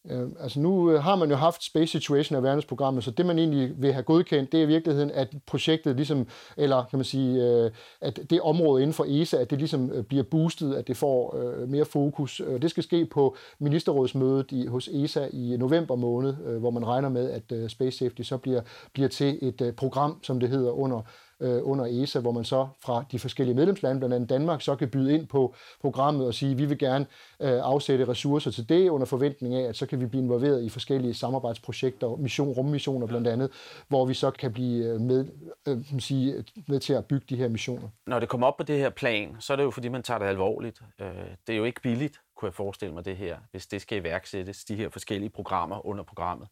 Øh, 0.09 0.29
altså 0.39 0.59
nu 0.59 0.91
øh, 0.91 1.03
har 1.03 1.15
man 1.15 1.29
jo 1.29 1.35
haft 1.35 1.63
Space 1.63 1.91
Situation 1.91 2.37
Awareness-programmet, 2.37 3.03
så 3.03 3.11
det 3.11 3.25
man 3.25 3.39
egentlig 3.39 3.81
vil 3.81 3.93
have 3.93 4.03
godkendt, 4.03 4.51
det 4.51 4.59
er 4.59 4.63
i 4.63 4.67
virkeligheden, 4.67 5.11
at 5.11 5.33
projektet 5.45 5.95
ligesom, 5.95 6.27
eller 6.57 6.85
kan 6.89 6.99
man 6.99 7.03
sige, 7.03 7.43
øh, 7.43 7.71
at 8.01 8.19
det 8.29 8.41
område 8.41 8.81
inden 8.81 8.93
for 8.93 9.05
ESA, 9.07 9.37
at 9.37 9.49
det 9.49 9.57
ligesom 9.57 9.91
øh, 9.91 10.03
bliver 10.03 10.23
boostet, 10.23 10.75
at 10.75 10.87
det 10.87 10.97
får 10.97 11.37
øh, 11.37 11.69
mere 11.69 11.85
fokus. 11.85 12.41
Øh, 12.47 12.61
det 12.61 12.69
skal 12.69 12.83
ske 12.83 13.05
på 13.05 13.35
ministerrådsmødet 13.59 14.51
i, 14.51 14.65
hos 14.65 14.87
ESA 14.87 15.27
i 15.33 15.57
november 15.59 15.95
måned, 15.95 16.35
øh, 16.45 16.57
hvor 16.57 16.71
man 16.71 16.87
regner 16.87 17.09
med, 17.09 17.31
at 17.31 17.51
øh, 17.51 17.69
Space 17.69 17.97
Safety 17.97 18.21
så 18.21 18.37
bliver, 18.37 18.61
bliver 18.93 19.09
til 19.09 19.39
et 19.41 19.61
øh, 19.61 19.73
program, 19.73 20.19
som 20.23 20.39
det 20.39 20.49
hedder, 20.49 20.71
under 20.71 21.01
øh, 21.39 21.59
under 21.63 21.85
ESA, 22.03 22.19
hvor 22.19 22.31
man 22.31 22.43
så 22.43 22.67
fra 22.85 23.05
de 23.11 23.19
forskellige 23.19 23.55
medlemslande, 23.55 23.99
blandt 23.99 24.15
andet 24.15 24.29
Danmark, 24.29 24.61
så 24.61 24.75
kan 24.75 24.89
byde 24.89 25.13
ind 25.13 25.27
på 25.27 25.55
programmet 25.81 26.27
og 26.27 26.33
sige, 26.33 26.51
at 26.51 26.57
vi 26.57 26.65
vil 26.65 26.77
gerne 26.77 27.05
øh, 27.39 27.59
afsætte 27.63 28.07
ressourcer 28.07 28.51
til 28.51 28.69
det 28.69 28.89
under 28.89 29.05
forventning 29.05 29.55
af, 29.55 29.69
at 29.69 29.77
så 29.77 29.85
kan 29.85 29.99
vi 29.99 30.05
blive 30.05 30.23
involveret 30.23 30.63
i 30.63 30.69
forskellige 30.69 31.13
samarbejdsprojekter, 31.13 32.15
mission, 32.15 32.47
rummissioner 32.47 33.07
blandt 33.07 33.27
andet, 33.27 33.51
hvor 33.87 34.05
vi 34.05 34.13
så 34.13 34.31
kan 34.31 34.53
blive 34.53 34.85
øh, 34.85 35.01
med, 35.01 35.25
øh, 35.67 35.77
sige, 35.99 36.43
med 36.67 36.79
til 36.79 36.93
at 36.93 37.05
bygge 37.05 37.25
de 37.29 37.35
her 37.35 37.49
missioner. 37.49 37.87
Når 38.07 38.19
det 38.19 38.29
kommer 38.29 38.47
op 38.47 38.57
på 38.57 38.63
det 38.63 38.77
her 38.77 38.89
plan, 38.89 39.35
så 39.39 39.53
er 39.53 39.57
det 39.57 39.63
jo 39.63 39.71
fordi, 39.71 39.87
man 39.87 40.03
tager 40.03 40.17
det 40.17 40.25
alvorligt. 40.25 40.81
Øh, 41.01 41.07
det 41.47 41.53
er 41.53 41.57
jo 41.57 41.63
ikke 41.63 41.81
billigt, 41.81 42.21
kunne 42.35 42.47
jeg 42.47 42.53
forestille 42.53 42.93
mig 42.93 43.05
det 43.05 43.17
her, 43.17 43.37
hvis 43.51 43.67
det 43.67 43.81
skal 43.81 43.97
iværksættes, 43.97 44.65
de 44.65 44.75
her 44.75 44.89
forskellige 44.89 45.29
programmer 45.29 45.85
under 45.85 46.03
programmet. 46.03 46.47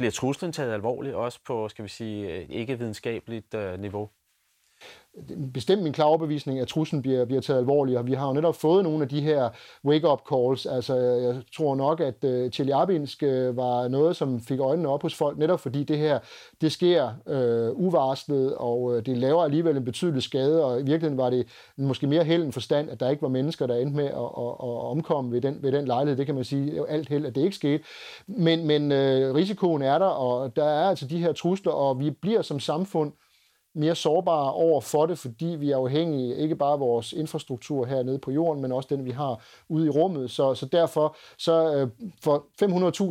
Bliver 0.00 0.10
truslen 0.10 0.52
taget 0.52 0.72
alvorligt, 0.72 1.14
også 1.14 1.40
på, 1.46 1.68
skal 1.68 1.82
vi 1.82 1.88
sige, 1.88 2.34
øh, 2.34 2.46
ikke-videnskabeligt 2.50 3.54
øh, 3.54 3.80
niveau? 3.80 4.10
Bestemt 5.54 5.82
min 5.82 5.92
klare 5.92 6.08
overbevisning, 6.08 6.58
at 6.58 6.68
truslen 6.68 7.02
bliver, 7.02 7.24
bliver 7.24 7.40
taget 7.40 7.58
alvorligt, 7.58 7.98
og 7.98 8.06
vi 8.06 8.12
har 8.12 8.26
jo 8.26 8.32
netop 8.32 8.54
fået 8.54 8.84
nogle 8.84 9.02
af 9.02 9.08
de 9.08 9.20
her 9.20 9.48
wake-up 9.84 10.20
calls. 10.32 10.66
Altså, 10.66 10.96
jeg 10.96 11.42
tror 11.56 11.74
nok, 11.74 12.00
at 12.00 12.24
øh, 12.24 12.44
uh, 12.44 12.50
Chelyabinsk 12.50 13.22
uh, 13.22 13.28
øh, 13.28 13.56
var 13.56 13.88
noget, 13.88 14.16
som 14.16 14.40
fik 14.40 14.60
øjnene 14.60 14.88
op 14.88 15.02
hos 15.02 15.14
folk, 15.14 15.38
netop 15.38 15.60
fordi 15.60 15.84
det 15.84 15.98
her, 15.98 16.18
det 16.60 16.72
sker 16.72 17.08
uh, 17.26 17.84
uvarslet, 17.86 18.54
og 18.54 18.82
uh, 18.82 19.00
det 19.00 19.18
laver 19.18 19.44
alligevel 19.44 19.76
en 19.76 19.84
betydelig 19.84 20.22
skade, 20.22 20.64
og 20.64 20.80
i 20.80 20.82
virkeligheden 20.82 21.18
var 21.18 21.30
det 21.30 21.46
måske 21.76 22.06
mere 22.06 22.24
held 22.24 22.42
end 22.42 22.52
forstand, 22.52 22.90
at 22.90 23.00
der 23.00 23.10
ikke 23.10 23.22
var 23.22 23.28
mennesker, 23.28 23.66
der 23.66 23.76
endte 23.76 23.96
med 23.96 24.06
at, 24.06 24.12
at, 24.12 24.54
at 24.62 24.84
omkomme 24.90 25.32
ved 25.32 25.40
den, 25.40 25.58
ved 25.62 25.72
den 25.72 25.84
lejlighed. 25.84 26.16
Det 26.18 26.26
kan 26.26 26.34
man 26.34 26.44
sige, 26.44 26.88
alt 26.88 27.08
held, 27.08 27.26
at 27.26 27.34
det 27.34 27.42
ikke 27.42 27.56
skete. 27.56 27.84
Men, 28.26 28.66
men 28.66 28.92
uh, 28.92 29.34
risikoen 29.34 29.82
er 29.82 29.98
der, 29.98 30.06
og 30.06 30.56
der 30.56 30.64
er 30.64 30.88
altså 30.88 31.06
de 31.06 31.18
her 31.18 31.32
trusler, 31.32 31.72
og 31.72 32.00
vi 32.00 32.10
bliver 32.10 32.42
som 32.42 32.60
samfund 32.60 33.12
mere 33.74 33.94
sårbare 33.94 34.52
over 34.52 34.80
for 34.80 35.06
det, 35.06 35.18
fordi 35.18 35.46
vi 35.46 35.70
er 35.70 35.76
afhængige 35.76 36.36
ikke 36.36 36.56
bare 36.56 36.72
af 36.72 36.80
vores 36.80 37.12
infrastruktur 37.12 37.86
hernede 37.86 38.18
på 38.18 38.30
jorden, 38.30 38.62
men 38.62 38.72
også 38.72 38.86
den, 38.90 39.04
vi 39.04 39.10
har 39.10 39.44
ude 39.68 39.86
i 39.86 39.90
rummet. 39.90 40.30
Så, 40.30 40.54
så 40.54 40.66
derfor, 40.66 41.16
så 41.38 41.74
øh, 41.74 41.88
for 42.22 42.46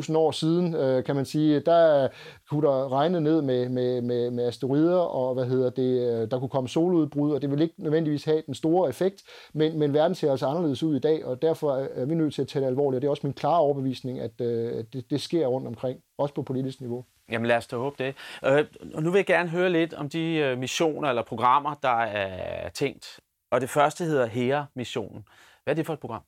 500.000 0.10 0.18
år 0.18 0.32
siden, 0.32 0.76
øh, 0.76 1.04
kan 1.04 1.16
man 1.16 1.26
sige, 1.26 1.60
der 1.60 2.08
kunne 2.50 2.68
der 2.68 2.92
regne 2.92 3.22
ned 3.22 3.42
med, 3.42 3.70
med, 3.70 4.02
med, 4.02 4.32
med 4.32 4.46
asteroider, 4.46 4.98
og 4.98 5.34
hvad 5.34 5.46
hedder 5.46 5.70
det, 5.70 6.22
øh, 6.22 6.32
der 6.32 6.40
kunne 6.40 6.50
komme 6.50 6.70
soludbrud, 6.70 7.32
og 7.32 7.42
det 7.42 7.50
ville 7.50 7.64
ikke 7.64 7.84
nødvendigvis 7.84 8.26
have 8.26 8.44
den 8.46 8.54
store 8.54 8.90
effekt, 8.90 9.24
men, 9.54 9.80
men 9.80 9.94
verden 9.94 10.16
ser 10.16 10.32
altså 10.32 10.48
anderledes 10.48 10.84
ud 10.84 10.96
i 10.96 11.00
dag, 11.00 11.26
og 11.26 11.42
derfor 11.42 11.72
er 11.72 12.06
vi 12.06 12.16
nødt 12.16 12.34
til 12.34 12.42
at 12.42 12.48
tage 12.48 12.62
det 12.62 12.68
alvorligt, 12.68 12.98
og 12.98 13.02
det 13.02 13.08
er 13.08 13.12
også 13.12 13.28
min 13.28 13.34
klare 13.34 13.60
overbevisning, 13.60 14.20
at 14.20 14.42
øh, 14.42 14.84
det, 14.94 15.10
det 15.10 15.22
sker 15.22 15.48
rundt 15.48 15.68
omkring, 15.68 16.00
også 16.20 16.36
på 16.36 16.44
politisk 16.44 16.82
niveau. 16.82 17.06
Jamen 17.32 17.48
lad 17.48 17.58
os 17.58 17.68
da 17.68 17.76
håbe 17.76 18.04
det. 18.04 18.16
Øh, 18.46 18.66
og 18.94 19.04
nu 19.04 19.12
vil 19.12 19.20
jeg 19.20 19.26
gerne 19.26 19.50
høre 19.50 19.70
lidt 19.70 19.94
om 19.94 20.10
de 20.10 20.36
øh, 20.36 20.58
missioner 20.58 21.10
eller 21.10 21.24
programmer, 21.24 21.74
der 21.74 22.02
er 22.02 22.70
tænkt. 22.70 23.20
Og 23.52 23.62
det 23.62 23.70
første 23.70 24.06
hedder 24.06 24.26
HERA-missionen. 24.26 25.26
Hvad 25.64 25.74
er 25.74 25.76
det 25.76 25.86
for 25.86 25.94
et 25.94 26.00
program? 26.00 26.22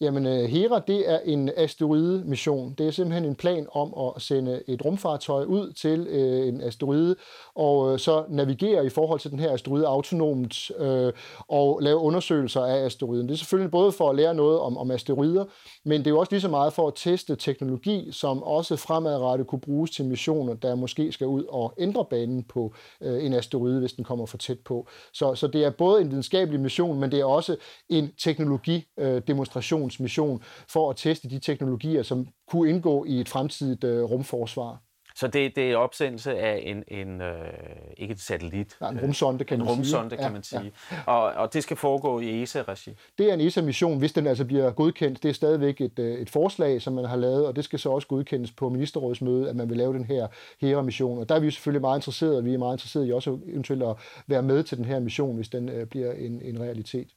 Jamen, 0.00 0.26
øh, 0.26 0.44
Hera, 0.44 0.78
det 0.78 1.10
er 1.10 1.18
en 1.24 1.50
asteroide-mission. 1.56 2.74
Det 2.78 2.86
er 2.86 2.90
simpelthen 2.90 3.24
en 3.24 3.34
plan 3.34 3.66
om 3.72 3.94
at 4.16 4.22
sende 4.22 4.62
et 4.68 4.84
rumfartøj 4.84 5.44
ud 5.44 5.72
til 5.72 6.06
øh, 6.10 6.48
en 6.48 6.60
asteroide, 6.60 7.16
og 7.54 7.92
øh, 7.92 7.98
så 7.98 8.24
navigere 8.28 8.86
i 8.86 8.88
forhold 8.88 9.20
til 9.20 9.30
den 9.30 9.38
her 9.38 9.52
asteroide 9.52 9.86
autonomt, 9.86 10.70
øh, 10.78 11.12
og 11.48 11.78
lave 11.82 11.96
undersøgelser 11.98 12.60
af 12.60 12.84
asteroiden. 12.84 13.28
Det 13.28 13.34
er 13.34 13.38
selvfølgelig 13.38 13.70
både 13.70 13.92
for 13.92 14.10
at 14.10 14.16
lære 14.16 14.34
noget 14.34 14.60
om, 14.60 14.76
om 14.78 14.90
asteroider, 14.90 15.44
men 15.84 16.00
det 16.00 16.06
er 16.06 16.10
jo 16.10 16.18
også 16.18 16.32
lige 16.32 16.40
så 16.40 16.48
meget 16.48 16.72
for 16.72 16.88
at 16.88 16.92
teste 16.96 17.36
teknologi, 17.36 18.08
som 18.12 18.42
også 18.42 18.76
fremadrettet 18.76 19.46
kunne 19.46 19.60
bruges 19.60 19.90
til 19.90 20.04
missioner, 20.04 20.54
der 20.54 20.74
måske 20.74 21.12
skal 21.12 21.26
ud 21.26 21.44
og 21.48 21.74
ændre 21.78 22.04
banen 22.10 22.42
på 22.42 22.74
øh, 23.00 23.24
en 23.24 23.32
asteroide, 23.32 23.80
hvis 23.80 23.92
den 23.92 24.04
kommer 24.04 24.26
for 24.26 24.38
tæt 24.38 24.58
på. 24.58 24.88
Så, 25.12 25.34
så 25.34 25.46
det 25.46 25.64
er 25.64 25.70
både 25.70 26.00
en 26.00 26.10
videnskabelig 26.10 26.60
mission, 26.60 27.00
men 27.00 27.10
det 27.10 27.20
er 27.20 27.24
også 27.24 27.56
en 27.88 28.12
teknologidemonstration 28.18 29.85
øh, 29.85 29.85
mission 30.00 30.42
for 30.68 30.90
at 30.90 30.96
teste 30.96 31.30
de 31.30 31.38
teknologier, 31.38 32.02
som 32.02 32.28
kunne 32.48 32.70
indgå 32.70 33.04
i 33.04 33.20
et 33.20 33.28
fremtidigt 33.28 33.84
øh, 33.84 34.02
rumforsvar. 34.02 34.78
Så 35.16 35.28
det, 35.28 35.56
det 35.56 35.72
er 35.72 35.76
opsendelse 35.76 36.38
af 36.38 36.62
en, 36.66 36.84
en 36.88 37.20
øh, 37.20 37.52
ikke 37.96 38.12
en 38.12 38.18
satellit. 38.18 38.76
Ja, 38.80 38.88
en 38.88 39.00
rumsonde, 39.00 39.44
kan 39.44 39.60
en 39.60 39.64
man 39.64 39.74
rumsonde, 39.74 40.10
sige. 40.10 40.22
kan 40.22 40.32
man 40.32 40.42
sige. 40.42 40.72
Ja, 40.90 40.96
ja. 40.96 41.12
Og, 41.12 41.22
og 41.22 41.52
det 41.52 41.62
skal 41.62 41.76
foregå 41.76 42.20
i 42.20 42.42
ESA-regi? 42.42 42.90
Det 43.18 43.30
er 43.30 43.34
en 43.34 43.40
ESA-mission, 43.40 43.98
hvis 43.98 44.12
den 44.12 44.26
altså 44.26 44.44
bliver 44.44 44.70
godkendt. 44.70 45.22
Det 45.22 45.28
er 45.28 45.32
stadigvæk 45.32 45.80
et, 45.80 45.98
øh, 45.98 46.14
et 46.14 46.30
forslag, 46.30 46.82
som 46.82 46.92
man 46.92 47.04
har 47.04 47.16
lavet, 47.16 47.46
og 47.46 47.56
det 47.56 47.64
skal 47.64 47.78
så 47.78 47.90
også 47.90 48.08
godkendes 48.08 48.52
på 48.52 48.68
ministerrådsmødet, 48.68 49.48
at 49.48 49.56
man 49.56 49.68
vil 49.68 49.76
lave 49.76 49.94
den 49.94 50.04
her 50.04 50.28
HERA-mission. 50.60 51.18
Og 51.18 51.28
der 51.28 51.34
er 51.34 51.40
vi 51.40 51.46
jo 51.46 51.50
selvfølgelig 51.50 51.80
meget 51.80 51.98
interesserede, 51.98 52.38
og 52.38 52.44
vi 52.44 52.54
er 52.54 52.58
meget 52.58 52.74
interesserede 52.74 53.08
i 53.08 53.12
også 53.12 53.38
eventuelt 53.46 53.82
at 53.82 53.96
være 54.26 54.42
med 54.42 54.62
til 54.62 54.76
den 54.78 54.84
her 54.84 55.00
mission, 55.00 55.36
hvis 55.36 55.48
den 55.48 55.68
øh, 55.68 55.86
bliver 55.86 56.12
en, 56.12 56.42
en 56.42 56.60
realitet. 56.60 57.08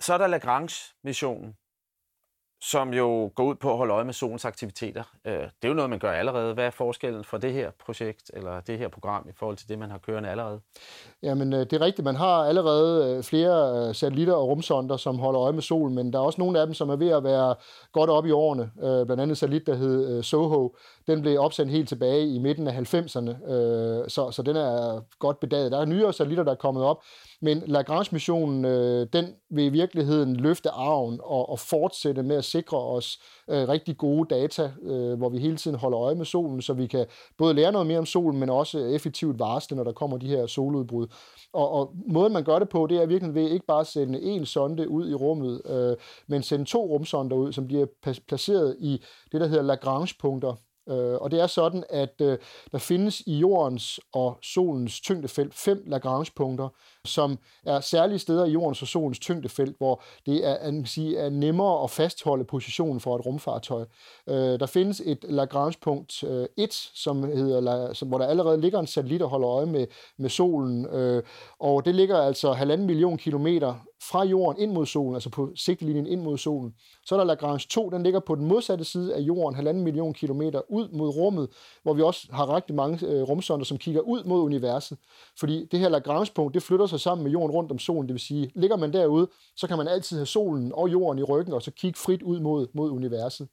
Så 0.00 0.14
er 0.14 0.18
der 0.18 0.26
Lagrange-missionen 0.26 1.54
som 2.60 2.94
jo 2.94 3.30
går 3.34 3.44
ud 3.44 3.54
på 3.54 3.70
at 3.70 3.76
holde 3.76 3.94
øje 3.94 4.04
med 4.04 4.12
solens 4.12 4.44
aktiviteter. 4.44 5.02
Øh, 5.24 5.32
det 5.32 5.40
er 5.62 5.68
jo 5.68 5.74
noget, 5.74 5.90
man 5.90 5.98
gør 5.98 6.12
allerede. 6.12 6.54
Hvad 6.54 6.66
er 6.66 6.70
forskellen 6.70 7.24
for 7.24 7.38
det 7.38 7.52
her 7.52 7.70
projekt, 7.84 8.30
eller 8.34 8.60
det 8.60 8.78
her 8.78 8.88
program, 8.88 9.26
i 9.28 9.32
forhold 9.36 9.56
til 9.56 9.68
det, 9.68 9.78
man 9.78 9.90
har 9.90 9.98
kørende 9.98 10.28
allerede? 10.28 10.60
Jamen, 11.22 11.52
øh, 11.52 11.60
det 11.60 11.72
er 11.72 11.80
rigtigt. 11.80 12.04
Man 12.04 12.16
har 12.16 12.44
allerede 12.44 13.16
øh, 13.16 13.22
flere 13.22 13.88
øh, 13.88 13.94
satellitter 13.94 14.34
og 14.34 14.48
rumsonder, 14.48 14.96
som 14.96 15.18
holder 15.18 15.40
øje 15.42 15.52
med 15.52 15.62
solen, 15.62 15.94
men 15.94 16.12
der 16.12 16.18
er 16.18 16.22
også 16.22 16.40
nogle 16.40 16.60
af 16.60 16.66
dem, 16.66 16.74
som 16.74 16.90
er 16.90 16.96
ved 16.96 17.08
at 17.08 17.24
være 17.24 17.54
godt 17.92 18.10
op 18.10 18.26
i 18.26 18.30
årene. 18.30 18.70
Blandt 18.76 19.20
andet 19.20 19.38
satellit, 19.38 19.66
der 19.66 19.74
hed 19.74 20.22
Soho. 20.22 20.76
Den 21.06 21.22
blev 21.22 21.40
opsendt 21.40 21.72
helt 21.72 21.88
tilbage 21.88 22.34
i 22.34 22.38
midten 22.38 22.68
af 22.68 22.72
90'erne, 22.72 23.32
så, 24.08 24.30
så 24.30 24.42
den 24.46 24.56
er 24.56 25.00
godt 25.18 25.40
bedaget. 25.40 25.72
Der 25.72 25.80
er 25.80 25.84
nyere 25.84 26.12
satellitter, 26.12 26.44
der 26.44 26.52
er 26.52 26.56
kommet 26.56 26.84
op, 26.84 27.02
men 27.46 27.62
Lagrange-missionen, 27.66 28.64
øh, 28.64 29.06
den 29.12 29.34
vil 29.50 29.64
i 29.64 29.68
virkeligheden 29.68 30.36
løfte 30.36 30.70
arven 30.70 31.20
og, 31.22 31.48
og 31.48 31.58
fortsætte 31.58 32.22
med 32.22 32.36
at 32.36 32.44
sikre 32.44 32.78
os 32.78 33.18
øh, 33.50 33.68
rigtig 33.68 33.96
gode 33.96 34.34
data, 34.34 34.70
øh, 34.82 35.18
hvor 35.18 35.28
vi 35.28 35.38
hele 35.38 35.56
tiden 35.56 35.76
holder 35.76 36.00
øje 36.00 36.14
med 36.14 36.24
solen, 36.24 36.62
så 36.62 36.72
vi 36.72 36.86
kan 36.86 37.06
både 37.38 37.54
lære 37.54 37.72
noget 37.72 37.86
mere 37.86 37.98
om 37.98 38.06
solen, 38.06 38.40
men 38.40 38.50
også 38.50 38.78
effektivt 38.78 39.38
varsle, 39.38 39.76
når 39.76 39.84
der 39.84 39.92
kommer 39.92 40.18
de 40.18 40.26
her 40.26 40.46
soludbrud. 40.46 41.06
Og, 41.52 41.70
og 41.70 41.94
måden, 42.06 42.32
man 42.32 42.44
gør 42.44 42.58
det 42.58 42.68
på, 42.68 42.86
det 42.86 43.02
er 43.02 43.06
virkelig 43.06 43.34
ved 43.34 43.50
ikke 43.50 43.66
bare 43.66 43.80
at 43.80 43.86
sende 43.86 44.22
en 44.22 44.46
sonde 44.46 44.88
ud 44.88 45.10
i 45.10 45.14
rummet, 45.14 45.62
øh, 45.66 45.96
men 46.28 46.42
sende 46.42 46.64
to 46.64 46.86
rumsonder 46.86 47.36
ud, 47.36 47.52
som 47.52 47.66
bliver 47.66 47.86
placeret 48.28 48.76
i 48.80 49.02
det, 49.32 49.40
der 49.40 49.46
hedder 49.46 49.62
Lagrange-punkter, 49.62 50.54
Øh, 50.88 51.14
og 51.14 51.30
det 51.30 51.40
er 51.40 51.46
sådan, 51.46 51.84
at 51.90 52.20
øh, 52.20 52.38
der 52.72 52.78
findes 52.78 53.20
i 53.20 53.38
jordens 53.38 54.00
og 54.12 54.38
solens 54.42 55.00
tyngdefelt 55.00 55.54
fem 55.54 55.82
Lagrange-punkter, 55.86 56.68
som 57.06 57.38
er 57.66 57.80
særlige 57.80 58.18
steder 58.18 58.44
i 58.44 58.50
jordens 58.50 58.82
og 58.82 58.88
solens 58.88 59.18
tyngdefelt, 59.18 59.76
hvor 59.78 60.02
det 60.26 60.46
er, 60.46 60.72
man 60.72 60.86
sige, 60.86 61.18
er 61.18 61.30
nemmere 61.30 61.84
at 61.84 61.90
fastholde 61.90 62.44
positionen 62.44 63.00
for 63.00 63.16
et 63.16 63.26
rumfartøj. 63.26 63.84
Øh, 64.28 64.60
der 64.60 64.66
findes 64.66 65.02
et 65.04 65.24
Lagrange-punkt 65.28 66.24
øh, 66.24 66.46
1, 66.56 66.74
som 66.94 67.22
hedder, 67.22 67.92
som, 67.92 68.08
hvor 68.08 68.18
der 68.18 68.26
allerede 68.26 68.60
ligger 68.60 68.78
en 68.80 68.86
satellit 68.86 69.22
og 69.22 69.28
holder 69.28 69.48
øje 69.48 69.66
med, 69.66 69.86
med 70.18 70.30
solen, 70.30 70.86
øh, 70.86 71.22
og 71.60 71.84
det 71.84 71.94
ligger 71.94 72.18
altså 72.18 72.52
halvanden 72.52 72.86
million 72.86 73.18
kilometer 73.18 73.74
fra 74.02 74.24
jorden 74.24 74.62
ind 74.62 74.72
mod 74.72 74.86
solen, 74.86 75.14
altså 75.14 75.30
på 75.30 75.52
sigtelinjen 75.54 76.06
ind 76.06 76.20
mod 76.20 76.38
solen. 76.38 76.74
Så 77.06 77.14
er 77.14 77.18
der 77.18 77.24
Lagrange 77.24 77.66
2, 77.70 77.90
den 77.90 78.02
ligger 78.02 78.20
på 78.20 78.34
den 78.34 78.44
modsatte 78.44 78.84
side 78.84 79.14
af 79.14 79.20
jorden, 79.20 79.54
halvanden 79.54 79.84
million 79.84 80.14
kilometer 80.14 80.60
ud 80.68 80.88
mod 80.88 81.08
rummet, 81.08 81.48
hvor 81.82 81.94
vi 81.94 82.02
også 82.02 82.28
har 82.30 82.54
rigtig 82.54 82.74
mange 82.74 83.06
øh, 83.06 83.22
rumsonder, 83.22 83.64
som 83.64 83.78
kigger 83.78 84.00
ud 84.00 84.24
mod 84.24 84.40
universet. 84.40 84.98
Fordi 85.38 85.64
det 85.70 85.80
her 85.80 85.88
Lagrange-punkt, 85.88 86.54
det 86.54 86.62
flytter 86.62 86.86
sig 86.86 86.95
sammen 86.98 87.22
med 87.24 87.32
jorden 87.32 87.50
rundt 87.50 87.70
om 87.70 87.78
solen, 87.78 88.08
det 88.08 88.12
vil 88.12 88.20
sige, 88.20 88.50
ligger 88.54 88.76
man 88.76 88.92
derude, 88.92 89.28
så 89.56 89.66
kan 89.66 89.76
man 89.76 89.88
altid 89.88 90.16
have 90.16 90.26
solen 90.26 90.72
og 90.74 90.92
jorden 90.92 91.18
i 91.18 91.22
ryggen, 91.22 91.54
og 91.54 91.62
så 91.62 91.70
kigge 91.70 91.98
frit 91.98 92.22
ud 92.22 92.40
mod, 92.40 92.66
mod 92.74 92.90
universet. 92.90 93.48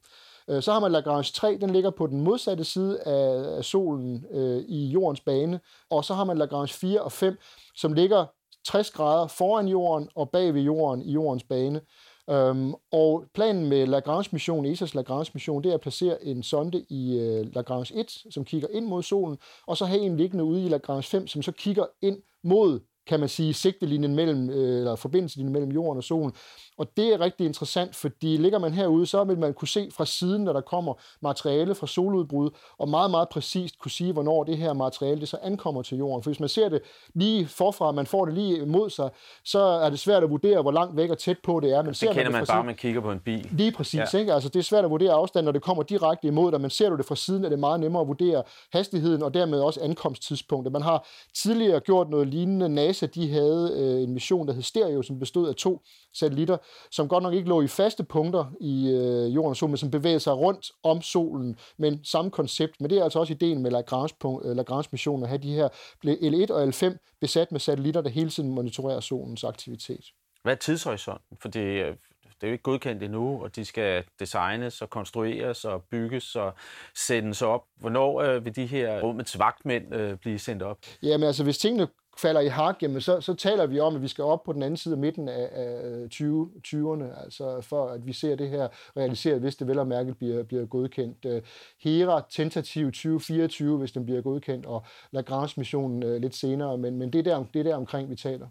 Øh, 0.48 0.62
så 0.62 0.72
har 0.72 0.80
man 0.80 0.92
Lagrange 0.92 1.32
3, 1.34 1.58
den 1.62 1.70
ligger 1.70 1.90
på 1.90 2.08
den 2.08 2.22
modsatte 2.22 2.64
side 2.64 3.02
af 3.02 3.64
solen 3.64 4.26
øh, 4.32 4.64
i 4.68 4.88
jordens 4.88 5.20
bane, 5.22 5.60
og 5.90 6.06
så 6.06 6.14
har 6.14 6.24
man 6.24 6.38
Lagrange 6.38 6.74
4 6.74 7.02
og 7.02 7.12
5, 7.12 7.38
som 7.76 7.94
ligger 7.94 8.26
60 8.66 8.92
grader 8.92 9.28
foran 9.28 9.68
jorden 9.68 10.10
og 10.16 10.30
bag 10.30 10.54
ved 10.54 10.62
jorden 10.62 11.02
i 11.02 11.12
jordens 11.12 11.44
bane. 11.44 11.82
Øhm, 12.30 12.74
og 12.92 13.26
planen 13.34 13.70
med 13.70 13.88
Lagrange-mission, 13.88 14.66
ESA's 14.66 14.96
Lagrange-mission, 14.96 15.64
det 15.64 15.70
er 15.70 15.74
at 15.74 15.82
placere 15.82 16.24
en 16.24 16.44
sonde 16.44 16.86
i 16.90 17.20
øh, 17.20 17.56
Lagrange 17.56 18.00
1, 18.00 18.24
som 18.32 18.46
kigger 18.46 18.68
ind 18.72 18.86
mod 18.86 19.04
solen, 19.04 19.38
og 19.68 19.78
så 19.78 19.86
have 19.86 20.02
en 20.02 20.18
liggende 20.18 20.44
ude 20.44 20.66
i 20.66 20.70
Lagrange 20.70 21.04
5, 21.04 21.28
som 21.28 21.42
så 21.42 21.52
kigger 21.52 21.86
ind 22.02 22.18
mod 22.44 22.80
kan 23.08 23.20
man 23.20 23.30
sige, 23.30 23.54
sigtelinjen 23.54 24.16
mellem, 24.16 24.50
øh, 24.50 24.78
eller 24.78 24.96
forbindelsen 24.96 25.50
mellem 25.50 25.72
jorden 25.72 25.98
og 25.98 26.04
solen. 26.04 26.34
Og 26.78 26.88
det 26.98 27.14
er 27.14 27.20
rigtig 27.20 27.46
interessant, 27.46 27.96
fordi 27.96 28.38
ligger 28.38 28.60
man 28.60 28.74
herude, 28.74 29.06
så 29.06 29.24
vil 29.24 29.40
man 29.40 29.54
kunne 29.54 29.68
se 29.68 29.90
fra 29.92 30.06
siden, 30.06 30.44
når 30.44 30.54
der 30.54 30.62
kommer 30.62 30.94
materiale 31.22 31.76
fra 31.76 31.88
soludbrud, 31.88 32.50
og 32.78 32.90
meget, 32.90 33.12
meget 33.12 33.30
præcist 33.30 33.80
kunne 33.80 33.92
sige, 33.92 34.14
hvornår 34.14 34.44
det 34.44 34.58
her 34.58 34.74
materiale 34.74 35.20
det 35.20 35.30
så 35.30 35.38
ankommer 35.44 35.82
til 35.82 35.98
jorden. 35.98 36.24
For 36.24 36.30
hvis 36.30 36.40
man 36.40 36.50
ser 36.50 36.70
det 36.70 36.82
lige 37.14 37.48
forfra, 37.48 37.92
man 37.92 38.06
får 38.06 38.26
det 38.26 38.34
lige 38.34 38.66
mod 38.66 38.90
sig, 38.90 39.10
så 39.46 39.60
er 39.60 39.90
det 39.90 40.00
svært 40.00 40.24
at 40.24 40.30
vurdere, 40.30 40.62
hvor 40.62 40.72
langt 40.72 40.98
væk 40.98 41.10
og 41.10 41.18
tæt 41.18 41.38
på 41.44 41.60
det 41.60 41.72
er. 41.72 41.82
Men 41.82 41.88
det 41.90 41.98
ser 41.98 42.08
kender 42.08 42.24
man, 42.24 42.32
man 42.32 42.46
bare, 42.48 42.64
man 42.64 42.76
kigger 42.76 43.02
på 43.02 43.12
en 43.12 43.20
bil. 43.20 43.50
Lige 43.52 43.72
præcis. 43.72 44.14
Ja. 44.14 44.20
Ikke? 44.20 44.34
Altså, 44.34 44.50
det 44.50 44.60
er 44.60 44.64
svært 44.64 44.86
at 44.86 44.92
vurdere 44.92 45.14
afstand, 45.14 45.46
når 45.46 45.52
det 45.52 45.62
kommer 45.62 45.84
direkte 45.84 46.28
imod 46.28 46.52
dig, 46.52 46.62
men 46.62 46.70
ser 46.70 46.90
du 46.90 46.96
det 46.96 47.06
fra 47.06 47.16
siden, 47.16 47.46
er 47.46 47.50
det 47.50 47.60
meget 47.60 47.80
nemmere 47.80 48.02
at 48.02 48.08
vurdere 48.08 48.44
hastigheden, 48.74 49.24
og 49.24 49.34
dermed 49.34 49.60
også 49.60 49.80
ankomsttidspunktet. 49.82 50.74
Man 50.74 50.82
har 50.82 51.08
tidligere 51.36 51.80
gjort 51.80 52.10
noget 52.10 52.28
lignende. 52.28 52.70
NASA 52.94 53.06
de 53.06 53.32
havde 53.32 53.74
øh, 53.76 54.04
en 54.04 54.14
mission, 54.14 54.48
der 54.48 54.54
hed 54.54 54.62
Stereo, 54.62 55.02
som 55.02 55.20
bestod 55.20 55.50
af 55.50 55.56
to 55.56 55.82
satellitter, 56.14 56.58
som 56.92 57.08
godt 57.08 57.24
nok 57.24 57.34
ikke 57.34 57.50
lå 57.50 57.62
i 57.62 57.68
faste 57.68 58.04
punkter 58.04 58.46
i 58.62 58.90
øh, 58.90 59.36
jorden 59.36 59.50
og 59.50 59.56
solen, 59.56 59.72
men 59.72 59.78
som 59.78 59.92
bevægede 59.92 60.20
sig 60.20 60.34
rundt 60.34 60.72
om 60.84 61.02
solen, 61.02 61.58
men 61.78 62.00
samme 62.04 62.32
koncept. 62.32 62.82
Men 62.82 62.90
det 62.90 62.98
er 62.98 63.04
altså 63.04 63.20
også 63.20 63.34
ideen 63.34 63.62
med 63.62 63.72
Lagrange-missionen, 63.72 64.56
Lagrange 64.56 65.24
at 65.24 65.30
have 65.30 65.42
de 65.42 65.54
her 65.54 65.70
L1 66.06 66.54
og 66.54 66.64
L5 66.64 67.18
besat 67.22 67.52
med 67.52 67.60
satellitter, 67.60 68.02
der 68.02 68.10
hele 68.10 68.30
tiden 68.30 68.52
monitorerer 68.52 69.00
solens 69.00 69.44
aktivitet. 69.44 70.06
Hvad 70.44 70.54
er 70.54 70.58
tidshorisonten? 70.58 71.38
For 71.42 71.50
det, 71.50 71.86
øh, 71.86 71.96
det 72.44 72.48
er 72.48 72.52
jo 72.52 72.54
ikke 72.54 72.64
godkendt 72.64 73.04
endnu, 73.04 73.44
og 73.44 73.56
de 73.56 73.66
skal 73.66 74.04
designes 74.20 74.82
og 74.82 74.90
konstrueres 74.90 75.66
og 75.66 75.84
bygges 75.92 76.36
og 76.36 76.54
sendes 76.96 77.42
op. 77.42 77.62
Hvornår 77.80 78.22
øh, 78.22 78.46
vil 78.46 78.56
de 78.56 78.66
her 78.66 79.02
rummets 79.02 79.40
vagtmænd 79.40 79.96
øh, 79.96 80.18
blive 80.18 80.40
sendt 80.40 80.64
op? 80.64 80.78
Jamen 81.04 81.28
altså, 81.28 81.44
hvis 81.44 81.58
tingene 81.58 81.88
falder 82.18 82.42
i 82.42 82.48
hak, 82.48 82.84
jamen 82.84 83.02
så, 83.02 83.22
så 83.22 83.34
taler 83.34 83.66
vi 83.66 83.80
om, 83.80 83.96
at 83.96 84.02
vi 84.02 84.08
skal 84.08 84.24
op 84.24 84.44
på 84.44 84.54
den 84.54 84.64
anden 84.64 84.78
side 84.78 84.94
af 84.94 85.00
midten 85.00 85.30
af, 85.30 85.50
af 85.52 86.10
20, 86.10 86.52
20'erne, 86.68 87.24
altså 87.24 87.62
for 87.62 87.88
at 87.88 88.08
vi 88.08 88.14
ser 88.14 88.36
det 88.36 88.50
her 88.50 88.68
realiseret, 88.98 89.40
hvis 89.40 89.56
det 89.56 89.68
vel 89.68 89.80
og 89.80 89.88
mærket 89.88 90.18
bliver, 90.18 90.44
bliver 90.44 90.66
godkendt. 90.66 91.26
Øh, 91.26 91.42
Hera 91.80 92.22
tentativ 92.30 92.86
2024, 92.86 93.78
hvis 93.78 93.92
den 93.92 94.06
bliver 94.06 94.22
godkendt, 94.22 94.66
og 94.66 94.86
Lagrange-missionen 95.12 96.04
øh, 96.04 96.22
lidt 96.22 96.36
senere, 96.36 96.78
men, 96.78 96.98
men 96.98 97.14
det, 97.14 97.20
er 97.20 97.24
der, 97.24 97.46
det 97.54 97.60
er 97.60 97.64
der 97.64 97.76
omkring, 97.76 98.10
vi 98.10 98.16
taler. 98.16 98.48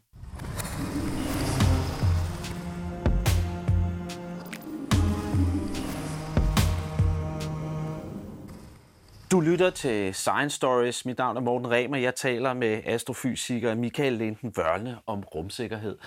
Du 9.32 9.40
lytter 9.40 9.70
til 9.70 10.14
Science 10.14 10.56
Stories. 10.56 11.06
Mit 11.06 11.18
navn 11.18 11.36
er 11.36 11.40
Morten 11.40 11.70
Remer. 11.70 11.96
Jeg 11.96 12.14
taler 12.14 12.54
med 12.54 12.80
astrofysiker 12.84 13.74
Michael 13.74 14.12
Linden 14.12 14.52
Vørne 14.56 14.98
om 15.06 15.24
rumsikkerhed. 15.34 15.98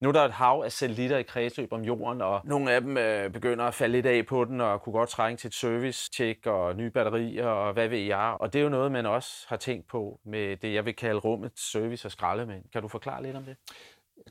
Nu 0.00 0.08
er 0.08 0.12
der 0.12 0.24
et 0.24 0.32
hav 0.32 0.62
af 0.64 0.72
satellitter 0.72 1.18
i 1.18 1.22
kredsløb 1.22 1.72
om 1.72 1.82
jorden, 1.82 2.20
og 2.20 2.40
nogle 2.44 2.72
af 2.72 2.80
dem 2.80 2.96
øh, 2.96 3.30
begynder 3.30 3.64
at 3.64 3.74
falde 3.74 3.92
lidt 3.92 4.06
af 4.06 4.26
på 4.26 4.44
den, 4.44 4.60
og 4.60 4.82
kunne 4.82 4.92
godt 4.92 5.08
trænge 5.08 5.36
til 5.36 5.48
et 5.48 5.54
service-check 5.54 6.46
og 6.46 6.76
nye 6.76 6.90
batterier, 6.90 7.46
og 7.46 7.72
hvad 7.72 7.88
ved 7.88 7.98
jeg. 7.98 8.36
Og 8.40 8.52
det 8.52 8.58
er 8.58 8.62
jo 8.62 8.68
noget, 8.68 8.92
man 8.92 9.06
også 9.06 9.46
har 9.48 9.56
tænkt 9.56 9.88
på 9.88 10.20
med 10.24 10.56
det, 10.56 10.74
jeg 10.74 10.84
vil 10.84 10.96
kalde 10.96 11.20
rummet 11.20 11.52
service 11.56 12.08
og 12.08 12.12
skraldemænd. 12.12 12.64
Kan 12.72 12.82
du 12.82 12.88
forklare 12.88 13.22
lidt 13.22 13.36
om 13.36 13.44
det? 13.44 13.56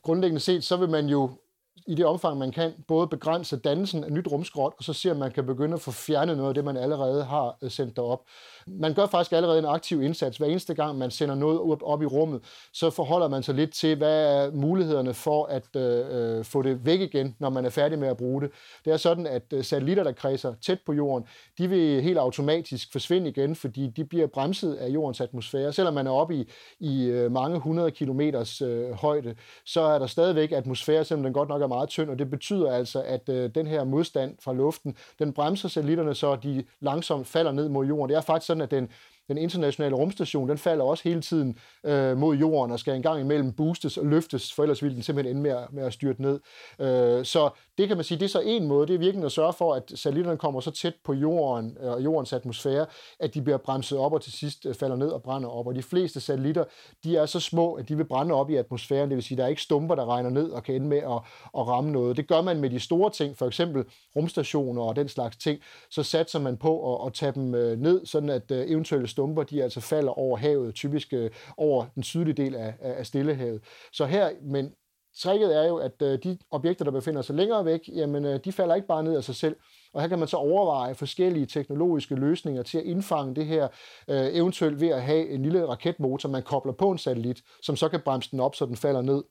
Grundlæggende 0.01 0.39
set, 0.39 0.63
så 0.63 0.78
vil 0.78 0.89
man 0.89 1.05
jo 1.05 1.32
i 1.88 1.95
det 1.95 2.05
omfang, 2.05 2.38
man 2.38 2.51
kan, 2.51 2.71
både 2.88 3.07
begrænse 3.07 3.57
dannelsen 3.57 4.03
af 4.03 4.11
nyt 4.11 4.27
rumskrot, 4.32 4.73
og 4.77 4.84
så 4.84 4.93
ser, 4.93 5.13
man 5.13 5.32
kan 5.32 5.45
begynde 5.45 5.73
at 5.73 5.82
få 5.82 5.91
fjernet 5.91 6.38
noget 6.38 6.49
af 6.49 6.55
det, 6.55 6.65
man 6.65 6.77
allerede 6.77 7.23
har 7.23 7.57
øh, 7.61 7.71
sendt 7.71 7.95
derop. 7.95 8.21
Man 8.67 8.93
gør 8.93 9.05
faktisk 9.05 9.32
allerede 9.32 9.59
en 9.59 9.65
aktiv 9.65 10.01
indsats. 10.03 10.38
Hver 10.38 10.47
eneste 10.47 10.73
gang, 10.73 10.97
man 10.97 11.11
sender 11.11 11.36
noget 11.36 11.82
op, 11.84 12.01
i 12.01 12.05
rummet, 12.05 12.41
så 12.73 12.89
forholder 12.89 13.27
man 13.27 13.43
sig 13.43 13.55
lidt 13.55 13.73
til, 13.73 13.95
hvad 13.95 14.25
er 14.25 14.51
mulighederne 14.51 15.13
for 15.13 15.45
at 15.45 15.75
øh, 15.75 16.38
øh, 16.38 16.45
få 16.45 16.61
det 16.61 16.86
væk 16.86 16.99
igen, 16.99 17.36
når 17.39 17.49
man 17.49 17.65
er 17.65 17.69
færdig 17.69 17.99
med 17.99 18.07
at 18.07 18.17
bruge 18.17 18.41
det. 18.41 18.51
Det 18.86 18.93
er 18.93 18.97
sådan, 18.97 19.27
at 19.27 19.43
øh, 19.53 19.63
satellitter, 19.63 20.03
der 20.03 20.11
kredser 20.11 20.53
tæt 20.61 20.79
på 20.86 20.93
jorden, 20.93 21.27
de 21.57 21.67
vil 21.67 22.01
helt 22.01 22.17
automatisk 22.17 22.91
forsvinde 22.91 23.29
igen, 23.29 23.55
fordi 23.55 23.88
de 23.88 24.05
bliver 24.05 24.27
bremset 24.27 24.73
af 24.73 24.88
jordens 24.88 25.21
atmosfære. 25.21 25.73
Selvom 25.73 25.93
man 25.93 26.07
er 26.07 26.11
oppe 26.11 26.36
i, 26.36 26.49
i 26.79 27.27
mange 27.32 27.59
hundrede 27.59 27.91
kilometers 27.91 28.61
øh, 28.61 28.91
højde, 28.91 29.36
så 29.65 29.82
er 29.82 29.99
der 29.99 30.07
stadigvæk 30.07 30.51
atmosfære, 30.51 31.05
selvom 31.05 31.23
den 31.23 31.34
godt 31.34 31.49
nok 31.49 31.61
er 31.61 31.67
meget 31.72 31.89
tynd, 31.89 32.09
og 32.09 32.19
det 32.19 32.30
betyder 32.30 32.72
altså, 32.72 33.01
at 33.01 33.30
øh, 33.30 33.49
den 33.55 33.67
her 33.67 33.84
modstand 33.84 34.36
fra 34.43 34.53
luften, 34.53 34.95
den 35.19 35.34
bremser 35.34 35.69
satellitterne, 35.69 36.15
så 36.15 36.36
de 36.36 36.63
langsomt 36.80 37.28
falder 37.28 37.51
ned 37.51 37.69
mod 37.69 37.86
jorden. 37.86 38.09
Det 38.09 38.17
er 38.17 38.22
faktisk 38.22 38.47
sådan, 38.47 38.61
at 38.61 38.72
den, 38.72 38.89
den 39.34 39.38
internationale 39.38 39.95
rumstation, 39.95 40.49
den 40.49 40.57
falder 40.57 40.84
også 40.84 41.03
hele 41.03 41.21
tiden 41.21 41.57
øh, 41.86 42.17
mod 42.17 42.36
jorden 42.36 42.71
og 42.71 42.79
skal 42.79 42.95
en 42.95 43.01
gang 43.01 43.21
imellem 43.21 43.53
boostes 43.53 43.97
og 43.97 44.05
løftes, 44.05 44.53
for 44.53 44.63
ellers 44.63 44.84
vil 44.84 44.95
den 44.95 45.03
simpelthen 45.03 45.38
ende 45.38 45.41
med 45.41 45.51
at, 45.51 45.73
med 45.73 45.84
at 45.84 45.93
styrte 45.93 46.21
ned. 46.21 46.39
Øh, 46.79 47.25
så 47.25 47.49
det 47.77 47.88
kan 47.88 47.97
man 47.97 48.03
sige, 48.03 48.19
det 48.19 48.25
er 48.25 48.29
så 48.29 48.41
en 48.45 48.67
måde, 48.67 48.88
det 48.88 48.95
er 48.95 48.99
virkelig 48.99 49.25
at 49.25 49.32
sørge 49.32 49.53
for, 49.53 49.73
at 49.73 49.91
satellitterne 49.95 50.38
kommer 50.38 50.59
så 50.59 50.71
tæt 50.71 50.93
på 51.05 51.13
jorden 51.13 51.77
øh, 51.82 51.91
og 51.91 51.97
øh, 51.97 52.05
jordens 52.05 52.34
atmosfære, 52.34 52.86
at 53.19 53.34
de 53.34 53.41
bliver 53.41 53.57
bremset 53.57 53.97
op 53.97 54.13
og 54.13 54.21
til 54.21 54.32
sidst 54.34 54.65
øh, 54.65 54.75
falder 54.75 54.95
ned 54.95 55.07
og 55.07 55.21
brænder 55.23 55.49
op. 55.49 55.67
Og 55.67 55.75
de 55.75 55.84
fleste 55.84 56.19
satellitter, 56.19 56.63
de 57.03 57.17
er 57.17 57.25
så 57.25 57.39
små, 57.39 57.73
at 57.73 57.89
de 57.89 57.97
vil 57.97 58.05
brænde 58.05 58.36
op 58.36 58.49
i 58.49 58.55
atmosfæren, 58.55 59.09
det 59.09 59.15
vil 59.15 59.23
sige, 59.23 59.38
der 59.38 59.43
er 59.43 59.47
ikke 59.47 59.61
stumper, 59.61 59.95
der 59.95 60.05
regner 60.05 60.29
ned 60.29 60.49
og 60.49 60.63
kan 60.63 60.75
ende 60.75 60.88
med 60.88 60.97
at, 60.97 61.19
at 61.57 61.67
ramme 61.67 61.91
noget. 61.91 62.17
Det 62.17 62.27
gør 62.27 62.41
man 62.41 62.59
med 62.59 62.69
de 62.69 62.79
store 62.79 63.09
ting, 63.09 63.38
for 63.38 63.47
eksempel 63.47 63.84
rumstationer 64.15 64.82
og 64.82 64.95
den 64.95 65.07
slags 65.07 65.38
ting, 65.38 65.59
så 65.89 66.03
satser 66.03 66.39
man 66.39 66.57
på 66.57 66.95
at, 66.95 67.07
at 67.07 67.13
tage 67.13 67.32
dem 67.32 67.55
øh, 67.55 67.79
ned, 67.79 68.05
sådan 68.05 68.29
at 68.29 68.51
øh, 68.51 68.69
eventuelle 68.69 69.07
stumper, 69.22 69.43
de 69.43 69.63
altså 69.63 69.82
falder 69.82 70.11
over 70.11 70.38
havet, 70.38 70.76
typisk 70.76 71.13
øh, 71.13 71.32
over 71.57 71.86
den 71.95 72.03
sydlige 72.03 72.34
del 72.34 72.55
af, 72.55 72.74
af 72.80 73.05
Stillehavet. 73.05 73.63
Så 73.93 74.05
her, 74.05 74.30
men 74.41 74.74
tricket 75.22 75.57
er 75.57 75.67
jo, 75.67 75.78
at 75.78 76.01
øh, 76.01 76.19
de 76.24 76.38
objekter, 76.51 76.86
der 76.86 76.91
befinder 76.91 77.22
sig 77.22 77.36
længere 77.36 77.65
væk, 77.65 77.80
jamen, 77.95 78.26
øh, 78.26 78.39
de 78.45 78.51
falder 78.51 78.76
ikke 78.76 78.88
bare 78.88 79.03
ned 79.03 79.15
af 79.15 79.24
sig 79.24 79.36
selv. 79.36 79.55
Og 79.93 80.01
her 80.01 80.07
kan 80.07 80.19
man 80.19 80.28
så 80.28 80.38
overveje 80.38 80.95
forskellige 80.95 81.45
teknologiske 81.45 82.15
løsninger 82.15 82.63
til 82.63 82.78
at 82.78 82.84
indfange 82.84 83.36
det 83.36 83.45
her, 83.45 83.67
øh, 84.07 84.28
eventuelt 84.34 84.82
ved 84.82 84.89
at 84.89 85.01
have 85.01 85.30
en 85.30 85.43
lille 85.43 85.67
raketmotor, 85.67 86.30
man 86.30 86.43
kobler 86.43 86.74
på 86.74 86.91
en 86.91 86.97
satellit, 86.97 87.41
som 87.61 87.76
så 87.76 87.89
kan 87.89 88.01
bremse 88.05 88.32
den 88.32 88.39
op, 88.39 88.55
så 88.55 88.65
den 88.65 88.76
falder 88.76 89.01
ned 89.01 89.24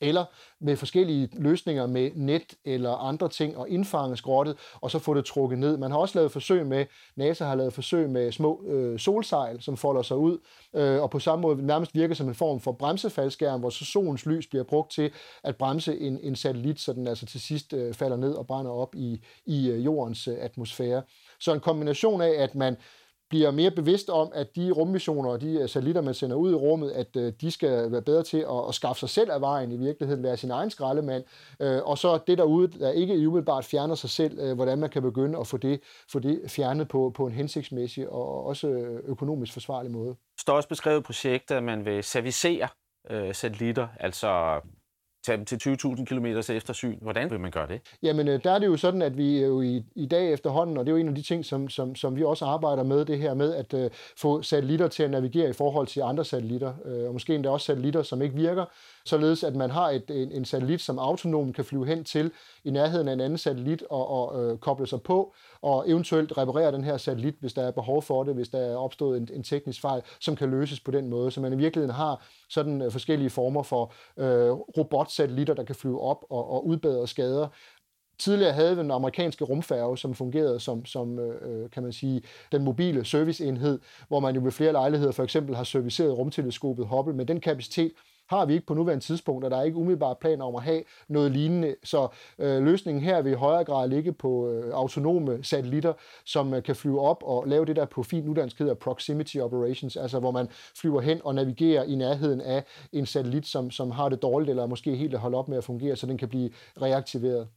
eller 0.00 0.24
med 0.60 0.76
forskellige 0.76 1.28
løsninger 1.32 1.86
med 1.86 2.10
net 2.14 2.54
eller 2.64 2.90
andre 2.90 3.28
ting 3.28 3.56
og 3.56 3.68
indfange 3.68 4.16
skrottet, 4.16 4.56
og 4.80 4.90
så 4.90 4.98
få 4.98 5.14
det 5.14 5.24
trukket 5.24 5.58
ned. 5.58 5.76
Man 5.76 5.90
har 5.90 5.98
også 5.98 6.18
lavet 6.18 6.32
forsøg 6.32 6.66
med, 6.66 6.86
NASA 7.16 7.44
har 7.44 7.54
lavet 7.54 7.72
forsøg 7.72 8.10
med 8.10 8.32
små 8.32 8.64
øh, 8.66 8.98
solsejl, 8.98 9.62
som 9.62 9.76
folder 9.76 10.02
sig 10.02 10.16
ud, 10.16 10.38
øh, 10.74 11.02
og 11.02 11.10
på 11.10 11.18
samme 11.18 11.42
måde 11.42 11.66
nærmest 11.66 11.94
virker 11.94 12.14
som 12.14 12.28
en 12.28 12.34
form 12.34 12.60
for 12.60 12.72
bremsefaldskærm, 12.72 13.60
hvor 13.60 13.70
så 13.70 13.84
solens 13.84 14.26
lys 14.26 14.46
bliver 14.46 14.64
brugt 14.64 14.92
til 14.92 15.10
at 15.42 15.56
bremse 15.56 15.98
en, 15.98 16.18
en 16.22 16.36
satellit, 16.36 16.80
så 16.80 16.92
den 16.92 17.06
altså 17.06 17.26
til 17.26 17.40
sidst 17.40 17.72
øh, 17.72 17.94
falder 17.94 18.16
ned 18.16 18.32
og 18.32 18.46
brænder 18.46 18.70
op 18.70 18.94
i, 18.94 19.20
i 19.46 19.68
øh, 19.68 19.84
jordens 19.84 20.28
øh, 20.28 20.36
atmosfære. 20.40 21.02
Så 21.40 21.52
en 21.54 21.60
kombination 21.60 22.20
af, 22.20 22.42
at 22.42 22.54
man 22.54 22.76
bliver 23.30 23.50
mere 23.50 23.70
bevidst 23.70 24.10
om, 24.10 24.32
at 24.34 24.56
de 24.56 24.70
rummissioner 24.70 25.30
og 25.30 25.40
de 25.40 25.58
øh, 25.60 25.68
satellitter, 25.68 26.00
man 26.00 26.14
sender 26.14 26.36
ud 26.36 26.52
i 26.52 26.54
rummet, 26.54 26.90
at 26.90 27.16
øh, 27.16 27.32
de 27.40 27.50
skal 27.50 27.92
være 27.92 28.02
bedre 28.02 28.22
til 28.22 28.38
at, 28.38 28.68
at 28.68 28.74
skaffe 28.74 29.00
sig 29.00 29.08
selv 29.08 29.30
af 29.30 29.40
vejen 29.40 29.72
i 29.72 29.76
virkeligheden, 29.76 30.22
være 30.22 30.36
sin 30.36 30.50
egen 30.50 30.70
skraldemand, 30.70 31.24
øh, 31.60 31.82
og 31.84 31.98
så 31.98 32.18
det 32.26 32.38
derude, 32.38 32.68
der 32.78 32.90
ikke 32.90 33.28
umiddelbart 33.28 33.64
fjerner 33.64 33.94
sig 33.94 34.10
selv, 34.10 34.38
øh, 34.38 34.54
hvordan 34.54 34.78
man 34.78 34.90
kan 34.90 35.02
begynde 35.02 35.38
at 35.38 35.46
få 35.46 35.56
det, 35.56 35.80
få 36.12 36.18
det 36.18 36.40
fjernet 36.48 36.88
på, 36.88 37.12
på 37.16 37.26
en 37.26 37.32
hensigtsmæssig 37.32 38.08
og 38.08 38.44
også 38.46 38.68
økonomisk 39.04 39.52
forsvarlig 39.52 39.92
måde. 39.92 40.08
Der 40.08 40.40
står 40.40 40.56
også 40.56 40.68
beskrevet 40.68 41.04
projekter, 41.04 41.56
at 41.56 41.62
man 41.62 41.84
vil 41.84 42.04
servicere 42.04 42.68
øh, 43.10 43.34
satellitter, 43.34 43.88
altså 44.00 44.60
tage 45.24 45.36
dem 45.36 45.44
til 45.44 45.56
20.000 45.56 46.04
km 46.04 46.26
eftersyn. 46.26 46.98
Hvordan 47.00 47.30
vil 47.30 47.40
man 47.40 47.50
gøre 47.50 47.68
det? 47.68 47.80
Jamen, 48.02 48.28
øh, 48.28 48.44
der 48.44 48.50
er 48.50 48.58
det 48.58 48.66
jo 48.66 48.76
sådan, 48.76 49.02
at 49.02 49.16
vi 49.16 49.38
øh, 49.38 49.42
jo 49.42 49.60
i, 49.60 49.84
i 49.94 50.06
dag 50.06 50.32
efterhånden, 50.32 50.76
og 50.76 50.86
det 50.86 50.92
er 50.92 50.96
jo 50.96 51.00
en 51.00 51.08
af 51.08 51.14
de 51.14 51.22
ting, 51.22 51.44
som, 51.44 51.68
som, 51.68 51.94
som 51.94 52.16
vi 52.16 52.22
også 52.22 52.44
arbejder 52.44 52.82
med, 52.82 53.04
det 53.04 53.18
her 53.18 53.34
med 53.34 53.54
at 53.54 53.74
øh, 53.74 53.90
få 54.16 54.42
satellitter 54.42 54.88
til 54.88 55.02
at 55.02 55.10
navigere 55.10 55.50
i 55.50 55.52
forhold 55.52 55.86
til 55.86 56.00
andre 56.00 56.24
satellitter, 56.24 56.72
øh, 56.84 57.06
og 57.06 57.12
måske 57.12 57.34
endda 57.34 57.48
også 57.50 57.66
satellitter, 57.66 58.02
som 58.02 58.22
ikke 58.22 58.34
virker, 58.34 58.64
således 59.06 59.44
at 59.44 59.56
man 59.56 59.70
har 59.70 59.90
et, 59.90 60.10
en, 60.10 60.32
en 60.32 60.44
satellit, 60.44 60.80
som 60.80 60.98
autonom 60.98 61.52
kan 61.52 61.64
flyve 61.64 61.86
hen 61.86 62.04
til 62.04 62.32
i 62.64 62.70
nærheden 62.70 63.08
af 63.08 63.12
en 63.12 63.20
anden 63.20 63.38
satellit 63.38 63.82
og, 63.90 64.08
og 64.08 64.42
øh, 64.42 64.58
koble 64.58 64.86
sig 64.86 65.02
på, 65.02 65.34
og 65.62 65.90
eventuelt 65.90 66.38
reparere 66.38 66.72
den 66.72 66.84
her 66.84 66.96
satellit, 66.96 67.34
hvis 67.40 67.52
der 67.52 67.62
er 67.62 67.70
behov 67.70 68.02
for 68.02 68.24
det, 68.24 68.34
hvis 68.34 68.48
der 68.48 68.58
er 68.58 68.76
opstået 68.76 69.20
en, 69.20 69.28
en 69.32 69.42
teknisk 69.42 69.80
fejl, 69.80 70.02
som 70.20 70.36
kan 70.36 70.50
løses 70.50 70.80
på 70.80 70.90
den 70.90 71.08
måde. 71.08 71.30
Så 71.30 71.40
man 71.40 71.52
i 71.52 71.56
virkeligheden 71.56 71.94
har 71.94 72.26
sådan 72.48 72.82
øh, 72.82 72.92
forskellige 72.92 73.30
former 73.30 73.62
for 73.62 73.92
øh, 74.16 74.50
robotsatellitter, 74.50 75.54
der 75.54 75.64
kan 75.64 75.74
flyve 75.74 76.00
op 76.00 76.24
og, 76.30 76.50
og 76.50 76.66
udbedre 76.66 77.08
skader, 77.08 77.48
Tidligere 78.18 78.52
havde 78.52 78.76
vi 78.76 78.82
den 78.82 78.90
amerikanske 78.90 79.44
rumfærge, 79.44 79.98
som 79.98 80.14
fungerede 80.14 80.60
som, 80.60 80.84
som 80.84 81.18
øh, 81.18 81.62
øh 81.64 81.70
kan 81.70 81.82
man 81.82 81.92
sige, 81.92 82.22
den 82.52 82.64
mobile 82.64 83.04
serviceenhed, 83.04 83.78
hvor 84.08 84.20
man 84.20 84.34
jo 84.34 84.40
ved 84.44 84.52
flere 84.52 84.72
lejligheder 84.72 85.12
for 85.12 85.22
eksempel 85.22 85.56
har 85.56 85.64
serviceret 85.64 86.18
rumteleskopet 86.18 86.86
Hubble, 86.86 87.14
men 87.14 87.28
den 87.28 87.40
kapacitet 87.40 87.92
har 88.28 88.46
vi 88.46 88.54
ikke 88.54 88.66
på 88.66 88.74
nuværende 88.74 89.04
tidspunkt, 89.04 89.44
og 89.44 89.50
der 89.50 89.56
er 89.56 89.62
ikke 89.62 89.76
umiddelbart 89.76 90.18
planer 90.18 90.44
om 90.44 90.54
at 90.54 90.62
have 90.62 90.82
noget 91.08 91.32
lignende. 91.32 91.74
Så 91.84 92.08
øh, 92.38 92.62
løsningen 92.62 93.04
her 93.04 93.22
vil 93.22 93.32
i 93.32 93.34
højere 93.34 93.64
grad 93.64 93.88
ligge 93.88 94.12
på 94.12 94.50
øh, 94.50 94.74
autonome 94.74 95.44
satellitter, 95.44 95.92
som 96.24 96.54
øh, 96.54 96.62
kan 96.62 96.76
flyve 96.76 97.00
op 97.00 97.22
og 97.22 97.46
lave 97.46 97.64
det 97.64 97.76
der 97.76 97.84
på 97.84 98.02
fint 98.02 98.28
uddansk 98.28 98.58
hedder 98.58 98.74
proximity 98.74 99.36
operations, 99.36 99.96
altså 99.96 100.20
hvor 100.20 100.30
man 100.30 100.48
flyver 100.80 101.00
hen 101.00 101.20
og 101.24 101.34
navigerer 101.34 101.84
i 101.84 101.94
nærheden 101.94 102.40
af 102.40 102.64
en 102.92 103.06
satellit, 103.06 103.46
som, 103.46 103.70
som 103.70 103.90
har 103.90 104.08
det 104.08 104.22
dårligt, 104.22 104.50
eller 104.50 104.66
måske 104.66 104.96
helt 104.96 105.18
holde 105.18 105.38
op 105.38 105.48
med 105.48 105.58
at 105.58 105.64
fungere, 105.64 105.96
så 105.96 106.06
den 106.06 106.18
kan 106.18 106.28
blive 106.28 106.50
reaktiveret. 106.82 107.48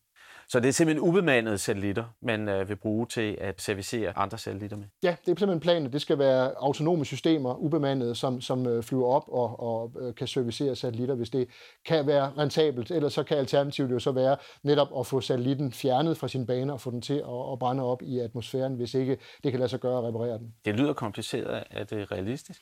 Så 0.50 0.60
det 0.60 0.68
er 0.68 0.72
simpelthen 0.72 1.10
ubemandede 1.10 1.58
satellitter, 1.58 2.04
man 2.22 2.50
øh, 2.50 2.70
vil 2.70 2.76
bruge 2.76 3.06
til 3.06 3.38
at 3.42 3.62
servicere 3.62 4.18
andre 4.18 4.38
satellitter 4.38 4.78
med? 4.78 4.86
Ja, 5.04 5.10
det 5.10 5.32
er 5.32 5.36
simpelthen 5.40 5.60
planen. 5.60 5.94
Det 5.94 6.02
skal 6.02 6.20
være 6.20 6.52
autonome 6.58 7.06
systemer, 7.06 7.56
ubemandede, 7.56 8.16
som, 8.16 8.42
som 8.42 8.68
øh, 8.68 8.84
flyver 8.84 9.08
op 9.08 9.24
og, 9.28 9.60
og 9.60 9.92
øh, 10.02 10.16
kan 10.16 10.28
servicere 10.28 10.76
satellitter, 10.76 11.16
hvis 11.16 11.30
det 11.30 11.48
kan 11.86 12.08
være 12.08 12.32
rentabelt. 12.38 12.92
Ellers 12.92 13.14
så 13.14 13.24
kan 13.24 13.38
alternativet 13.38 13.92
jo 13.92 14.00
så 14.00 14.12
være 14.12 14.38
netop 14.64 14.88
at 15.00 15.08
få 15.08 15.22
satellitten 15.22 15.72
fjernet 15.72 16.18
fra 16.18 16.28
sin 16.28 16.46
bane 16.46 16.74
og 16.74 16.82
få 16.82 16.92
den 16.92 17.02
til 17.02 17.14
at, 17.14 17.52
at 17.52 17.60
brænde 17.60 17.84
op 17.84 18.02
i 18.02 18.20
atmosfæren, 18.20 18.74
hvis 18.74 18.94
ikke 18.94 19.18
det 19.44 19.52
kan 19.52 19.60
lade 19.60 19.70
sig 19.70 19.80
gøre 19.80 19.98
at 19.98 20.04
reparere 20.04 20.38
den. 20.38 20.54
Det 20.66 20.76
lyder 20.76 20.94
kompliceret. 20.94 21.64
Er 21.72 21.84
det 21.84 22.12
realistisk? 22.12 22.62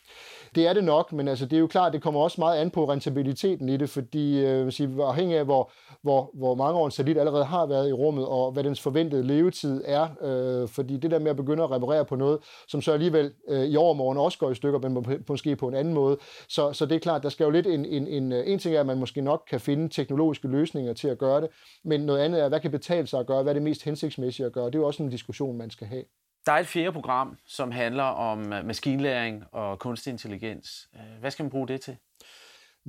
Det 0.55 0.67
er 0.67 0.73
det 0.73 0.83
nok, 0.83 1.13
men 1.13 1.27
altså, 1.27 1.45
det 1.45 1.55
er 1.55 1.59
jo 1.59 1.67
klart, 1.67 1.93
det 1.93 2.01
kommer 2.01 2.21
også 2.21 2.41
meget 2.41 2.61
an 2.61 2.71
på 2.71 2.89
rentabiliteten 2.91 3.69
i 3.69 3.77
det, 3.77 3.89
fordi 3.89 4.45
øh, 4.45 4.71
sige, 4.71 4.89
afhængig 5.03 5.37
af, 5.37 5.45
hvor, 5.45 5.71
hvor, 6.01 6.31
hvor 6.33 6.55
mange 6.55 6.79
år 6.79 6.85
en 6.85 6.91
satellit 6.91 7.17
allerede 7.17 7.45
har 7.45 7.65
været 7.65 7.74
i 7.83 7.93
rummet, 7.93 8.25
og 8.25 8.51
hvad 8.51 8.63
dens 8.63 8.81
forventede 8.81 9.23
levetid 9.23 9.81
er. 9.85 10.07
Øh, 10.21 10.67
fordi 10.67 10.97
det 10.97 11.11
der 11.11 11.19
med 11.19 11.29
at 11.29 11.35
begynde 11.35 11.63
at 11.63 11.71
reparere 11.71 12.05
på 12.05 12.15
noget, 12.15 12.39
som 12.67 12.81
så 12.81 12.93
alligevel 12.93 13.33
øh, 13.47 13.65
i 13.65 13.75
overmorgen 13.75 14.17
også 14.17 14.37
går 14.37 14.51
i 14.51 14.55
stykker, 14.55 14.79
men 14.79 15.03
på, 15.03 15.11
måske 15.29 15.55
på 15.55 15.67
en 15.67 15.75
anden 15.75 15.93
måde. 15.93 16.17
Så, 16.49 16.73
så 16.73 16.85
det 16.85 16.95
er 16.95 16.99
klart, 16.99 17.23
der 17.23 17.29
skal 17.29 17.43
jo 17.43 17.49
lidt 17.49 17.67
en, 17.67 17.85
en, 17.85 18.07
en, 18.07 18.31
øh, 18.31 18.43
en 18.47 18.59
ting 18.59 18.75
er, 18.75 18.79
at 18.79 18.85
man 18.85 18.97
måske 18.97 19.21
nok 19.21 19.43
kan 19.49 19.59
finde 19.59 19.89
teknologiske 19.89 20.47
løsninger 20.47 20.93
til 20.93 21.07
at 21.07 21.17
gøre 21.17 21.41
det, 21.41 21.49
men 21.83 22.01
noget 22.01 22.19
andet 22.19 22.43
er, 22.43 22.49
hvad 22.49 22.59
kan 22.59 22.71
betale 22.71 23.07
sig 23.07 23.19
at 23.19 23.27
gøre, 23.27 23.43
hvad 23.43 23.51
er 23.51 23.53
det 23.53 23.63
mest 23.63 23.83
hensigtsmæssige 23.83 24.45
at 24.45 24.53
gøre. 24.53 24.65
Det 24.65 24.75
er 24.75 24.79
jo 24.79 24.87
også 24.87 25.03
en 25.03 25.09
diskussion, 25.09 25.57
man 25.57 25.69
skal 25.69 25.87
have. 25.87 26.03
Der 26.45 26.51
er 26.51 26.59
et 26.59 26.67
fjerde 26.67 26.91
program, 26.91 27.37
som 27.47 27.71
handler 27.71 28.03
om 28.03 28.53
øh, 28.53 28.65
maskinlæring 28.65 29.43
og 29.51 29.79
kunstig 29.79 30.11
intelligens. 30.11 30.87
Øh, 30.95 31.19
hvad 31.19 31.31
skal 31.31 31.43
man 31.43 31.49
bruge 31.49 31.67
det 31.67 31.81
til? 31.81 31.97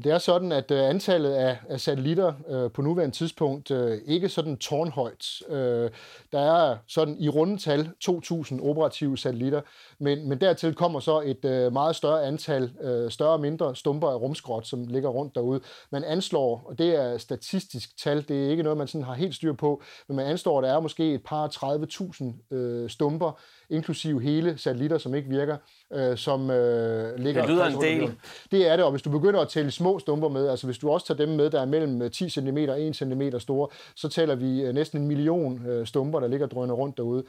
Det 0.05 0.13
er 0.13 0.19
sådan, 0.19 0.53
at 0.53 0.71
øh, 0.71 0.89
antallet 0.89 1.33
af, 1.33 1.59
af 1.69 1.81
satellitter 1.81 2.33
øh, 2.49 2.71
på 2.71 2.83
nuværende 2.83 3.17
tidspunkt 3.17 3.71
øh, 3.71 3.99
ikke 4.07 4.29
sådan 4.29 4.57
tårnhøjt. 4.57 5.43
Øh, 5.49 5.91
der 6.33 6.41
er 6.41 6.77
sådan 6.87 7.17
i 7.19 7.29
rundetal 7.29 7.91
2.000 8.09 8.63
operative 8.63 9.19
satellitter, 9.19 9.61
men, 9.99 10.29
men 10.29 10.41
dertil 10.41 10.75
kommer 10.75 11.01
så 11.01 11.21
et 11.21 11.45
øh, 11.45 11.73
meget 11.73 11.97
større 11.97 12.25
antal, 12.25 12.73
øh, 12.81 13.11
større 13.11 13.33
og 13.33 13.41
mindre 13.41 13.77
stumper 13.77 14.09
af 14.09 14.17
rumskrot, 14.17 14.67
som 14.67 14.87
ligger 14.87 15.09
rundt 15.09 15.35
derude. 15.35 15.61
Man 15.91 16.05
anslår, 16.05 16.63
og 16.67 16.79
det 16.79 16.95
er 16.95 17.19
statistisk 17.19 17.99
tal, 17.99 18.29
det 18.29 18.47
er 18.47 18.51
ikke 18.51 18.63
noget, 18.63 18.79
man 18.79 18.89
sådan 18.89 19.05
har 19.05 19.15
helt 19.15 19.35
styr 19.35 19.53
på, 19.53 19.83
men 20.09 20.17
man 20.17 20.27
anslår, 20.27 20.59
at 20.59 20.65
der 20.65 20.75
er 20.75 20.81
måske 20.81 21.15
et 21.15 21.23
par 21.25 21.49
30.000 22.51 22.55
øh, 22.57 22.91
stumper, 22.91 23.41
inklusive 23.71 24.23
hele 24.23 24.59
satellitter, 24.59 24.99
som 24.99 25.15
ikke 25.15 25.29
virker, 25.29 25.57
øh, 25.93 26.17
som 26.17 26.51
øh, 26.51 27.19
ligger... 27.19 27.41
Det 27.41 27.51
lyder 27.51 27.67
en 27.67 27.81
del. 27.81 28.13
Det 28.51 28.69
er 28.69 28.77
det, 28.77 28.85
og 28.85 28.91
hvis 28.91 29.03
du 29.03 29.11
begynder 29.11 29.41
at 29.41 29.49
tælle 29.49 29.71
små 29.71 29.99
stumper 29.99 30.29
med, 30.29 30.49
altså 30.49 30.67
hvis 30.67 30.79
du 30.79 30.91
også 30.91 31.07
tager 31.07 31.27
dem 31.27 31.29
med, 31.29 31.51
der 31.51 31.61
er 31.61 31.67
mellem 31.67 32.11
10 32.11 32.29
cm 32.29 32.59
og 32.69 32.83
1 32.83 32.97
cm 32.97 33.23
store, 33.39 33.69
så 33.95 34.09
tæller 34.09 34.35
vi 34.35 34.63
øh, 34.63 34.75
næsten 34.75 35.01
en 35.01 35.09
million 35.09 35.67
øh, 35.67 35.87
stumper, 35.87 36.21
der 36.21 36.29
ligger 36.29 36.47
drønende 36.47 36.75
rundt 36.75 36.97
derude. 36.97 37.25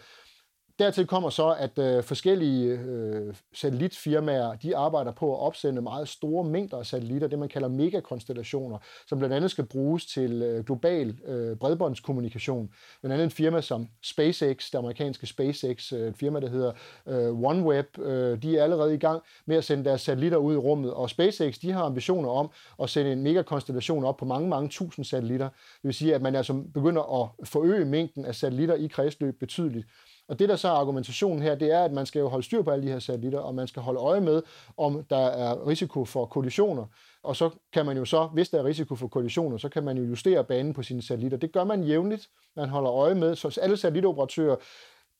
Dertil 0.80 1.07
kommer 1.07 1.30
så, 1.30 1.55
at 1.59 1.80
øh, 1.80 2.03
forskellige 2.03 2.80
øh, 2.80 3.36
satellitfirmaer, 3.53 4.55
de 4.55 4.78
arbejder 4.78 5.11
på 5.11 5.34
at 5.36 5.39
opsende 5.39 5.82
meget 5.82 6.07
store 6.07 6.43
mængder 6.43 6.78
af 6.78 6.86
satellitter, 6.86 7.28
det 7.28 7.39
man 7.39 7.49
kalder 7.49 7.67
megakonstellationer, 7.67 8.78
som 9.07 9.17
blandt 9.17 9.36
andet 9.36 9.51
skal 9.51 9.65
bruges 9.65 10.05
til 10.05 10.41
øh, 10.41 10.65
global 10.65 11.17
øh, 11.25 11.57
bredbåndskommunikation. 11.57 12.69
Blandt 13.01 13.13
andet 13.13 13.23
en 13.23 13.32
firma 13.32 13.61
som 13.61 13.88
SpaceX, 14.03 14.71
det 14.71 14.78
amerikanske 14.78 15.28
SpaceX, 15.28 15.93
øh, 15.93 16.07
et 16.07 16.17
firma, 16.17 16.39
der 16.39 16.49
hedder 16.49 16.71
øh, 17.07 17.43
OneWeb, 17.43 17.99
øh, 17.99 18.41
de 18.41 18.57
er 18.57 18.63
allerede 18.63 18.93
i 18.93 18.97
gang 18.97 19.21
med 19.45 19.55
at 19.57 19.63
sende 19.63 19.86
deres 19.86 20.01
satellitter 20.01 20.38
ud 20.38 20.53
i 20.53 20.57
rummet, 20.57 20.93
og 20.93 21.09
SpaceX, 21.09 21.59
de 21.59 21.71
har 21.71 21.84
ambitioner 21.84 22.30
om 22.30 22.49
at 22.84 22.89
sende 22.89 23.11
en 23.11 23.23
megakonstellation 23.23 24.03
op 24.03 24.17
på 24.17 24.25
mange, 24.25 24.49
mange 24.49 24.69
tusind 24.69 25.05
satellitter. 25.05 25.49
Det 25.49 25.84
vil 25.84 25.93
sige, 25.93 26.15
at 26.15 26.21
man 26.21 26.36
altså 26.36 26.63
begynder 26.73 27.23
at 27.23 27.47
forøge 27.47 27.86
mængden 27.86 28.25
af 28.25 28.36
satellitter 28.36 28.75
i 28.75 28.88
kredsløb 28.88 29.39
betydeligt. 29.39 29.88
Og 30.28 30.39
det, 30.39 30.49
der 30.49 30.55
så 30.55 30.67
er 30.67 30.71
argumentationen 30.71 31.41
her, 31.41 31.55
det 31.55 31.71
er, 31.71 31.84
at 31.84 31.91
man 31.91 32.05
skal 32.05 32.19
jo 32.19 32.28
holde 32.28 32.45
styr 32.45 32.61
på 32.61 32.71
alle 32.71 32.86
de 32.86 32.91
her 32.91 32.99
satellitter, 32.99 33.39
og 33.39 33.55
man 33.55 33.67
skal 33.67 33.82
holde 33.82 33.99
øje 33.99 34.21
med, 34.21 34.41
om 34.78 35.03
der 35.09 35.25
er 35.28 35.67
risiko 35.67 36.05
for 36.05 36.25
kollisioner. 36.25 36.86
Og 37.23 37.36
så 37.36 37.49
kan 37.73 37.86
man 37.86 37.97
jo 37.97 38.05
så, 38.05 38.28
hvis 38.28 38.49
der 38.49 38.59
er 38.59 38.65
risiko 38.65 38.95
for 38.95 39.07
kollisioner, 39.07 39.57
så 39.57 39.69
kan 39.69 39.84
man 39.84 39.97
jo 39.97 40.03
justere 40.03 40.43
banen 40.43 40.73
på 40.73 40.84
sine 40.84 41.01
satellitter. 41.01 41.38
Det 41.38 41.51
gør 41.51 41.63
man 41.63 41.84
jævnligt. 41.84 42.30
Man 42.55 42.69
holder 42.69 42.91
øje 42.91 43.15
med, 43.15 43.36
så 43.36 43.59
alle 43.61 43.78
satellitoperatører 43.78 44.55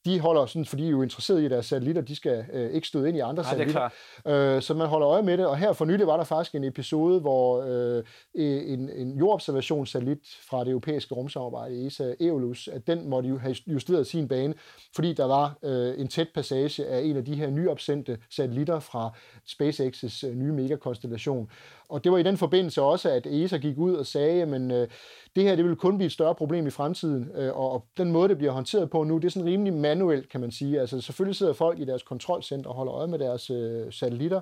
de 0.04 0.20
holder 0.20 0.46
sådan, 0.46 0.64
fordi 0.64 0.82
de 0.82 0.88
er 0.88 0.92
jo 0.92 1.02
interesseret 1.02 1.42
i, 1.42 1.48
deres 1.48 1.66
satellitter, 1.66 2.02
de 2.02 2.16
skal 2.16 2.44
øh, 2.52 2.70
ikke 2.70 2.88
støde 2.88 3.08
ind 3.08 3.16
i 3.16 3.20
andre 3.20 3.42
Ej, 3.42 3.50
satellitter. 3.50 3.88
Øh, 4.26 4.62
så 4.62 4.74
man 4.74 4.86
holder 4.86 5.08
øje 5.08 5.22
med 5.22 5.38
det, 5.38 5.46
og 5.46 5.56
her 5.56 5.72
for 5.72 5.84
nylig 5.84 6.06
var 6.06 6.16
der 6.16 6.24
faktisk 6.24 6.54
en 6.54 6.64
episode, 6.64 7.20
hvor 7.20 7.62
øh, 7.62 8.04
en, 8.34 8.90
en 8.90 9.18
jordobservationssatellit 9.18 10.18
fra 10.48 10.60
det 10.64 10.70
europæiske 10.70 11.14
rumsamarbejde, 11.14 11.86
ESA 11.86 12.14
Eolus, 12.20 12.68
at 12.68 12.86
den 12.86 13.08
måtte 13.08 13.28
jo 13.28 13.38
have 13.38 13.56
justeret 13.66 14.06
sin 14.06 14.28
bane, 14.28 14.54
fordi 14.94 15.12
der 15.12 15.24
var 15.24 15.58
øh, 15.64 16.00
en 16.00 16.08
tæt 16.08 16.28
passage 16.34 16.86
af 16.86 17.00
en 17.00 17.16
af 17.16 17.24
de 17.24 17.34
her 17.34 17.50
nyopsendte 17.50 18.18
satellitter 18.30 18.80
fra 18.80 19.10
SpaceX's 19.46 20.26
øh, 20.26 20.34
nye 20.34 20.52
megakonstellation. 20.52 21.50
Og 21.88 22.04
det 22.04 22.12
var 22.12 22.18
i 22.18 22.22
den 22.22 22.36
forbindelse 22.36 22.82
også, 22.82 23.10
at 23.10 23.26
ESA 23.26 23.56
gik 23.56 23.78
ud 23.78 23.94
og 23.94 24.06
sagde, 24.06 24.42
at 24.42 24.72
øh, 24.72 24.88
det 25.38 25.46
her 25.46 25.56
det 25.56 25.64
vil 25.64 25.76
kun 25.76 25.96
blive 25.98 26.06
et 26.06 26.12
større 26.12 26.34
problem 26.34 26.66
i 26.66 26.70
fremtiden, 26.70 27.30
øh, 27.34 27.56
og 27.56 27.86
den 27.96 28.12
måde, 28.12 28.28
det 28.28 28.38
bliver 28.38 28.52
håndteret 28.52 28.90
på 28.90 29.04
nu, 29.04 29.18
det 29.18 29.24
er 29.24 29.30
sådan 29.30 29.48
rimelig 29.48 29.72
manuelt, 29.72 30.28
kan 30.28 30.40
man 30.40 30.50
sige. 30.50 30.80
Altså 30.80 31.00
selvfølgelig 31.00 31.36
sidder 31.36 31.52
folk 31.52 31.78
i 31.78 31.84
deres 31.84 32.02
kontrolcenter 32.02 32.70
og 32.70 32.76
holder 32.76 32.94
øje 32.94 33.06
med 33.06 33.18
deres 33.18 33.50
øh, 33.50 33.92
satellitter, 33.92 34.40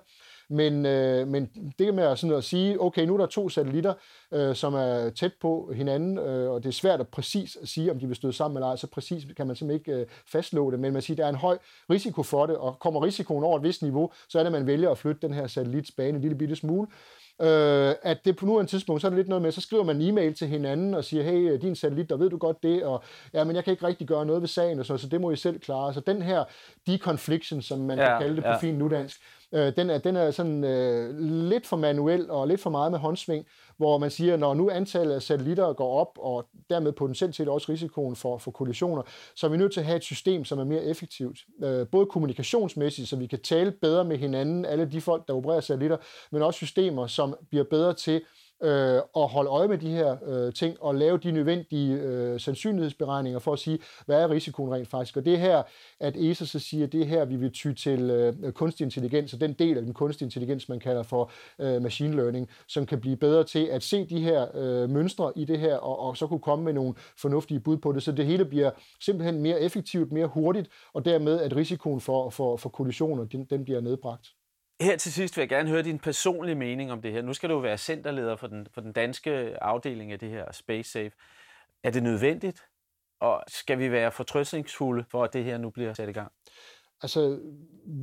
men, 0.48 0.86
øh, 0.86 1.28
men 1.28 1.50
det 1.78 1.94
med 1.94 2.16
sådan 2.16 2.36
at 2.36 2.44
sige, 2.44 2.80
okay, 2.80 3.06
nu 3.06 3.14
er 3.14 3.18
der 3.18 3.26
to 3.26 3.48
satellitter, 3.48 3.94
øh, 4.32 4.54
som 4.54 4.74
er 4.74 5.10
tæt 5.10 5.32
på 5.40 5.72
hinanden, 5.74 6.18
øh, 6.18 6.50
og 6.50 6.62
det 6.62 6.68
er 6.68 6.72
svært 6.72 7.00
at 7.00 7.08
præcis 7.08 7.58
at 7.62 7.68
sige, 7.68 7.90
om 7.90 7.98
de 7.98 8.06
vil 8.06 8.16
støde 8.16 8.32
sammen 8.32 8.56
eller 8.56 8.68
ej, 8.68 8.76
så 8.76 8.86
præcis 8.86 9.24
kan 9.36 9.46
man 9.46 9.56
simpelthen 9.56 9.92
ikke 9.94 10.02
øh, 10.02 10.06
fastslå 10.26 10.70
det, 10.70 10.80
men 10.80 10.92
man 10.92 11.02
siger, 11.02 11.16
der 11.16 11.24
er 11.24 11.28
en 11.28 11.34
høj 11.34 11.58
risiko 11.90 12.22
for 12.22 12.46
det, 12.46 12.56
og 12.56 12.78
kommer 12.78 13.04
risikoen 13.04 13.44
over 13.44 13.56
et 13.56 13.62
vist 13.62 13.82
niveau, 13.82 14.10
så 14.28 14.38
er 14.38 14.42
det, 14.42 14.46
at 14.46 14.52
man 14.52 14.66
vælger 14.66 14.90
at 14.90 14.98
flytte 14.98 15.26
den 15.26 15.34
her 15.34 15.46
satellits 15.46 15.90
bane 15.90 16.16
en 16.16 16.20
lille 16.20 16.38
bitte 16.38 16.56
smule, 16.56 16.86
øh, 17.42 17.94
at 18.02 18.24
det 18.24 18.36
på 18.36 18.46
nuværende 18.46 18.70
tidspunkt, 18.70 19.00
så 19.00 19.06
er 19.06 19.10
det 19.10 19.18
lidt 19.18 19.28
noget 19.28 19.42
med, 19.42 19.52
så 19.52 19.60
skriver 19.60 19.84
man 19.84 19.96
en 19.96 20.08
e-mail 20.08 20.34
til 20.34 20.48
hinanden 20.48 20.94
og 20.94 21.04
siger, 21.04 21.22
hey, 21.22 21.58
din 21.62 21.76
satellit, 21.76 22.10
der 22.10 22.16
ved 22.16 22.30
du 22.30 22.36
godt 22.36 22.62
det, 22.62 22.84
og 22.84 23.02
ja, 23.34 23.44
men 23.44 23.56
jeg 23.56 23.64
kan 23.64 23.70
ikke 23.70 23.86
rigtig 23.86 24.06
gøre 24.06 24.26
noget 24.26 24.42
ved 24.42 24.48
sagen, 24.48 24.78
og 24.80 24.86
så, 24.86 24.96
så 24.96 25.08
det 25.08 25.20
må 25.20 25.30
I 25.30 25.36
selv 25.36 25.58
klare. 25.58 25.94
Så 25.94 26.00
den 26.00 26.22
her 26.22 26.44
deconfliction, 26.86 27.62
som 27.62 27.78
man 27.78 27.98
ja, 27.98 28.04
kan 28.08 28.20
kalde 28.20 28.36
det 28.36 28.44
på 28.44 28.50
ja. 28.50 28.56
fint 28.56 28.78
nudansk, 28.78 29.20
øh, 29.52 29.76
den, 29.76 29.90
er, 29.90 29.98
den 29.98 30.16
er 30.16 30.30
sådan 30.30 30.64
øh, 30.64 31.18
lidt 31.20 31.66
for 31.66 31.76
manuel 31.76 32.30
og 32.30 32.48
lidt 32.48 32.60
for 32.60 32.70
meget 32.70 32.92
med 32.92 32.98
håndsving, 32.98 33.46
hvor 33.76 33.98
man 33.98 34.10
siger, 34.10 34.36
når 34.36 34.54
nu 34.54 34.70
antallet 34.70 35.14
af 35.14 35.22
satellitter 35.22 35.72
går 35.72 36.00
op, 36.00 36.18
og 36.18 36.48
dermed 36.70 36.92
potentielt 36.92 37.34
set 37.34 37.48
også 37.48 37.72
risikoen 37.72 38.16
for, 38.16 38.38
for 38.38 38.50
kollisioner, 38.50 39.02
så 39.34 39.46
er 39.46 39.50
vi 39.50 39.56
nødt 39.56 39.72
til 39.72 39.80
at 39.80 39.86
have 39.86 39.96
et 39.96 40.04
system, 40.04 40.44
som 40.44 40.58
er 40.58 40.64
mere 40.64 40.84
effektivt. 40.84 41.38
Øh, 41.64 41.86
både 41.86 42.06
kommunikationsmæssigt, 42.06 43.08
så 43.08 43.16
vi 43.16 43.26
kan 43.26 43.42
tale 43.42 43.70
bedre 43.70 44.04
med 44.04 44.16
hinanden, 44.18 44.64
alle 44.64 44.84
de 44.84 45.00
folk, 45.00 45.28
der 45.28 45.34
opererer 45.34 45.60
satellitter, 45.60 45.96
men 46.32 46.42
også 46.42 46.56
systemer, 46.56 47.06
som 47.06 47.34
bliver 47.50 47.64
bedre 47.64 47.94
til 47.94 48.22
øh, 48.62 49.00
at 49.16 49.28
holde 49.28 49.50
øje 49.50 49.68
med 49.68 49.78
de 49.78 49.90
her 49.90 50.16
øh, 50.26 50.52
ting 50.52 50.82
og 50.82 50.94
lave 50.94 51.18
de 51.18 51.32
nødvendige 51.32 51.94
øh, 51.94 52.40
sandsynlighedsberegninger 52.40 53.38
for 53.38 53.52
at 53.52 53.58
sige, 53.58 53.78
hvad 54.06 54.22
er 54.22 54.30
risikoen 54.30 54.74
rent 54.74 54.88
faktisk. 54.88 55.16
Og 55.16 55.24
det 55.24 55.34
er 55.34 55.38
her, 55.38 55.62
at 56.00 56.16
ESA 56.16 56.44
så 56.44 56.58
siger, 56.58 56.86
at 56.86 56.92
det 56.92 57.00
er 57.02 57.06
her, 57.06 57.24
vi 57.24 57.36
vil 57.36 57.52
ty 57.52 57.72
til 57.72 58.10
øh, 58.10 58.52
kunstig 58.52 58.84
intelligens, 58.84 59.32
og 59.32 59.40
den 59.40 59.52
del 59.52 59.76
af 59.76 59.82
den 59.82 59.94
kunstig 59.94 60.24
intelligens, 60.24 60.68
man 60.68 60.80
kalder 60.80 61.02
for 61.02 61.30
øh, 61.58 61.82
machine 61.82 62.16
learning, 62.16 62.48
som 62.68 62.86
kan 62.86 63.00
blive 63.00 63.16
bedre 63.16 63.44
til 63.44 63.64
at 63.64 63.82
se 63.82 64.04
de 64.04 64.20
her 64.20 64.46
øh, 64.54 64.90
mønstre 64.90 65.32
i 65.36 65.44
det 65.44 65.58
her, 65.58 65.76
og, 65.76 65.98
og 65.98 66.16
så 66.16 66.26
kunne 66.26 66.40
komme 66.40 66.64
med 66.64 66.72
nogle 66.72 66.94
fornuftige 67.16 67.60
bud 67.60 67.76
på 67.76 67.92
det, 67.92 68.02
så 68.02 68.12
det 68.12 68.26
hele 68.26 68.44
bliver 68.44 68.70
simpelthen 69.00 69.42
mere 69.42 69.60
effektivt, 69.60 70.12
mere 70.12 70.26
hurtigt, 70.26 70.68
og 70.94 71.04
dermed 71.04 71.40
at 71.40 71.56
risikoen 71.56 72.00
for, 72.00 72.30
for, 72.30 72.56
for 72.56 72.68
kollisioner, 72.68 73.24
den, 73.24 73.44
den 73.44 73.64
bliver 73.64 73.80
nedbragt. 73.80 74.35
Her 74.80 74.96
til 74.96 75.12
sidst 75.12 75.36
vil 75.36 75.42
jeg 75.42 75.48
gerne 75.48 75.68
høre 75.68 75.82
din 75.82 75.98
personlige 75.98 76.54
mening 76.54 76.92
om 76.92 77.02
det 77.02 77.12
her. 77.12 77.22
Nu 77.22 77.32
skal 77.32 77.50
du 77.50 77.58
være 77.58 77.78
centerleder 77.78 78.36
for 78.36 78.46
den, 78.46 78.66
for 78.74 78.80
den 78.80 78.92
danske 78.92 79.30
afdeling 79.62 80.12
af 80.12 80.18
det 80.18 80.30
her 80.30 80.52
Space 80.52 80.90
Safe. 80.90 81.10
Er 81.84 81.90
det 81.90 82.02
nødvendigt? 82.02 82.62
Og 83.20 83.42
skal 83.48 83.78
vi 83.78 83.92
være 83.92 84.12
fortrøstningsfulde 84.12 85.04
for, 85.10 85.24
at 85.24 85.32
det 85.32 85.44
her 85.44 85.58
nu 85.58 85.70
bliver 85.70 85.94
sat 85.94 86.08
i 86.08 86.12
gang? 86.12 86.32
Altså, 87.02 87.40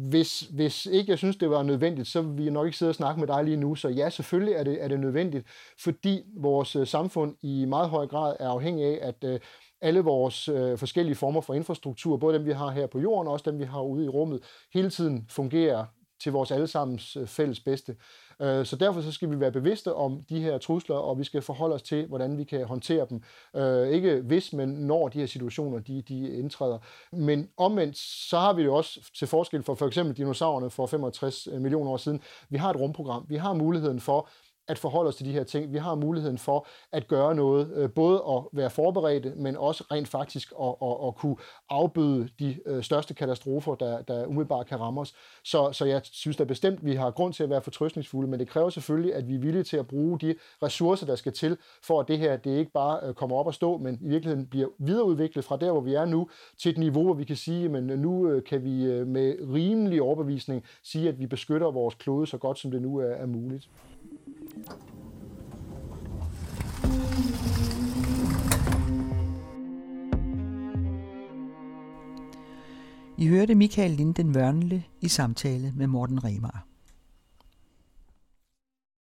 hvis, 0.09 0.39
hvis 0.39 0.85
ikke 0.85 1.11
jeg 1.11 1.17
synes, 1.17 1.35
det 1.35 1.49
var 1.49 1.63
nødvendigt, 1.63 2.07
så 2.07 2.21
vil 2.21 2.45
vi 2.45 2.49
nok 2.49 2.65
ikke 2.65 2.77
sidde 2.77 2.89
og 2.89 2.95
snakke 2.95 3.19
med 3.19 3.27
dig 3.27 3.43
lige 3.43 3.57
nu. 3.57 3.75
Så 3.75 3.89
ja, 3.89 4.09
selvfølgelig 4.09 4.53
er 4.53 4.63
det, 4.63 4.83
er 4.83 4.87
det 4.87 4.99
nødvendigt, 4.99 5.47
fordi 5.79 6.23
vores 6.37 6.75
øh, 6.75 6.87
samfund 6.87 7.35
i 7.41 7.65
meget 7.65 7.89
høj 7.89 8.07
grad 8.07 8.35
er 8.39 8.49
afhængig 8.49 8.85
af, 8.85 9.07
at 9.07 9.23
øh, 9.23 9.39
alle 9.81 9.99
vores 9.99 10.49
øh, 10.49 10.77
forskellige 10.77 11.15
former 11.15 11.41
for 11.41 11.53
infrastruktur, 11.53 12.17
både 12.17 12.37
dem 12.37 12.45
vi 12.45 12.51
har 12.51 12.69
her 12.69 12.87
på 12.87 12.99
jorden 12.99 13.27
og 13.27 13.33
også 13.33 13.51
dem 13.51 13.59
vi 13.59 13.63
har 13.63 13.81
ude 13.81 14.05
i 14.05 14.09
rummet, 14.09 14.43
hele 14.73 14.89
tiden 14.89 15.25
fungerer 15.29 15.85
til 16.23 16.31
vores 16.31 16.51
allesammens 16.51 17.15
øh, 17.15 17.27
fælles 17.27 17.59
bedste. 17.59 17.95
Øh, 18.41 18.65
så 18.65 18.75
derfor 18.75 19.01
så 19.01 19.11
skal 19.11 19.31
vi 19.31 19.39
være 19.39 19.51
bevidste 19.51 19.93
om 19.93 20.23
de 20.29 20.41
her 20.41 20.57
trusler, 20.57 20.95
og 20.95 21.19
vi 21.19 21.23
skal 21.23 21.41
forholde 21.41 21.75
os 21.75 21.81
til, 21.81 22.07
hvordan 22.07 22.37
vi 22.37 22.43
kan 22.43 22.65
håndtere 22.65 23.07
dem. 23.09 23.21
Øh, 23.55 23.89
ikke 23.89 24.21
hvis, 24.21 24.53
men 24.53 24.69
når 24.69 25.07
de 25.07 25.19
her 25.19 25.25
situationer 25.25 25.79
de, 25.79 26.01
de 26.01 26.37
indtræder. 26.37 26.77
Men 27.11 27.49
omvendt, 27.57 27.97
så 27.97 28.39
har 28.39 28.53
vi 28.53 28.63
jo 28.63 28.75
også 28.75 29.11
til 29.15 29.27
forskel 29.27 29.63
for 29.63 29.75
for 29.75 29.87
eksempel 29.87 30.17
dinosaurerne 30.17 30.69
for 30.69 30.85
65 30.85 31.47
millioner 31.59 31.91
år 31.91 31.97
siden, 31.97 32.21
vi 32.49 32.57
har 32.57 32.69
et 32.69 32.79
rumprogram. 32.79 33.25
Vi 33.29 33.35
har 33.35 33.53
muligheden 33.53 33.99
for 33.99 34.29
at 34.67 34.77
forholde 34.79 35.07
os 35.07 35.15
til 35.15 35.25
de 35.25 35.31
her 35.31 35.43
ting. 35.43 35.73
Vi 35.73 35.77
har 35.77 35.95
muligheden 35.95 36.37
for 36.37 36.67
at 36.91 37.07
gøre 37.07 37.35
noget, 37.35 37.71
øh, 37.75 37.89
både 37.89 38.23
at 38.29 38.43
være 38.53 38.69
forberedte, 38.69 39.33
men 39.35 39.57
også 39.57 39.83
rent 39.91 40.07
faktisk 40.07 40.53
at, 40.61 40.75
at, 40.81 41.07
at 41.07 41.15
kunne 41.15 41.35
afbøde 41.69 42.29
de 42.39 42.59
øh, 42.65 42.83
største 42.83 43.13
katastrofer, 43.13 43.75
der, 43.75 44.01
der 44.01 44.25
umiddelbart 44.25 44.67
kan 44.67 44.79
ramme 44.79 45.01
os. 45.01 45.13
Så, 45.43 45.71
så 45.71 45.85
jeg 45.85 46.01
synes 46.03 46.37
da 46.37 46.43
bestemt, 46.43 46.79
at 46.79 46.85
vi 46.85 46.95
har 46.95 47.11
grund 47.11 47.33
til 47.33 47.43
at 47.43 47.49
være 47.49 47.61
fortrøstningsfulde, 47.61 48.29
men 48.29 48.39
det 48.39 48.47
kræver 48.47 48.69
selvfølgelig, 48.69 49.15
at 49.15 49.27
vi 49.27 49.35
er 49.35 49.39
villige 49.39 49.63
til 49.63 49.77
at 49.77 49.87
bruge 49.87 50.19
de 50.19 50.35
ressourcer, 50.63 51.05
der 51.05 51.15
skal 51.15 51.33
til, 51.33 51.57
for 51.83 51.99
at 51.99 52.07
det 52.07 52.19
her 52.19 52.37
det 52.37 52.57
ikke 52.57 52.71
bare 52.71 52.99
øh, 53.03 53.13
kommer 53.13 53.35
op 53.35 53.47
og 53.47 53.53
stå, 53.53 53.77
men 53.77 53.99
i 54.01 54.07
virkeligheden 54.07 54.47
bliver 54.47 54.67
videreudviklet 54.79 55.45
fra 55.45 55.57
der, 55.57 55.71
hvor 55.71 55.81
vi 55.81 55.93
er 55.93 56.05
nu, 56.05 56.29
til 56.57 56.71
et 56.71 56.77
niveau, 56.77 57.03
hvor 57.03 57.13
vi 57.13 57.23
kan 57.23 57.35
sige, 57.35 57.69
men 57.69 57.83
nu 57.83 58.41
kan 58.45 58.63
vi 58.63 59.05
med 59.05 59.35
rimelig 59.53 60.01
overbevisning 60.01 60.63
sige, 60.83 61.09
at 61.09 61.19
vi 61.19 61.27
beskytter 61.27 61.71
vores 61.71 61.95
klode 61.95 62.27
så 62.27 62.37
godt, 62.37 62.59
som 62.59 62.71
det 62.71 62.81
nu 62.81 62.97
er, 62.97 63.05
er 63.05 63.25
muligt. 63.25 63.69
I 73.23 73.27
hørte 73.27 73.55
Michael 73.55 73.91
Linden 73.91 74.35
Vørnle 74.35 74.83
i 75.01 75.07
samtale 75.07 75.73
med 75.75 75.87
Morten 75.87 76.23
Remar. 76.23 76.72